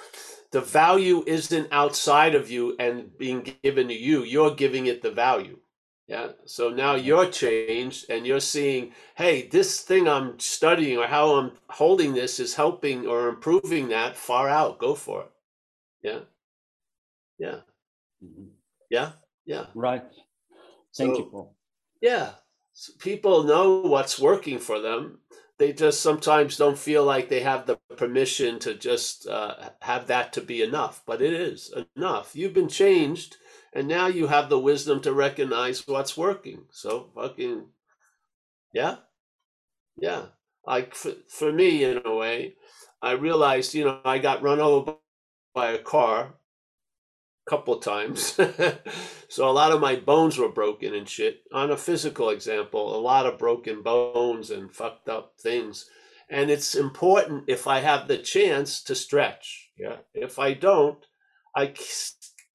the 0.51 0.61
value 0.61 1.24
isn't 1.26 1.68
outside 1.72 2.34
of 2.34 2.51
you 2.51 2.76
and 2.78 3.16
being 3.16 3.57
given 3.62 3.89
to 3.89 3.95
you. 3.95 4.22
You're 4.22 4.55
giving 4.55 4.87
it 4.87 5.03
the 5.03 5.11
value. 5.11 5.59
Yeah? 6.07 6.28
So 6.45 6.68
now 6.68 6.95
you're 6.95 7.30
changed 7.30 8.07
and 8.11 8.26
you're 8.26 8.39
seeing 8.39 8.93
hey 9.16 9.49
this 9.49 9.80
thing 9.80 10.07
i'm 10.07 10.39
studying 10.39 10.99
or 10.99 11.09
how 11.09 11.34
i'm 11.34 11.51
holding 11.68 12.14
this 12.14 12.39
is 12.39 12.55
helping 12.55 13.07
or 13.07 13.28
improving 13.28 13.89
that. 13.89 14.16
Far 14.16 14.49
out. 14.49 14.78
Go 14.78 14.95
for 14.95 15.22
it. 15.22 15.30
Yeah? 16.03 16.20
Yeah 17.39 17.61
mm-hmm. 18.25 18.49
yeah 18.91 19.12
yeah 19.45 19.67
right 19.75 20.05
thank 20.97 21.14
so, 21.14 21.19
you 21.19 21.25
paul 21.31 21.57
yeah. 22.01 22.33
People 22.99 23.45
know 23.45 23.81
what's 23.81 24.19
working 24.19 24.59
for 24.59 24.81
them. 24.81 25.19
They 25.59 25.73
just 25.73 26.03
sometimes 26.03 26.59
don't 26.59 26.79
feel 26.79 27.05
like 27.05 27.29
they 27.29 27.41
have 27.41 27.67
the 27.67 27.79
permission 27.97 28.59
to 28.61 28.75
just 28.75 29.27
uh, 29.27 29.71
have 29.81 30.07
that 30.09 30.35
to 30.35 30.43
be 30.43 30.62
enough, 30.62 31.03
but 31.07 31.23
it 31.23 31.33
is 31.33 31.73
enough. 31.97 32.37
You've 32.37 32.53
been 32.53 32.69
changed, 32.69 33.37
and 33.73 33.89
now 33.89 34.07
you 34.07 34.27
have 34.27 34.51
the 34.51 34.59
wisdom 34.59 35.01
to 35.03 35.14
recognize 35.14 35.89
what's 35.89 36.17
working. 36.17 36.67
So, 36.71 37.11
fucking, 37.14 37.64
yeah, 38.75 38.97
yeah. 39.97 40.27
Like 40.67 40.95
for, 40.95 41.12
for 41.29 41.51
me, 41.51 41.85
in 41.85 42.03
a 42.05 42.14
way, 42.14 42.57
I 43.01 43.12
realized, 43.12 43.73
you 43.73 43.87
know, 43.87 44.01
I 44.05 44.19
got 44.19 44.43
run 44.43 44.61
over 44.61 44.97
by 45.55 45.71
a 45.71 45.79
car 45.79 46.35
couple 47.47 47.78
times. 47.78 48.38
so 49.28 49.49
a 49.49 49.53
lot 49.53 49.72
of 49.72 49.80
my 49.80 49.97
bones 49.97 50.38
were 50.38 50.49
broken 50.49 50.94
and 50.94 51.09
shit. 51.09 51.42
On 51.53 51.70
a 51.70 51.76
physical 51.76 52.30
example, 52.30 52.94
a 52.94 53.01
lot 53.01 53.26
of 53.26 53.38
broken 53.38 53.82
bones 53.82 54.51
and 54.51 54.72
fucked 54.72 55.09
up 55.09 55.34
things. 55.40 55.88
And 56.28 56.51
it's 56.51 56.74
important 56.74 57.44
if 57.47 57.66
I 57.66 57.80
have 57.80 58.09
the 58.09 58.18
chance 58.18 58.82
to 58.84 58.94
stretch. 58.94 59.70
Yeah. 59.78 59.97
If 60.12 60.38
I 60.38 60.55
don't, 60.55 60.99
I 61.57 61.72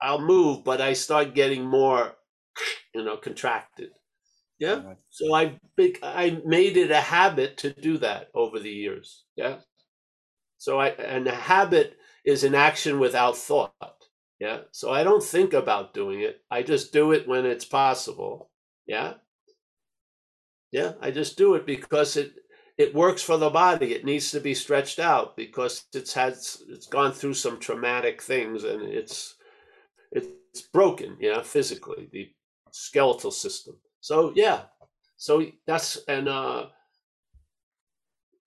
I'll 0.02 0.22
move, 0.22 0.64
but 0.64 0.82
I 0.82 0.94
start 0.94 1.36
getting 1.36 1.64
more, 1.66 2.16
you 2.94 3.04
know, 3.04 3.18
contracted. 3.18 3.92
Yeah. 4.60 4.94
So 5.10 5.34
I 5.34 5.60
big 5.76 6.00
I 6.04 6.40
made 6.46 6.78
it 6.78 6.92
a 6.92 7.02
habit 7.02 7.58
to 7.60 7.72
do 7.74 7.98
that 8.00 8.28
over 8.36 8.60
the 8.60 8.70
years. 8.70 9.24
Yeah. 9.36 9.58
So 10.58 10.80
I 10.80 10.90
and 10.90 11.28
a 11.28 11.36
habit 11.36 11.98
is 12.26 12.44
an 12.44 12.54
action 12.54 13.00
without 13.00 13.38
thought. 13.38 14.01
Yeah. 14.42 14.62
So 14.72 14.90
I 14.92 15.04
don't 15.04 15.24
think 15.24 15.54
about 15.54 15.94
doing 15.94 16.22
it. 16.22 16.42
I 16.50 16.64
just 16.64 16.92
do 16.92 17.12
it 17.12 17.28
when 17.28 17.46
it's 17.46 17.64
possible. 17.64 18.50
Yeah. 18.88 19.14
Yeah. 20.72 20.94
I 21.00 21.12
just 21.12 21.38
do 21.38 21.54
it 21.54 21.68
because 21.68 22.18
it 22.18 22.34
it 22.76 22.96
works 22.96 23.22
for 23.22 23.38
the 23.38 23.52
body. 23.52 23.94
It 23.94 24.04
needs 24.04 24.32
to 24.32 24.40
be 24.40 24.56
stretched 24.56 24.98
out 24.98 25.38
because 25.38 25.86
it's 25.94 26.14
had 26.14 26.34
it's 26.34 26.88
gone 26.88 27.12
through 27.12 27.36
some 27.36 27.60
traumatic 27.60 28.20
things 28.20 28.64
and 28.64 28.82
it's 28.82 29.36
it's 30.12 30.64
broken, 30.74 31.18
you 31.20 31.32
know, 31.32 31.44
physically 31.44 32.10
the 32.12 32.32
skeletal 32.72 33.30
system. 33.30 33.76
So 34.00 34.34
yeah, 34.36 34.62
so 35.18 35.46
that's 35.68 35.98
and 36.08 36.28
uh, 36.28 36.66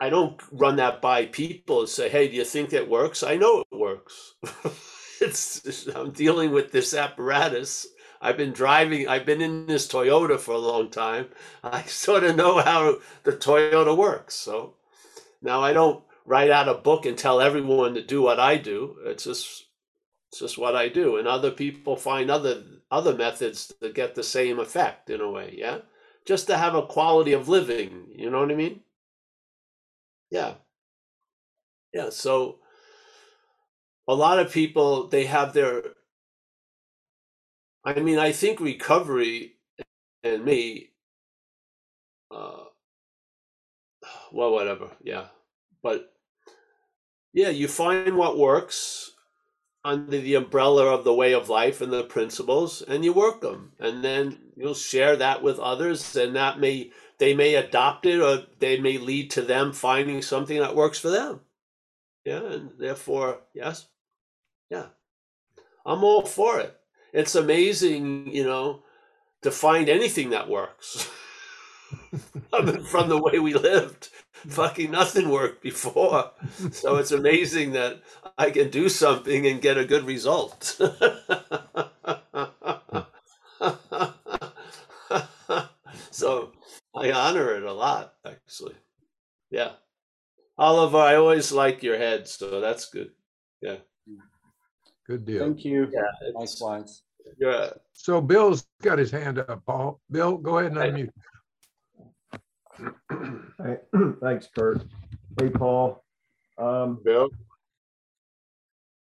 I 0.01 0.11
don't 0.11 0.41
run 0.51 0.75
that 0.77 1.01
by 1.01 1.27
people 1.27 1.81
and 1.81 1.89
say, 1.89 2.09
"Hey, 2.09 2.27
do 2.27 2.37
you 2.37 2.45
think 2.45 2.71
that 2.71 2.89
works?" 2.89 3.23
I 3.23 3.37
know 3.37 3.61
it 3.61 3.77
works. 3.79 4.35
it's 5.21 5.87
I'm 5.89 6.11
dealing 6.13 6.53
with 6.53 6.73
this 6.73 6.95
apparatus. 6.95 7.87
I've 8.21 8.37
been 8.37 8.53
driving. 8.53 9.09
I've 9.09 9.27
been 9.27 9.43
in 9.43 9.67
this 9.67 9.87
Toyota 9.87 10.39
for 10.39 10.53
a 10.53 10.59
long 10.59 10.91
time. 10.91 11.29
I 11.63 11.83
sort 11.87 12.25
of 12.25 12.37
know 12.37 12.61
how 12.61 12.99
the 13.25 13.33
Toyota 13.33 13.97
works. 13.97 14.35
So 14.35 14.75
now 15.43 15.63
I 15.63 15.73
don't 15.73 16.03
write 16.27 16.51
out 16.51 16.69
a 16.69 16.75
book 16.75 17.07
and 17.07 17.19
tell 17.19 17.41
everyone 17.41 17.95
to 17.95 18.03
do 18.03 18.23
what 18.23 18.41
I 18.41 18.57
do. 18.57 18.97
It's 19.05 19.25
just 19.25 19.67
it's 20.31 20.41
just 20.41 20.59
what 20.59 20.77
I 20.77 20.89
do, 20.89 21.17
and 21.17 21.29
other 21.29 21.51
people 21.51 21.97
find 21.97 22.31
other 22.31 22.65
other 22.91 23.15
methods 23.15 23.73
to 23.81 23.91
get 23.91 24.15
the 24.15 24.23
same 24.23 24.59
effect 24.59 25.11
in 25.11 25.21
a 25.21 25.31
way. 25.31 25.55
Yeah 25.57 25.79
just 26.25 26.47
to 26.47 26.57
have 26.57 26.75
a 26.75 26.87
quality 26.87 27.33
of 27.33 27.49
living. 27.49 28.07
You 28.15 28.31
know 28.31 28.41
what 28.41 28.51
I 28.51 28.55
mean? 28.55 28.81
Yeah. 30.31 30.55
Yeah. 31.93 32.11
So 32.11 32.59
a 34.07 34.15
lot 34.15 34.39
of 34.39 34.53
people, 34.53 35.09
they 35.09 35.25
have 35.27 35.53
their, 35.53 35.83
I 37.85 38.01
mean, 38.01 38.19
I 38.19 38.33
think 38.33 38.61
recovery 38.61 39.55
and 40.23 40.45
me, 40.45 40.91
uh, 42.31 42.65
well, 44.33 44.53
whatever. 44.53 44.91
Yeah. 45.03 45.27
But 45.83 46.13
yeah, 47.33 47.51
you 47.51 47.69
find 47.69 48.17
what 48.17 48.39
works 48.39 49.13
under 49.85 50.19
the 50.19 50.35
umbrella 50.35 50.87
of 50.87 51.05
the 51.05 51.15
way 51.15 51.33
of 51.35 51.49
life 51.49 51.81
and 51.81 51.93
the 51.93 52.05
principles 52.05 52.81
and 52.83 53.05
you 53.05 53.13
work 53.13 53.43
them 53.43 53.73
and 53.79 54.03
then 54.03 54.39
you'll 54.57 54.75
share 54.75 55.15
that 55.17 55.43
with 55.43 55.59
others 55.59 56.17
and 56.17 56.35
that 56.35 56.59
may 56.59 56.91
they 57.19 57.35
may 57.35 57.55
adopt 57.55 58.07
it 58.07 58.21
or 58.21 58.45
they 58.61 58.81
may 58.81 58.97
lead 58.97 59.31
to 59.31 59.43
them 59.43 59.73
finding 59.73 60.23
something 60.23 60.59
that 60.59 60.75
works 60.75 60.99
for 60.99 61.11
them 61.11 61.41
yeah 62.25 62.43
and 62.43 62.71
therefore 62.79 63.41
yes 63.55 63.87
yeah 64.75 64.87
i'm 65.87 66.05
all 66.05 66.23
for 66.23 66.61
it 66.61 66.75
it's 67.13 67.35
amazing 67.35 68.29
you 68.33 68.45
know 68.45 68.83
to 69.43 69.51
find 69.51 69.89
anything 69.89 70.31
that 70.31 70.49
works 70.49 71.11
from 72.91 73.09
the 73.09 73.21
way 73.21 73.39
we 73.39 73.55
lived 73.55 74.09
fucking 74.49 74.91
nothing 74.91 75.29
worked 75.29 75.63
before. 75.63 76.31
So 76.73 76.97
it's 76.97 77.13
amazing 77.13 77.73
that 77.73 78.03
I 78.39 78.51
can 78.51 78.71
do 78.71 78.89
something 78.89 79.47
and 79.47 79.61
get 79.61 79.79
a 79.79 79.85
good 79.85 80.05
result. 80.05 80.65
so 86.11 86.53
I 86.95 87.13
honor 87.13 87.55
it 87.57 87.63
a 87.65 87.73
lot, 87.73 88.15
actually. 88.27 88.75
Yeah. 89.51 89.73
Oliver, 90.57 90.99
I 90.99 91.17
always 91.17 91.51
like 91.53 91.83
your 91.83 91.99
head, 91.99 92.29
so 92.29 92.61
that's 92.61 92.89
good. 92.91 93.11
Yeah. 93.61 93.79
Good 95.07 95.25
deal. 95.25 95.41
Thank 95.41 95.65
you. 95.65 95.89
Yeah. 95.93 96.31
Likewise. 96.35 97.03
Yeah. 97.39 97.71
So 97.93 98.21
Bill's 98.21 98.67
got 98.83 98.99
his 98.99 99.11
hand 99.11 99.39
up, 99.39 99.63
Paul. 99.67 100.01
Bill, 100.11 100.37
go 100.37 100.59
ahead 100.59 100.73
and 100.73 100.81
unmute. 100.81 101.11
Hey, 103.63 103.79
Thanks, 104.21 104.49
Kurt. 104.57 104.85
Hey, 105.39 105.51
Paul. 105.51 106.03
Um, 106.59 107.01
Bill. 107.05 107.29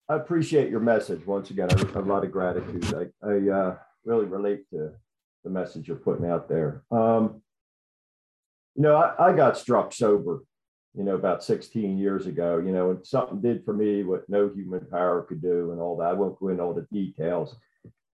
I 0.10 0.16
appreciate 0.16 0.70
your 0.70 0.80
message. 0.80 1.26
Once 1.26 1.50
again, 1.50 1.70
I 1.72 1.80
have 1.80 1.96
a 1.96 2.02
lot 2.02 2.26
of 2.26 2.32
gratitude. 2.32 2.94
I, 2.94 3.28
I 3.28 3.50
uh, 3.50 3.78
really 4.04 4.26
relate 4.26 4.70
to 4.72 4.92
the 5.44 5.50
message 5.50 5.88
you're 5.88 5.98
putting 5.98 6.26
out 6.26 6.50
there. 6.50 6.84
Um, 6.92 7.42
you 8.76 8.84
know, 8.84 8.96
I, 8.96 9.30
I 9.30 9.34
got 9.34 9.58
struck 9.58 9.94
sober, 9.94 10.44
you 10.96 11.04
know, 11.04 11.16
about 11.16 11.44
16 11.44 11.98
years 11.98 12.28
ago, 12.28 12.60
you 12.60 12.72
know, 12.72 12.92
and 12.92 13.06
something 13.06 13.42
did 13.42 13.66
for 13.66 13.74
me 13.74 14.04
what 14.04 14.30
no 14.30 14.50
human 14.50 14.86
power 14.86 15.24
could 15.24 15.42
do 15.42 15.72
and 15.72 15.82
all 15.82 15.98
that. 15.98 16.10
I 16.10 16.14
won't 16.14 16.40
go 16.40 16.50
into 16.50 16.64
all 16.64 16.74
the 16.74 16.88
details. 16.92 17.56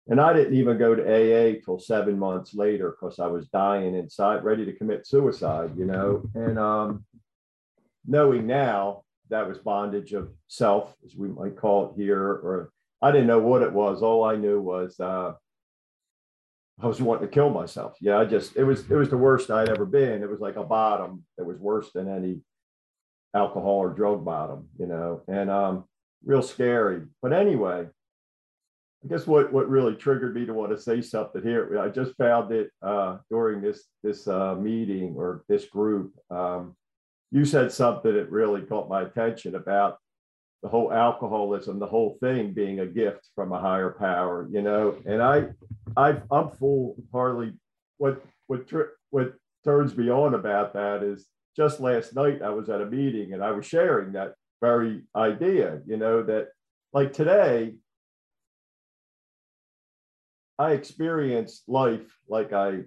And 0.08 0.20
I 0.20 0.32
didn't 0.32 0.54
even 0.54 0.78
go 0.78 0.94
to 0.94 1.02
AA 1.02 1.60
till 1.64 1.78
seven 1.78 2.18
months 2.18 2.54
later 2.54 2.90
because 2.90 3.18
I 3.18 3.26
was 3.26 3.48
dying 3.48 3.94
inside, 3.94 4.44
ready 4.44 4.64
to 4.64 4.72
commit 4.72 5.06
suicide, 5.06 5.72
you 5.76 5.84
know. 5.84 6.22
And 6.34 6.58
um, 6.58 7.04
knowing 8.06 8.46
now 8.46 9.04
that 9.28 9.46
was 9.46 9.58
bondage 9.58 10.12
of 10.12 10.30
self, 10.48 10.94
as 11.04 11.14
we 11.14 11.28
might 11.28 11.56
call 11.56 11.90
it 11.90 12.00
here, 12.00 12.20
or 12.20 12.72
I 13.02 13.12
didn't 13.12 13.28
know 13.28 13.38
what 13.38 13.62
it 13.62 13.72
was. 13.72 14.02
All 14.02 14.24
I 14.24 14.36
knew 14.36 14.60
was 14.60 14.98
uh, 14.98 15.34
I 16.80 16.86
was 16.86 17.00
wanting 17.00 17.28
to 17.28 17.32
kill 17.32 17.50
myself. 17.50 17.96
Yeah, 18.00 18.18
I 18.18 18.24
just 18.24 18.56
it 18.56 18.64
was 18.64 18.80
it 18.90 18.96
was 18.96 19.10
the 19.10 19.16
worst 19.16 19.50
I'd 19.50 19.68
ever 19.68 19.86
been. 19.86 20.22
It 20.22 20.30
was 20.30 20.40
like 20.40 20.56
a 20.56 20.64
bottom 20.64 21.24
that 21.36 21.44
was 21.44 21.58
worse 21.58 21.92
than 21.92 22.08
any 22.08 22.40
alcohol 23.34 23.76
or 23.76 23.90
drug 23.90 24.24
bottom, 24.24 24.68
you 24.78 24.86
know, 24.86 25.22
and 25.28 25.50
um, 25.50 25.84
real 26.24 26.42
scary. 26.42 27.02
But 27.22 27.32
anyway, 27.32 27.86
I 29.04 29.08
guess 29.08 29.26
what 29.26 29.52
what 29.52 29.68
really 29.68 29.94
triggered 29.94 30.34
me 30.34 30.44
to 30.46 30.54
want 30.54 30.70
to 30.72 30.80
say 30.80 31.00
something 31.00 31.42
here. 31.42 31.78
I 31.80 31.88
just 31.88 32.16
found 32.16 32.52
it 32.52 32.70
uh, 32.82 33.18
during 33.30 33.62
this 33.62 33.84
this 34.02 34.28
uh, 34.28 34.54
meeting 34.54 35.14
or 35.16 35.44
this 35.48 35.66
group. 35.66 36.12
Um, 36.30 36.76
you 37.30 37.44
said 37.44 37.72
something 37.72 38.12
that 38.12 38.30
really 38.30 38.62
caught 38.62 38.88
my 38.88 39.02
attention 39.02 39.54
about 39.54 39.98
the 40.62 40.68
whole 40.68 40.92
alcoholism, 40.92 41.78
the 41.78 41.86
whole 41.86 42.18
thing 42.20 42.52
being 42.52 42.80
a 42.80 42.86
gift 42.86 43.28
from 43.34 43.52
a 43.52 43.60
higher 43.60 43.90
power, 43.98 44.46
you 44.50 44.60
know. 44.60 44.96
And 45.06 45.22
I, 45.22 45.48
I 45.96 46.16
I'm 46.30 46.50
full 46.50 46.96
hardly 47.12 47.52
what 47.96 48.22
what 48.48 48.66
what 49.10 49.34
turns 49.64 49.96
me 49.96 50.10
on 50.10 50.34
about 50.34 50.74
that 50.74 51.02
is 51.02 51.26
just 51.56 51.80
last 51.80 52.14
night 52.14 52.42
I 52.42 52.50
was 52.50 52.68
at 52.68 52.80
a 52.80 52.86
meeting 52.86 53.32
and 53.32 53.42
I 53.42 53.50
was 53.52 53.66
sharing 53.66 54.12
that 54.12 54.34
very 54.60 55.02
idea, 55.16 55.80
you 55.86 55.96
know, 55.96 56.22
that 56.22 56.48
like 56.92 57.12
today 57.12 57.74
I 60.58 60.72
experienced 60.72 61.62
life 61.68 62.14
like 62.28 62.52
I 62.52 62.80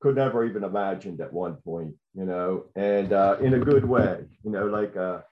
could 0.00 0.16
never 0.16 0.44
even 0.44 0.64
imagined 0.64 1.20
at 1.20 1.32
one 1.32 1.54
point, 1.56 1.94
you 2.14 2.24
know, 2.24 2.64
and 2.74 3.12
uh, 3.12 3.36
in 3.40 3.54
a 3.54 3.58
good 3.58 3.84
way, 3.84 4.24
you 4.44 4.50
know, 4.50 4.66
like 4.66 4.96
a, 4.96 5.24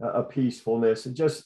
a 0.00 0.22
peacefulness 0.22 1.06
and 1.06 1.16
just, 1.16 1.44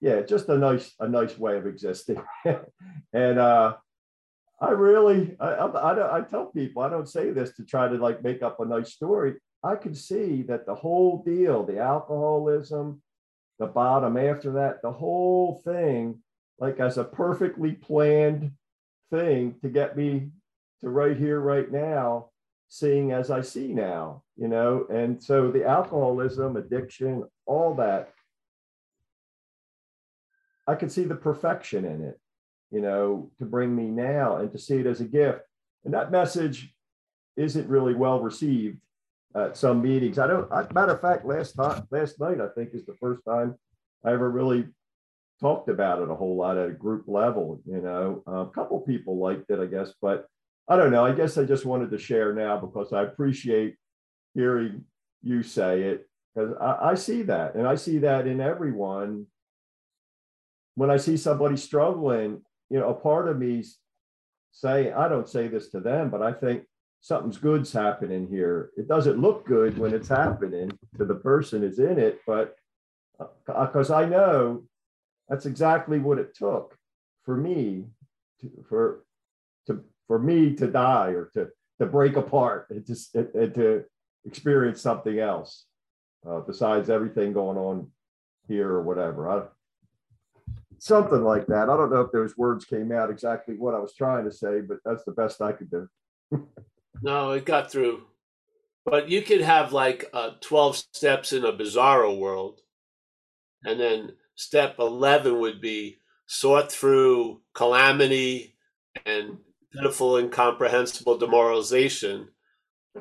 yeah, 0.00 0.20
just 0.22 0.48
a 0.48 0.58
nice, 0.58 0.92
a 0.98 1.08
nice 1.08 1.38
way 1.38 1.56
of 1.56 1.66
existing. 1.66 2.22
and 3.12 3.38
uh, 3.38 3.74
I 4.62 4.70
really, 4.70 5.36
I, 5.40 5.48
I, 5.48 5.66
I, 5.66 6.18
I 6.18 6.20
tell 6.20 6.46
people, 6.46 6.82
I 6.82 6.88
don't 6.88 7.08
say 7.08 7.30
this 7.32 7.52
to 7.54 7.64
try 7.64 7.88
to 7.88 7.96
like 7.96 8.22
make 8.22 8.42
up 8.42 8.60
a 8.60 8.64
nice 8.64 8.92
story. 8.92 9.34
I 9.64 9.74
can 9.74 9.94
see 9.94 10.42
that 10.42 10.66
the 10.66 10.74
whole 10.74 11.24
deal, 11.24 11.64
the 11.64 11.80
alcoholism, 11.80 13.02
the 13.58 13.66
bottom 13.66 14.16
after 14.16 14.52
that, 14.52 14.80
the 14.82 14.92
whole 14.92 15.60
thing 15.64 16.20
like 16.60 16.78
as 16.78 16.96
a 16.96 17.02
perfectly 17.04 17.72
planned 17.72 18.52
thing 19.10 19.56
to 19.62 19.68
get 19.68 19.96
me 19.96 20.30
to 20.80 20.88
right 20.88 21.16
here, 21.16 21.40
right 21.40 21.70
now, 21.70 22.30
seeing 22.68 23.10
as 23.10 23.32
I 23.32 23.40
see 23.40 23.72
now, 23.72 24.22
you 24.36 24.46
know? 24.46 24.86
And 24.88 25.20
so 25.20 25.50
the 25.50 25.64
alcoholism, 25.64 26.56
addiction, 26.56 27.24
all 27.46 27.74
that, 27.74 28.12
I 30.68 30.76
could 30.76 30.92
see 30.92 31.02
the 31.02 31.16
perfection 31.16 31.84
in 31.84 32.02
it, 32.02 32.20
you 32.72 32.80
know, 32.80 33.30
to 33.38 33.44
bring 33.44 33.74
me 33.76 33.84
now 33.84 34.36
and 34.36 34.50
to 34.50 34.58
see 34.58 34.76
it 34.76 34.86
as 34.86 35.00
a 35.00 35.04
gift. 35.04 35.40
And 35.84 35.94
that 35.94 36.10
message 36.10 36.74
isn't 37.36 37.68
really 37.68 37.94
well 37.94 38.20
received 38.20 38.78
at 39.34 39.56
some 39.56 39.82
meetings. 39.82 40.18
I 40.18 40.26
don't, 40.26 40.50
I, 40.50 40.66
matter 40.72 40.92
of 40.92 41.00
fact, 41.00 41.24
last 41.26 41.52
time, 41.52 41.86
last 41.90 42.18
night, 42.18 42.40
I 42.40 42.48
think 42.48 42.70
is 42.72 42.86
the 42.86 42.96
first 43.00 43.22
time 43.26 43.54
I 44.04 44.12
ever 44.12 44.30
really 44.30 44.66
talked 45.40 45.68
about 45.68 46.00
it 46.00 46.10
a 46.10 46.14
whole 46.14 46.36
lot 46.36 46.56
at 46.56 46.68
a 46.68 46.72
group 46.72 47.04
level. 47.06 47.60
You 47.66 47.80
know, 47.80 48.22
a 48.26 48.46
couple 48.54 48.80
people 48.80 49.18
liked 49.18 49.50
it, 49.50 49.60
I 49.60 49.66
guess, 49.66 49.92
but 50.00 50.26
I 50.68 50.76
don't 50.76 50.92
know. 50.92 51.04
I 51.04 51.12
guess 51.12 51.36
I 51.36 51.44
just 51.44 51.66
wanted 51.66 51.90
to 51.90 51.98
share 51.98 52.32
now 52.32 52.58
because 52.58 52.92
I 52.92 53.02
appreciate 53.02 53.76
hearing 54.34 54.84
you 55.22 55.42
say 55.42 55.82
it 55.82 56.08
because 56.34 56.54
I, 56.60 56.90
I 56.90 56.94
see 56.94 57.22
that, 57.22 57.54
and 57.54 57.66
I 57.66 57.74
see 57.74 57.98
that 57.98 58.26
in 58.26 58.40
everyone. 58.40 59.26
When 60.74 60.90
I 60.90 60.96
see 60.96 61.18
somebody 61.18 61.58
struggling, 61.58 62.40
you 62.72 62.80
know, 62.80 62.88
a 62.88 62.94
part 62.94 63.28
of 63.28 63.38
me's 63.38 63.76
saying, 64.50 64.94
I 64.94 65.06
don't 65.06 65.28
say 65.28 65.46
this 65.46 65.68
to 65.70 65.80
them, 65.80 66.08
but 66.08 66.22
I 66.22 66.32
think 66.32 66.64
something's 67.02 67.36
good's 67.36 67.70
happening 67.70 68.26
here. 68.26 68.70
It 68.78 68.88
doesn't 68.88 69.20
look 69.20 69.44
good 69.44 69.76
when 69.76 69.92
it's 69.92 70.08
happening 70.08 70.70
to 70.96 71.04
the 71.04 71.16
person 71.16 71.60
who's 71.60 71.78
in 71.78 71.98
it, 71.98 72.20
but 72.26 72.56
because 73.46 73.90
uh, 73.90 73.96
I 73.96 74.06
know 74.06 74.62
that's 75.28 75.44
exactly 75.44 75.98
what 75.98 76.18
it 76.18 76.34
took 76.34 76.74
for 77.24 77.36
me 77.36 77.84
to, 78.40 78.50
for 78.66 79.04
to 79.66 79.84
for 80.08 80.18
me 80.18 80.54
to 80.54 80.66
die 80.66 81.10
or 81.10 81.30
to 81.34 81.48
to 81.78 81.86
break 81.86 82.16
apart 82.16 82.68
and 82.70 82.86
to, 82.86 82.96
and 83.34 83.54
to 83.54 83.84
experience 84.24 84.80
something 84.80 85.18
else 85.18 85.66
uh, 86.26 86.40
besides 86.40 86.88
everything 86.88 87.34
going 87.34 87.58
on 87.58 87.88
here 88.48 88.70
or 88.70 88.82
whatever. 88.82 89.28
I, 89.28 89.42
something 90.82 91.22
like 91.22 91.46
that. 91.46 91.70
I 91.70 91.76
don't 91.76 91.92
know 91.92 92.00
if 92.00 92.10
those 92.10 92.36
words 92.36 92.64
came 92.64 92.90
out 92.90 93.08
exactly 93.08 93.54
what 93.54 93.72
I 93.72 93.78
was 93.78 93.94
trying 93.94 94.24
to 94.24 94.32
say, 94.32 94.62
but 94.62 94.78
that's 94.84 95.04
the 95.04 95.12
best 95.12 95.40
I 95.40 95.52
could 95.52 95.70
do. 95.70 95.88
no, 97.02 97.30
it 97.30 97.44
got 97.44 97.70
through. 97.70 98.02
But 98.84 99.08
you 99.08 99.22
could 99.22 99.42
have 99.42 99.72
like 99.72 100.10
uh, 100.12 100.30
12 100.40 100.76
steps 100.92 101.32
in 101.32 101.44
a 101.44 101.52
bizarro 101.52 102.18
world. 102.18 102.62
And 103.64 103.78
then 103.78 104.14
step 104.34 104.74
11 104.80 105.38
would 105.38 105.60
be 105.60 105.98
sort 106.26 106.72
through 106.72 107.42
calamity 107.54 108.56
and 109.06 109.38
pitiful, 109.72 110.16
incomprehensible 110.16 111.16
demoralization 111.16 112.26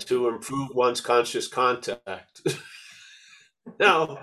to 0.01 0.27
improve 0.27 0.69
one's 0.75 1.01
conscious 1.01 1.47
contact. 1.47 2.41
now, 3.79 4.19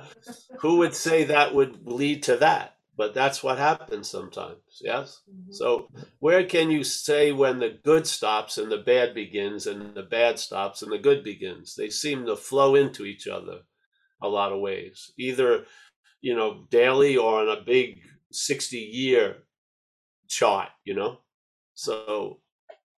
who 0.60 0.76
would 0.76 0.94
say 0.94 1.24
that 1.24 1.56
would 1.56 1.84
lead 1.88 2.22
to 2.22 2.36
that? 2.36 2.77
But 2.98 3.14
that's 3.14 3.44
what 3.44 3.58
happens 3.58 4.10
sometimes, 4.10 4.80
yes? 4.80 5.22
Mm-hmm. 5.30 5.52
So, 5.52 5.88
where 6.18 6.44
can 6.44 6.68
you 6.68 6.82
say 6.82 7.30
when 7.30 7.60
the 7.60 7.78
good 7.84 8.08
stops 8.08 8.58
and 8.58 8.72
the 8.72 8.78
bad 8.78 9.14
begins, 9.14 9.68
and 9.68 9.94
the 9.94 10.02
bad 10.02 10.40
stops 10.40 10.82
and 10.82 10.90
the 10.90 10.98
good 10.98 11.22
begins? 11.22 11.76
They 11.76 11.90
seem 11.90 12.26
to 12.26 12.34
flow 12.34 12.74
into 12.74 13.04
each 13.04 13.28
other 13.28 13.60
a 14.20 14.28
lot 14.28 14.50
of 14.50 14.60
ways, 14.60 15.12
either, 15.16 15.64
you 16.20 16.34
know, 16.34 16.66
daily 16.70 17.16
or 17.16 17.42
on 17.42 17.48
a 17.56 17.62
big 17.64 18.00
60 18.32 18.76
year 18.76 19.44
chart, 20.26 20.70
you 20.84 20.94
know? 20.94 21.20
So, 21.74 22.40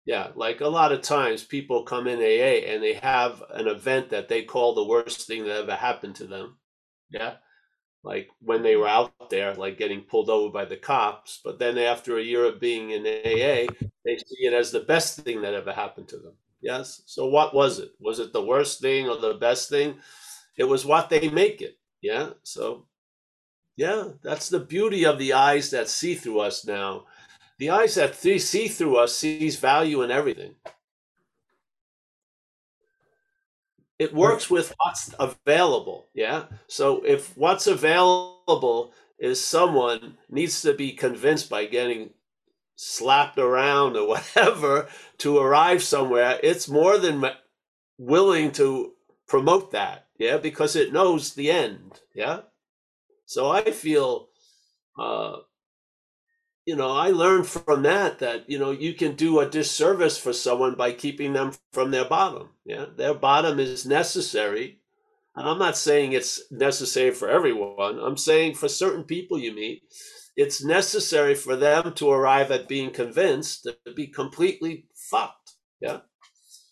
yeah, 0.06 0.28
like 0.34 0.62
a 0.62 0.68
lot 0.68 0.92
of 0.92 1.02
times 1.02 1.44
people 1.44 1.84
come 1.84 2.06
in 2.06 2.20
AA 2.20 2.66
and 2.72 2.82
they 2.82 2.94
have 2.94 3.42
an 3.50 3.68
event 3.68 4.08
that 4.10 4.28
they 4.28 4.44
call 4.44 4.74
the 4.74 4.88
worst 4.88 5.26
thing 5.26 5.44
that 5.44 5.58
ever 5.58 5.76
happened 5.76 6.14
to 6.16 6.26
them. 6.26 6.56
Yeah. 7.10 7.34
Like 8.02 8.28
when 8.40 8.62
they 8.62 8.76
were 8.76 8.86
mm-hmm. 8.86 9.10
out 9.22 9.30
there, 9.30 9.54
like 9.54 9.78
getting 9.78 10.02
pulled 10.02 10.30
over 10.30 10.52
by 10.52 10.64
the 10.64 10.76
cops. 10.76 11.40
But 11.44 11.58
then 11.58 11.78
after 11.78 12.18
a 12.18 12.22
year 12.22 12.44
of 12.44 12.60
being 12.60 12.90
in 12.90 13.02
AA, 13.02 13.72
they 14.04 14.16
see 14.16 14.46
it 14.46 14.52
as 14.52 14.70
the 14.70 14.80
best 14.80 15.20
thing 15.20 15.42
that 15.42 15.54
ever 15.54 15.72
happened 15.72 16.08
to 16.08 16.18
them. 16.18 16.34
Yes. 16.62 17.02
So 17.06 17.26
what 17.26 17.54
was 17.54 17.78
it? 17.78 17.90
Was 18.00 18.18
it 18.18 18.32
the 18.32 18.44
worst 18.44 18.80
thing 18.80 19.08
or 19.08 19.16
the 19.16 19.34
best 19.34 19.68
thing? 19.68 19.96
It 20.56 20.64
was 20.64 20.84
what 20.84 21.08
they 21.08 21.28
make 21.28 21.62
it. 21.62 21.78
Yeah. 22.02 22.30
So, 22.42 22.86
yeah, 23.76 24.08
that's 24.22 24.48
the 24.48 24.60
beauty 24.60 25.04
of 25.04 25.18
the 25.18 25.32
eyes 25.32 25.70
that 25.70 25.88
see 25.88 26.14
through 26.14 26.40
us 26.40 26.66
now 26.66 27.04
the 27.60 27.70
eyes 27.70 27.94
that 27.96 28.16
see 28.16 28.68
through 28.68 28.96
us 28.96 29.14
sees 29.14 29.56
value 29.56 30.00
in 30.02 30.10
everything. 30.10 30.54
It 34.00 34.14
works 34.14 34.48
with 34.48 34.74
what's 34.78 35.14
available. 35.20 36.06
Yeah. 36.14 36.44
So 36.68 37.04
if 37.04 37.36
what's 37.36 37.66
available 37.66 38.94
is 39.18 39.44
someone 39.44 40.16
needs 40.30 40.62
to 40.62 40.72
be 40.72 40.92
convinced 40.92 41.50
by 41.50 41.66
getting 41.66 42.14
slapped 42.76 43.36
around 43.36 43.98
or 43.98 44.08
whatever 44.14 44.88
to 45.18 45.36
arrive 45.36 45.82
somewhere, 45.82 46.40
it's 46.42 46.66
more 46.66 46.96
than 46.96 47.22
willing 47.98 48.52
to 48.52 48.94
promote 49.28 49.72
that. 49.72 50.06
Yeah. 50.18 50.38
Because 50.38 50.76
it 50.76 50.94
knows 50.94 51.34
the 51.34 51.50
end. 51.50 52.00
Yeah. 52.14 52.40
So 53.26 53.50
I 53.50 53.70
feel 53.70 54.28
uh, 54.98 55.40
you 56.70 56.76
know, 56.76 56.92
I 56.92 57.08
learned 57.08 57.48
from 57.48 57.82
that 57.82 58.20
that, 58.20 58.48
you 58.48 58.56
know, 58.56 58.70
you 58.70 58.94
can 58.94 59.16
do 59.16 59.40
a 59.40 59.50
disservice 59.50 60.16
for 60.16 60.32
someone 60.32 60.76
by 60.76 60.92
keeping 60.92 61.32
them 61.32 61.50
from 61.72 61.90
their 61.90 62.04
bottom. 62.04 62.50
Yeah. 62.64 62.86
Their 62.96 63.12
bottom 63.12 63.58
is 63.58 63.84
necessary. 63.84 64.78
And 65.34 65.48
I'm 65.48 65.58
not 65.58 65.76
saying 65.76 66.12
it's 66.12 66.40
necessary 66.52 67.10
for 67.10 67.28
everyone. 67.28 67.98
I'm 67.98 68.16
saying 68.16 68.54
for 68.54 68.68
certain 68.68 69.02
people 69.02 69.36
you 69.36 69.52
meet, 69.52 69.82
it's 70.36 70.62
necessary 70.62 71.34
for 71.34 71.56
them 71.56 71.92
to 71.94 72.08
arrive 72.08 72.52
at 72.52 72.68
being 72.68 72.92
convinced 72.92 73.64
to 73.64 73.92
be 73.92 74.06
completely 74.06 74.86
fucked. 74.94 75.54
Yeah. 75.80 76.02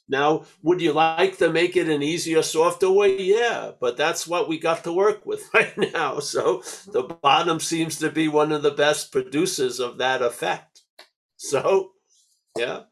Now, 0.08 0.44
would 0.62 0.80
you 0.80 0.92
like 0.92 1.36
to 1.38 1.52
make 1.52 1.76
it 1.76 1.88
an 1.88 2.02
easier, 2.02 2.42
softer 2.42 2.90
way? 2.90 3.20
Yeah, 3.20 3.72
but 3.78 3.96
that's 3.96 4.26
what 4.26 4.48
we 4.48 4.58
got 4.58 4.84
to 4.84 4.92
work 4.92 5.26
with 5.26 5.48
right 5.54 5.76
now. 5.76 6.20
So 6.20 6.62
the 6.86 7.02
bottom 7.02 7.60
seems 7.60 7.98
to 7.98 8.10
be 8.10 8.28
one 8.28 8.52
of 8.52 8.62
the 8.62 8.70
best 8.70 9.12
producers 9.12 9.80
of 9.80 9.98
that 9.98 10.22
effect. 10.22 10.82
So, 11.36 11.92
yeah, 12.56 12.82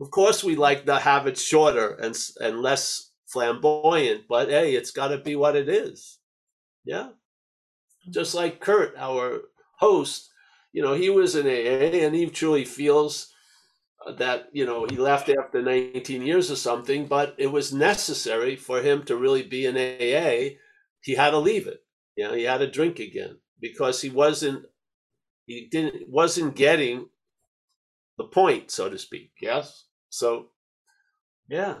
of 0.00 0.10
course, 0.10 0.42
we 0.42 0.56
like 0.56 0.86
to 0.86 0.98
have 0.98 1.26
it 1.26 1.38
shorter 1.38 1.94
and 1.94 2.16
and 2.40 2.60
less 2.60 3.10
flamboyant, 3.26 4.22
but 4.28 4.48
hey, 4.48 4.74
it's 4.74 4.90
got 4.90 5.08
to 5.08 5.18
be 5.18 5.36
what 5.36 5.56
it 5.56 5.68
is. 5.68 6.18
Yeah, 6.84 7.10
just 8.10 8.34
like 8.34 8.60
Kurt, 8.60 8.94
our 8.96 9.42
host, 9.78 10.30
you 10.72 10.82
know, 10.82 10.94
he 10.94 11.10
was 11.10 11.34
an 11.34 11.46
AA 11.46 12.04
and 12.04 12.14
he 12.14 12.26
truly 12.26 12.64
feels 12.64 13.32
Uh, 14.06 14.12
that 14.12 14.48
you 14.52 14.64
know 14.64 14.86
he 14.88 14.96
left 14.96 15.28
after 15.28 15.60
19 15.60 16.22
years 16.22 16.52
or 16.52 16.56
something 16.56 17.06
but 17.06 17.34
it 17.36 17.48
was 17.48 17.72
necessary 17.72 18.54
for 18.54 18.80
him 18.80 19.02
to 19.02 19.16
really 19.16 19.42
be 19.42 19.66
an 19.66 19.76
aa 19.76 20.56
he 21.00 21.14
had 21.14 21.30
to 21.30 21.38
leave 21.38 21.66
it. 21.66 21.82
You 22.16 22.28
know 22.28 22.34
he 22.34 22.44
had 22.44 22.58
to 22.58 22.70
drink 22.70 23.00
again 23.00 23.38
because 23.60 24.00
he 24.00 24.10
wasn't 24.10 24.66
he 25.46 25.66
didn't 25.70 26.08
wasn't 26.08 26.54
getting 26.54 27.08
the 28.18 28.24
point 28.24 28.70
so 28.70 28.88
to 28.88 28.98
speak 28.98 29.32
yes? 29.40 29.86
So 30.10 30.50
yeah. 31.48 31.78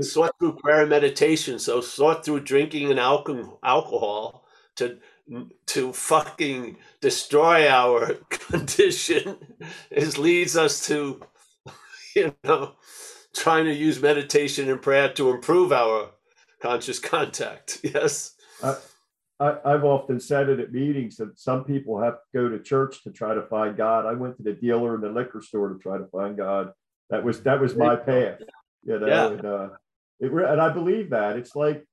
Sort 0.00 0.32
through 0.38 0.56
prayer 0.56 0.82
and 0.82 0.90
meditation 0.90 1.58
so 1.58 1.80
sort 1.82 2.24
through 2.24 2.40
drinking 2.40 2.90
and 2.90 3.00
alcohol 3.00 4.44
to 4.76 4.98
to 5.66 5.92
fucking 5.92 6.76
destroy 7.00 7.68
our 7.68 8.14
condition 8.30 9.36
is 9.90 10.18
leads 10.18 10.56
us 10.56 10.86
to 10.86 11.20
you 12.14 12.34
know 12.44 12.72
trying 13.34 13.64
to 13.64 13.74
use 13.74 14.00
meditation 14.00 14.70
and 14.70 14.80
prayer 14.80 15.12
to 15.12 15.30
improve 15.30 15.72
our 15.72 16.10
conscious 16.62 16.98
contact 16.98 17.80
yes 17.84 18.34
I, 19.38 19.58
I, 19.64 19.72
have 19.72 19.84
often 19.84 20.18
said 20.18 20.48
it 20.48 20.60
at 20.60 20.72
meetings 20.72 21.16
that 21.16 21.38
some 21.38 21.64
people 21.64 22.00
have 22.00 22.14
to 22.14 22.20
go 22.34 22.48
to 22.48 22.58
church 22.58 23.02
to 23.04 23.10
try 23.10 23.34
to 23.34 23.42
find 23.42 23.76
God. 23.76 24.06
I 24.06 24.14
went 24.14 24.38
to 24.38 24.42
the 24.42 24.54
dealer 24.54 24.94
in 24.94 25.02
the 25.02 25.10
liquor 25.10 25.42
store 25.42 25.68
to 25.68 25.78
try 25.78 25.98
to 25.98 26.06
find 26.06 26.38
God. 26.38 26.72
That 27.10 27.22
was 27.22 27.42
that 27.42 27.60
was 27.60 27.76
my 27.76 27.96
path, 27.96 28.40
you 28.82 28.98
know. 28.98 29.06
Yeah. 29.06 29.26
And, 29.26 29.44
uh, 29.44 29.68
it, 30.20 30.32
and 30.32 30.60
I 30.60 30.70
believe 30.70 31.10
that 31.10 31.36
it's 31.36 31.54
like 31.54 31.86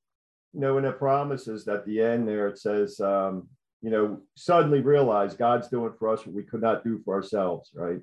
you 0.54 0.60
know, 0.60 0.76
when 0.76 0.86
it 0.86 0.99
promises 0.99 1.68
at 1.68 1.86
the 1.86 2.01
end 2.01 2.28
there, 2.28 2.47
it 2.47 2.60
says, 2.60 2.99
um, 2.99 3.47
you 3.82 3.89
know, 3.89 4.22
suddenly 4.36 4.82
realize 4.82 5.34
God's 5.34 5.68
doing 5.68 5.93
for 5.97 6.10
us 6.10 6.26
what 6.26 6.36
we 6.36 6.43
could 6.43 6.62
not 6.62 6.84
do 6.84 7.01
for 7.04 7.16
ourselves, 7.16 7.72
right? 7.74 7.99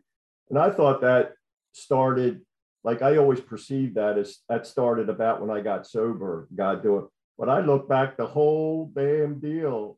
And 0.50 0.58
I 0.58 0.70
thought 0.70 1.00
that 1.00 1.32
started, 1.72 2.40
like 2.82 3.02
I 3.02 3.16
always 3.16 3.40
perceived 3.40 3.94
that 3.94 4.18
as 4.18 4.38
that 4.48 4.66
started 4.66 5.08
about 5.08 5.40
when 5.40 5.56
I 5.56 5.62
got 5.62 5.86
sober, 5.86 6.48
God 6.54 6.82
doing. 6.82 7.06
But 7.38 7.48
I 7.48 7.60
look 7.60 7.88
back, 7.88 8.16
the 8.16 8.26
whole 8.26 8.90
damn 8.94 9.38
deal 9.38 9.96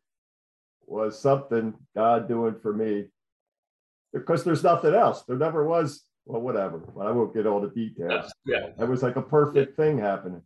was 0.87 1.19
something 1.19 1.75
God 1.97 2.29
doing 2.29 2.57
for 2.61 2.73
me 2.73 3.07
because 4.13 4.45
there's 4.45 4.63
nothing 4.63 4.95
else. 4.95 5.23
There 5.23 5.39
never 5.39 5.67
was, 5.67 6.05
well, 6.27 6.43
whatever. 6.43 6.79
But 6.79 7.07
I 7.07 7.11
won't 7.13 7.35
get 7.35 7.47
all 7.47 7.61
the 7.61 7.71
details. 7.71 8.31
Yeah. 8.45 8.69
It 8.79 8.89
was 8.89 9.03
like 9.03 9.17
a 9.17 9.23
perfect 9.23 9.75
yeah. 9.77 9.85
thing 9.85 9.99
happening. 9.99 10.43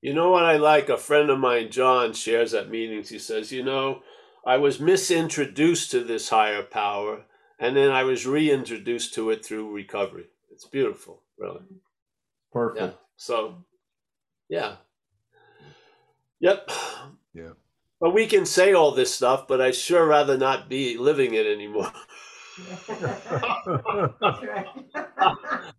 You 0.00 0.14
know 0.14 0.30
what 0.30 0.44
I 0.44 0.56
like? 0.56 0.88
A 0.88 0.96
friend 0.96 1.30
of 1.30 1.38
mine, 1.38 1.70
John, 1.70 2.12
shares 2.12 2.54
at 2.54 2.70
meetings. 2.70 3.08
He 3.08 3.18
says, 3.18 3.52
You 3.52 3.62
know, 3.62 4.02
I 4.46 4.56
was 4.56 4.80
misintroduced 4.80 5.90
to 5.90 6.04
this 6.04 6.28
higher 6.28 6.62
power, 6.62 7.24
and 7.58 7.76
then 7.76 7.90
I 7.90 8.04
was 8.04 8.26
reintroduced 8.26 9.14
to 9.14 9.30
it 9.30 9.44
through 9.44 9.72
recovery. 9.72 10.26
It's 10.50 10.66
beautiful, 10.66 11.22
really. 11.38 11.62
Perfect. 12.52 12.82
Yeah. 12.82 12.90
So, 13.16 13.64
yeah. 14.48 14.76
Yep. 16.40 16.70
Yeah. 17.34 17.52
But 18.00 18.14
we 18.14 18.26
can 18.26 18.46
say 18.46 18.72
all 18.72 18.92
this 18.92 19.14
stuff, 19.14 19.48
but 19.48 19.60
I'd 19.60 19.74
sure 19.74 20.06
rather 20.06 20.38
not 20.38 20.68
be 20.68 20.96
living 20.96 21.34
it 21.34 21.46
anymore. 21.46 21.92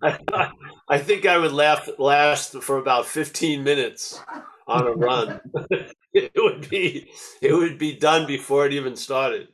I, 0.02 0.50
I 0.90 0.98
think 1.00 1.26
I 1.26 1.38
would 1.38 1.52
laugh, 1.52 1.90
last 1.98 2.62
for 2.62 2.78
about 2.78 3.06
15 3.06 3.64
minutes 3.64 4.22
on 4.68 4.88
a 4.88 4.92
run. 4.92 5.40
it 6.14 6.32
would 6.36 6.70
be 6.70 7.10
it 7.42 7.54
would 7.54 7.78
be 7.78 7.96
done 7.96 8.28
before 8.28 8.66
it 8.66 8.74
even 8.74 8.96
started. 8.96 9.48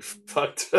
Fucked. 0.00 0.72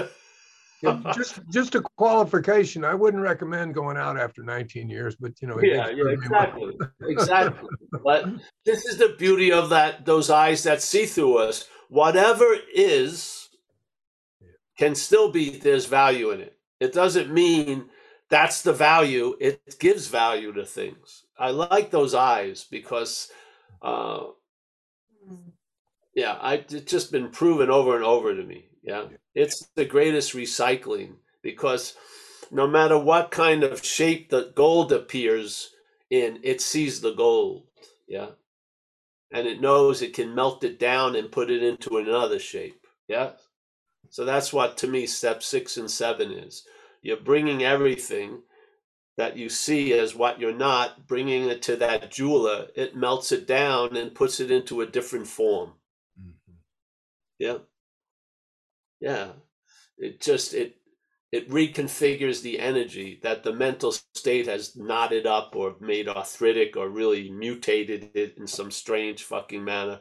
just 1.16 1.40
just 1.52 1.76
a 1.76 1.82
qualification. 1.98 2.84
I 2.84 2.94
wouldn't 2.94 3.24
recommend 3.24 3.74
going 3.74 3.98
out 3.98 4.20
after 4.20 4.44
19 4.44 4.90
years, 4.90 5.16
but 5.20 5.34
you 5.42 5.48
know. 5.48 5.60
Yeah, 5.62 5.90
yeah, 5.90 6.10
exactly, 6.10 6.74
exactly. 7.02 7.70
But 8.04 8.26
this 8.66 8.86
is 8.86 8.98
the 8.98 9.16
beauty 9.18 9.52
of 9.52 9.70
that 9.70 10.06
those 10.06 10.30
eyes 10.30 10.64
that 10.64 10.82
see 10.82 11.06
through 11.06 11.38
us. 11.38 11.68
Whatever 11.90 12.56
is 12.74 13.45
can 14.78 14.96
still 14.96 15.32
be 15.32 15.58
there's 15.58 15.86
value 15.86 16.32
in 16.32 16.42
it. 16.42 16.58
It 16.80 16.94
doesn't 16.94 17.34
mean 17.34 17.90
that's 18.30 18.62
the 18.62 18.74
value. 18.74 19.36
It 19.40 19.80
gives 19.80 20.08
value 20.08 20.52
to 20.54 20.66
things. 20.66 21.24
I 21.38 21.52
like 21.52 21.92
those 21.92 22.14
eyes 22.14 22.66
because, 22.70 23.30
uh, 23.82 24.26
yeah, 26.16 26.38
I 26.42 26.56
it's 26.56 26.92
just 26.92 27.12
been 27.12 27.30
proven 27.30 27.70
over 27.70 27.96
and 27.96 28.04
over 28.06 28.36
to 28.36 28.44
me. 28.44 28.66
Yeah, 28.84 29.06
it's 29.34 29.68
the 29.76 29.86
greatest 29.86 30.34
recycling 30.34 31.16
because 31.42 31.96
no 32.52 32.68
matter 32.68 32.98
what 32.98 33.32
kind 33.32 33.64
of 33.64 33.84
shape 33.84 34.30
the 34.30 34.52
gold 34.56 34.92
appears 34.92 35.72
in, 36.10 36.40
it 36.44 36.62
sees 36.62 37.02
the 37.02 37.14
gold. 37.14 37.68
Yeah, 38.08 38.30
and 39.32 39.48
it 39.48 39.62
knows 39.62 40.02
it 40.02 40.14
can 40.14 40.36
melt 40.36 40.64
it 40.64 40.80
down 40.80 41.16
and 41.16 41.32
put 41.32 41.52
it 41.52 41.64
into 41.64 41.98
another 41.98 42.40
shape. 42.40 42.86
Yeah, 43.08 43.32
so 44.16 44.24
that's 44.24 44.54
what 44.54 44.78
to 44.78 44.88
me 44.88 45.06
step 45.06 45.44
six 45.44 45.76
and 45.76 45.92
seven 45.92 46.32
is. 46.32 46.64
You're 47.02 47.18
bringing 47.18 47.66
everything 47.66 48.44
that 49.18 49.36
you 49.36 49.50
see 49.50 49.92
as 49.92 50.16
what 50.16 50.40
you're 50.40 50.56
not, 50.56 51.06
bringing 51.06 51.50
it 51.50 51.62
to 51.64 51.76
that 51.76 52.12
jeweler. 52.12 52.68
It 52.78 52.96
melts 52.96 53.34
it 53.34 53.46
down 53.46 53.98
and 53.98 54.16
puts 54.16 54.40
it 54.40 54.52
into 54.52 54.80
a 54.80 54.86
different 54.88 55.28
form. 55.28 55.74
Mhm. 56.18 56.56
Yeah. 57.40 57.58
Yeah. 59.02 59.34
It 59.98 60.22
just 60.22 60.54
it 60.54 60.78
it 61.34 61.50
reconfigures 61.50 62.42
the 62.42 62.58
energy 62.60 63.20
that 63.22 63.44
the 63.44 63.52
mental 63.52 63.92
state 64.14 64.48
has 64.48 64.78
knotted 64.78 65.28
up 65.28 65.58
or 65.58 65.76
made 65.82 66.08
arthritic 66.08 66.78
or 66.78 66.88
really 66.88 67.30
mutated 67.30 68.12
it 68.16 68.38
in 68.38 68.48
some 68.48 68.72
strange 68.72 69.24
fucking 69.24 69.66
manner. 69.66 70.00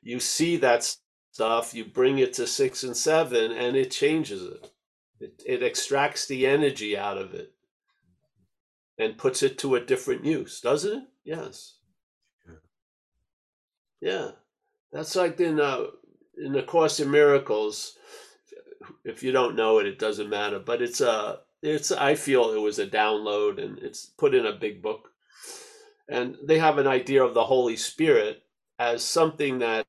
You 0.00 0.20
see 0.20 0.58
that 0.58 0.96
stuff, 1.38 1.72
you 1.72 1.84
bring 1.84 2.18
it 2.18 2.32
to 2.32 2.48
six 2.48 2.82
and 2.82 2.96
seven, 2.96 3.52
and 3.52 3.76
it 3.76 3.92
changes 3.92 4.42
it. 4.42 4.72
It, 5.20 5.42
it 5.46 5.62
extracts 5.62 6.26
the 6.26 6.48
energy 6.48 6.98
out 6.98 7.16
of 7.16 7.32
it 7.32 7.52
and 8.98 9.16
puts 9.16 9.44
it 9.44 9.56
to 9.58 9.76
a 9.76 9.80
different 9.80 10.24
use, 10.24 10.60
doesn't 10.60 10.98
it? 10.98 11.04
Yes. 11.22 11.76
Yeah. 14.00 14.32
That's 14.92 15.14
like 15.14 15.38
in 15.38 15.60
uh 15.60 15.84
in 16.36 16.54
the 16.54 16.62
Course 16.64 16.98
in 16.98 17.08
Miracles. 17.08 17.96
If 19.04 19.22
you 19.22 19.30
don't 19.30 19.54
know 19.54 19.78
it, 19.78 19.86
it 19.86 20.00
doesn't 20.00 20.28
matter. 20.28 20.58
But 20.58 20.82
it's 20.82 21.00
a 21.00 21.38
it's 21.62 21.92
I 21.92 22.16
feel 22.16 22.50
it 22.50 22.60
was 22.60 22.80
a 22.80 22.86
download 22.88 23.62
and 23.62 23.78
it's 23.78 24.06
put 24.06 24.34
in 24.34 24.44
a 24.44 24.52
big 24.52 24.82
book. 24.82 25.10
And 26.08 26.36
they 26.42 26.58
have 26.58 26.78
an 26.78 26.88
idea 26.88 27.22
of 27.22 27.34
the 27.34 27.44
Holy 27.44 27.76
Spirit 27.76 28.42
as 28.80 29.04
something 29.04 29.60
that 29.60 29.86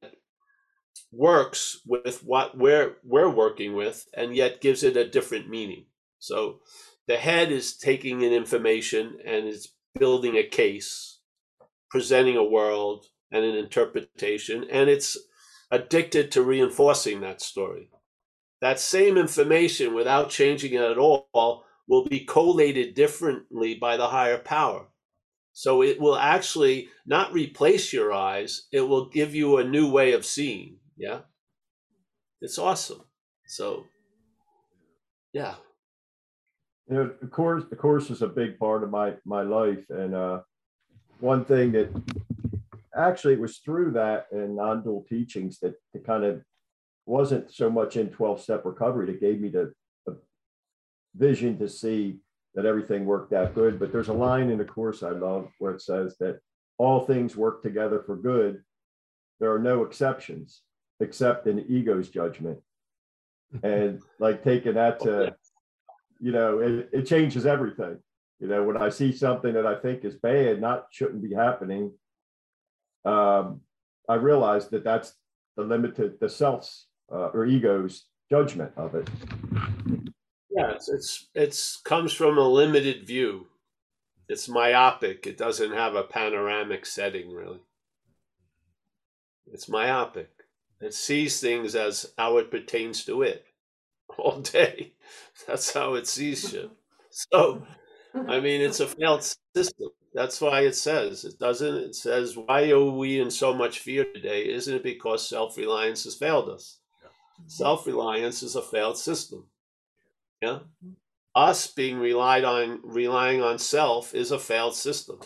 works 1.11 1.81
with 1.85 2.23
what 2.23 2.57
we're 2.57 2.97
we're 3.03 3.29
working 3.29 3.75
with 3.75 4.07
and 4.13 4.35
yet 4.35 4.61
gives 4.61 4.83
it 4.83 4.97
a 4.97 5.09
different 5.09 5.49
meaning. 5.49 5.85
So 6.19 6.59
the 7.07 7.17
head 7.17 7.51
is 7.51 7.77
taking 7.77 8.21
in 8.21 8.33
information 8.33 9.17
and 9.25 9.47
is 9.47 9.73
building 9.97 10.37
a 10.37 10.43
case, 10.43 11.19
presenting 11.89 12.37
a 12.37 12.43
world 12.43 13.05
and 13.31 13.43
an 13.43 13.55
interpretation, 13.55 14.65
and 14.71 14.89
it's 14.89 15.17
addicted 15.71 16.31
to 16.31 16.43
reinforcing 16.43 17.21
that 17.21 17.41
story. 17.41 17.89
That 18.61 18.79
same 18.79 19.17
information, 19.17 19.93
without 19.93 20.29
changing 20.29 20.73
it 20.73 20.81
at 20.81 20.97
all, 20.97 21.63
will 21.87 22.05
be 22.05 22.25
collated 22.25 22.93
differently 22.93 23.75
by 23.75 23.97
the 23.97 24.07
higher 24.07 24.37
power. 24.37 24.87
So 25.53 25.81
it 25.81 25.99
will 25.99 26.15
actually 26.15 26.89
not 27.05 27.33
replace 27.33 27.91
your 27.91 28.13
eyes, 28.13 28.67
it 28.71 28.81
will 28.81 29.09
give 29.09 29.33
you 29.33 29.57
a 29.57 29.63
new 29.63 29.89
way 29.89 30.13
of 30.13 30.25
seeing. 30.25 30.77
Yeah. 30.99 31.19
It's 32.41 32.57
awesome. 32.57 33.01
So, 33.47 33.85
yeah. 35.33 35.55
You 36.89 36.95
know, 36.95 37.11
the 37.21 37.27
course, 37.27 37.63
the 37.69 37.75
course 37.75 38.09
is 38.09 38.21
a 38.21 38.27
big 38.27 38.59
part 38.59 38.83
of 38.83 38.89
my 38.89 39.13
my 39.23 39.43
life, 39.43 39.85
and 39.89 40.15
uh, 40.15 40.39
one 41.19 41.45
thing 41.45 41.71
that 41.73 41.89
actually 42.95 43.33
it 43.35 43.39
was 43.39 43.57
through 43.57 43.91
that 43.91 44.25
and 44.31 44.55
non-dual 44.55 45.05
teachings 45.07 45.59
that 45.59 45.75
that 45.93 46.05
kind 46.05 46.23
of 46.23 46.41
wasn't 47.05 47.51
so 47.51 47.69
much 47.69 47.95
in 47.95 48.09
12 48.09 48.41
step 48.41 48.65
recovery 48.65 49.05
that 49.07 49.21
gave 49.21 49.39
me 49.39 49.49
the, 49.49 49.71
the 50.05 50.17
vision 51.15 51.57
to 51.59 51.69
see 51.69 52.17
that 52.55 52.65
everything 52.65 53.05
worked 53.05 53.33
out 53.33 53.55
good. 53.55 53.79
But 53.79 53.91
there's 53.91 54.09
a 54.09 54.13
line 54.13 54.49
in 54.49 54.57
the 54.57 54.65
course 54.65 55.01
I 55.03 55.11
love 55.11 55.47
where 55.59 55.73
it 55.73 55.81
says 55.81 56.17
that 56.19 56.39
all 56.77 57.05
things 57.05 57.35
work 57.35 57.61
together 57.61 58.03
for 58.05 58.15
good. 58.15 58.63
There 59.39 59.53
are 59.53 59.59
no 59.59 59.83
exceptions 59.83 60.61
except 60.99 61.47
in 61.47 61.65
ego's 61.67 62.09
judgment. 62.09 62.59
And 63.63 63.99
like 64.19 64.43
taking 64.43 64.75
that 64.75 64.99
to, 64.99 65.35
you 66.19 66.31
know, 66.31 66.59
it, 66.59 66.89
it 66.93 67.07
changes 67.07 67.47
everything. 67.47 67.97
You 68.39 68.47
know, 68.47 68.63
when 68.63 68.77
I 68.77 68.89
see 68.89 69.11
something 69.11 69.53
that 69.53 69.65
I 69.65 69.73
think 69.73 70.05
is 70.05 70.15
bad, 70.15 70.61
not 70.61 70.85
shouldn't 70.91 71.23
be 71.23 71.33
happening, 71.33 71.91
um, 73.05 73.61
I 74.07 74.15
realize 74.15 74.69
that 74.69 74.83
that's 74.83 75.13
the 75.57 75.63
limited, 75.63 76.19
the 76.19 76.29
self's 76.29 76.87
uh, 77.11 77.29
or 77.33 77.45
ego's 77.45 78.05
judgment 78.29 78.71
of 78.77 78.95
it. 78.95 79.09
Yeah, 80.51 80.71
it's, 80.71 80.89
it's 80.89 81.27
it's 81.33 81.77
comes 81.77 82.13
from 82.13 82.37
a 82.37 82.47
limited 82.47 83.05
view. 83.05 83.47
It's 84.27 84.47
myopic. 84.47 85.25
It 85.25 85.37
doesn't 85.37 85.71
have 85.71 85.95
a 85.95 86.03
panoramic 86.03 86.85
setting 86.85 87.31
really. 87.31 87.61
It's 89.51 89.67
myopic. 89.67 90.29
It 90.81 90.93
sees 90.93 91.41
things 91.41 91.75
as 91.75 92.13
how 92.17 92.37
it 92.37 92.51
pertains 92.51 93.03
to 93.05 93.21
it 93.21 93.45
all 94.17 94.39
day. 94.39 94.93
That's 95.47 95.73
how 95.73 95.95
it 95.95 96.07
sees 96.07 96.53
you. 96.53 96.71
So, 97.09 97.63
I 98.13 98.39
mean, 98.39 98.61
it's 98.61 98.79
a 98.79 98.87
failed 98.87 99.23
system. 99.55 99.89
That's 100.13 100.41
why 100.41 100.61
it 100.61 100.75
says 100.75 101.23
it 101.25 101.37
doesn't. 101.39 101.75
It 101.75 101.95
says, 101.95 102.35
"Why 102.35 102.69
are 102.71 102.83
we 102.83 103.19
in 103.19 103.29
so 103.29 103.53
much 103.53 103.79
fear 103.79 104.05
today? 104.05 104.49
Isn't 104.49 104.75
it 104.75 104.83
because 104.83 105.27
self-reliance 105.27 106.05
has 106.05 106.15
failed 106.15 106.49
us? 106.49 106.79
Self-reliance 107.47 108.41
is 108.43 108.55
a 108.55 108.61
failed 108.61 108.97
system. 108.97 109.45
Yeah, 110.41 110.59
mm-hmm. 110.83 110.91
us 111.35 111.67
being 111.67 111.99
relied 111.99 112.43
on, 112.43 112.79
relying 112.83 113.41
on 113.41 113.59
self, 113.59 114.15
is 114.15 114.31
a 114.31 114.39
failed 114.39 114.75
system. 114.75 115.19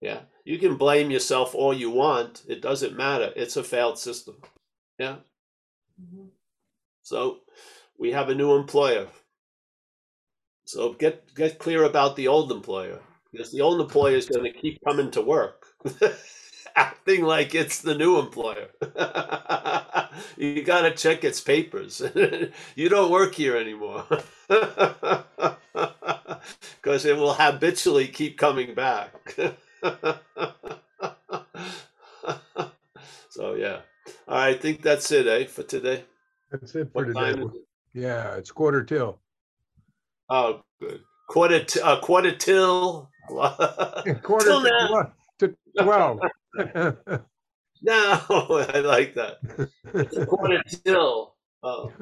Yeah, 0.00 0.20
you 0.48 0.56
can 0.56 0.76
blame 0.76 1.10
yourself 1.10 1.54
all 1.54 1.74
you 1.74 1.90
want. 1.90 2.42
It 2.48 2.62
doesn't 2.62 2.96
matter. 2.96 3.30
It's 3.36 3.58
a 3.58 3.62
failed 3.62 3.98
system. 3.98 4.36
Yeah. 4.98 5.16
Mm-hmm. 6.00 6.28
So 7.02 7.40
we 7.98 8.12
have 8.12 8.30
a 8.30 8.34
new 8.34 8.54
employer. 8.54 9.08
So 10.64 10.94
get 10.94 11.34
get 11.34 11.58
clear 11.58 11.84
about 11.84 12.16
the 12.16 12.28
old 12.28 12.50
employer 12.50 12.98
because 13.30 13.52
the 13.52 13.60
old 13.60 13.78
employer 13.78 14.16
is 14.16 14.26
going 14.26 14.50
to 14.50 14.58
keep 14.58 14.80
coming 14.82 15.10
to 15.10 15.20
work, 15.20 15.66
acting 16.76 17.24
like 17.24 17.54
it's 17.54 17.82
the 17.82 17.94
new 17.94 18.18
employer. 18.18 18.68
you 20.38 20.62
got 20.62 20.80
to 20.82 20.94
check 20.94 21.24
its 21.24 21.42
papers. 21.42 22.00
you 22.74 22.88
don't 22.88 23.10
work 23.10 23.34
here 23.34 23.54
anymore 23.54 24.06
because 24.48 25.26
it 27.04 27.18
will 27.18 27.34
habitually 27.34 28.08
keep 28.08 28.38
coming 28.38 28.74
back. 28.74 29.36
so 33.30 33.54
yeah, 33.54 33.80
I 34.26 34.54
think 34.54 34.82
that's 34.82 35.10
it, 35.12 35.26
eh, 35.26 35.46
for 35.46 35.62
today. 35.62 36.04
That's 36.50 36.74
it 36.74 36.92
for 36.92 37.04
What 37.04 37.14
today. 37.14 37.40
it? 37.40 37.48
Yeah, 37.94 38.34
it's 38.36 38.50
quarter 38.50 38.82
till. 38.84 39.18
Oh, 40.30 40.62
good. 40.80 41.00
Quarter 41.28 41.64
t- 41.64 41.80
uh, 41.80 42.00
quarter 42.00 42.34
till. 42.34 43.10
Quarter 43.28 44.44
till 44.46 44.62
now. 44.62 45.12
to 45.38 45.54
twelve. 45.80 46.20
No, 47.80 47.94
I 48.74 48.80
like 48.80 49.14
that. 49.14 49.36
It's 49.94 50.24
quarter 50.28 50.60
till. 50.84 51.36
Oh. 51.62 51.92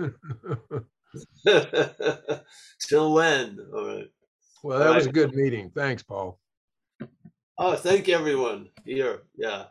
till 2.81 3.13
when? 3.13 3.59
All 3.75 3.87
right. 3.87 4.11
Well, 4.63 4.79
that 4.79 4.95
was 4.95 5.07
a 5.07 5.13
good 5.13 5.35
meeting. 5.35 5.71
Thanks, 5.75 6.03
Paul. 6.03 6.39
Oh, 7.59 7.75
thank 7.77 8.09
everyone 8.09 8.69
here. 8.85 9.23
Yeah. 9.37 9.67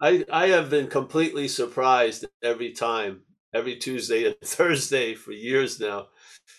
I 0.00 0.24
I 0.32 0.48
have 0.48 0.70
been 0.70 0.88
completely 0.88 1.48
surprised 1.48 2.26
every 2.42 2.72
time, 2.72 3.22
every 3.54 3.76
Tuesday 3.76 4.26
and 4.26 4.36
Thursday 4.44 5.14
for 5.14 5.32
years 5.32 5.80
now 5.80 6.08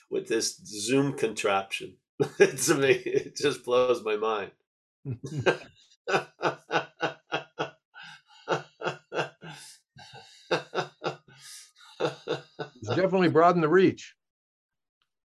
with 0.10 0.28
this 0.28 0.58
Zoom 0.66 1.18
contraption. 1.18 1.98
it's 2.40 2.70
amazing. 2.70 3.04
It 3.14 3.38
just 3.38 3.66
blows 3.66 4.04
my 4.04 4.18
mind. 4.18 4.52
It's 12.82 12.90
definitely 12.90 13.30
broadened 13.30 13.64
the 13.64 13.70
reach. 13.70 14.16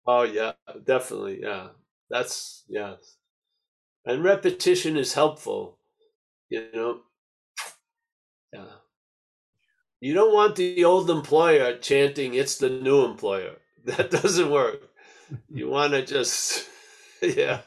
Oh 0.07 0.23
yeah, 0.23 0.53
definitely. 0.85 1.41
Yeah. 1.41 1.69
That's 2.09 2.63
yes. 2.67 3.17
And 4.05 4.23
repetition 4.23 4.97
is 4.97 5.13
helpful. 5.13 5.77
You 6.49 6.67
know. 6.73 6.99
Yeah. 8.53 8.65
You 9.99 10.13
don't 10.13 10.33
want 10.33 10.55
the 10.55 10.83
old 10.85 11.09
employer 11.09 11.77
chanting 11.77 12.35
it's 12.35 12.57
the 12.57 12.69
new 12.69 13.05
employer. 13.05 13.55
That 13.85 14.09
doesn't 14.09 14.49
work. 14.49 14.81
you 15.49 15.69
want 15.69 15.93
to 15.93 16.03
just, 16.03 16.67
yeah, 17.21 17.61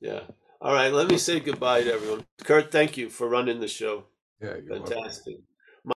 yeah. 0.00 0.20
All 0.62 0.72
right, 0.72 0.92
let 0.92 1.10
me 1.10 1.18
say 1.18 1.40
goodbye 1.40 1.82
to 1.84 1.92
everyone. 1.92 2.24
Kurt, 2.42 2.72
thank 2.72 2.96
you 2.96 3.10
for 3.10 3.28
running 3.28 3.60
the 3.60 3.68
show. 3.68 4.04
Yeah, 4.40 4.56
you're 4.64 4.78
welcome. 4.78 4.94
Fantastic. 4.94 5.36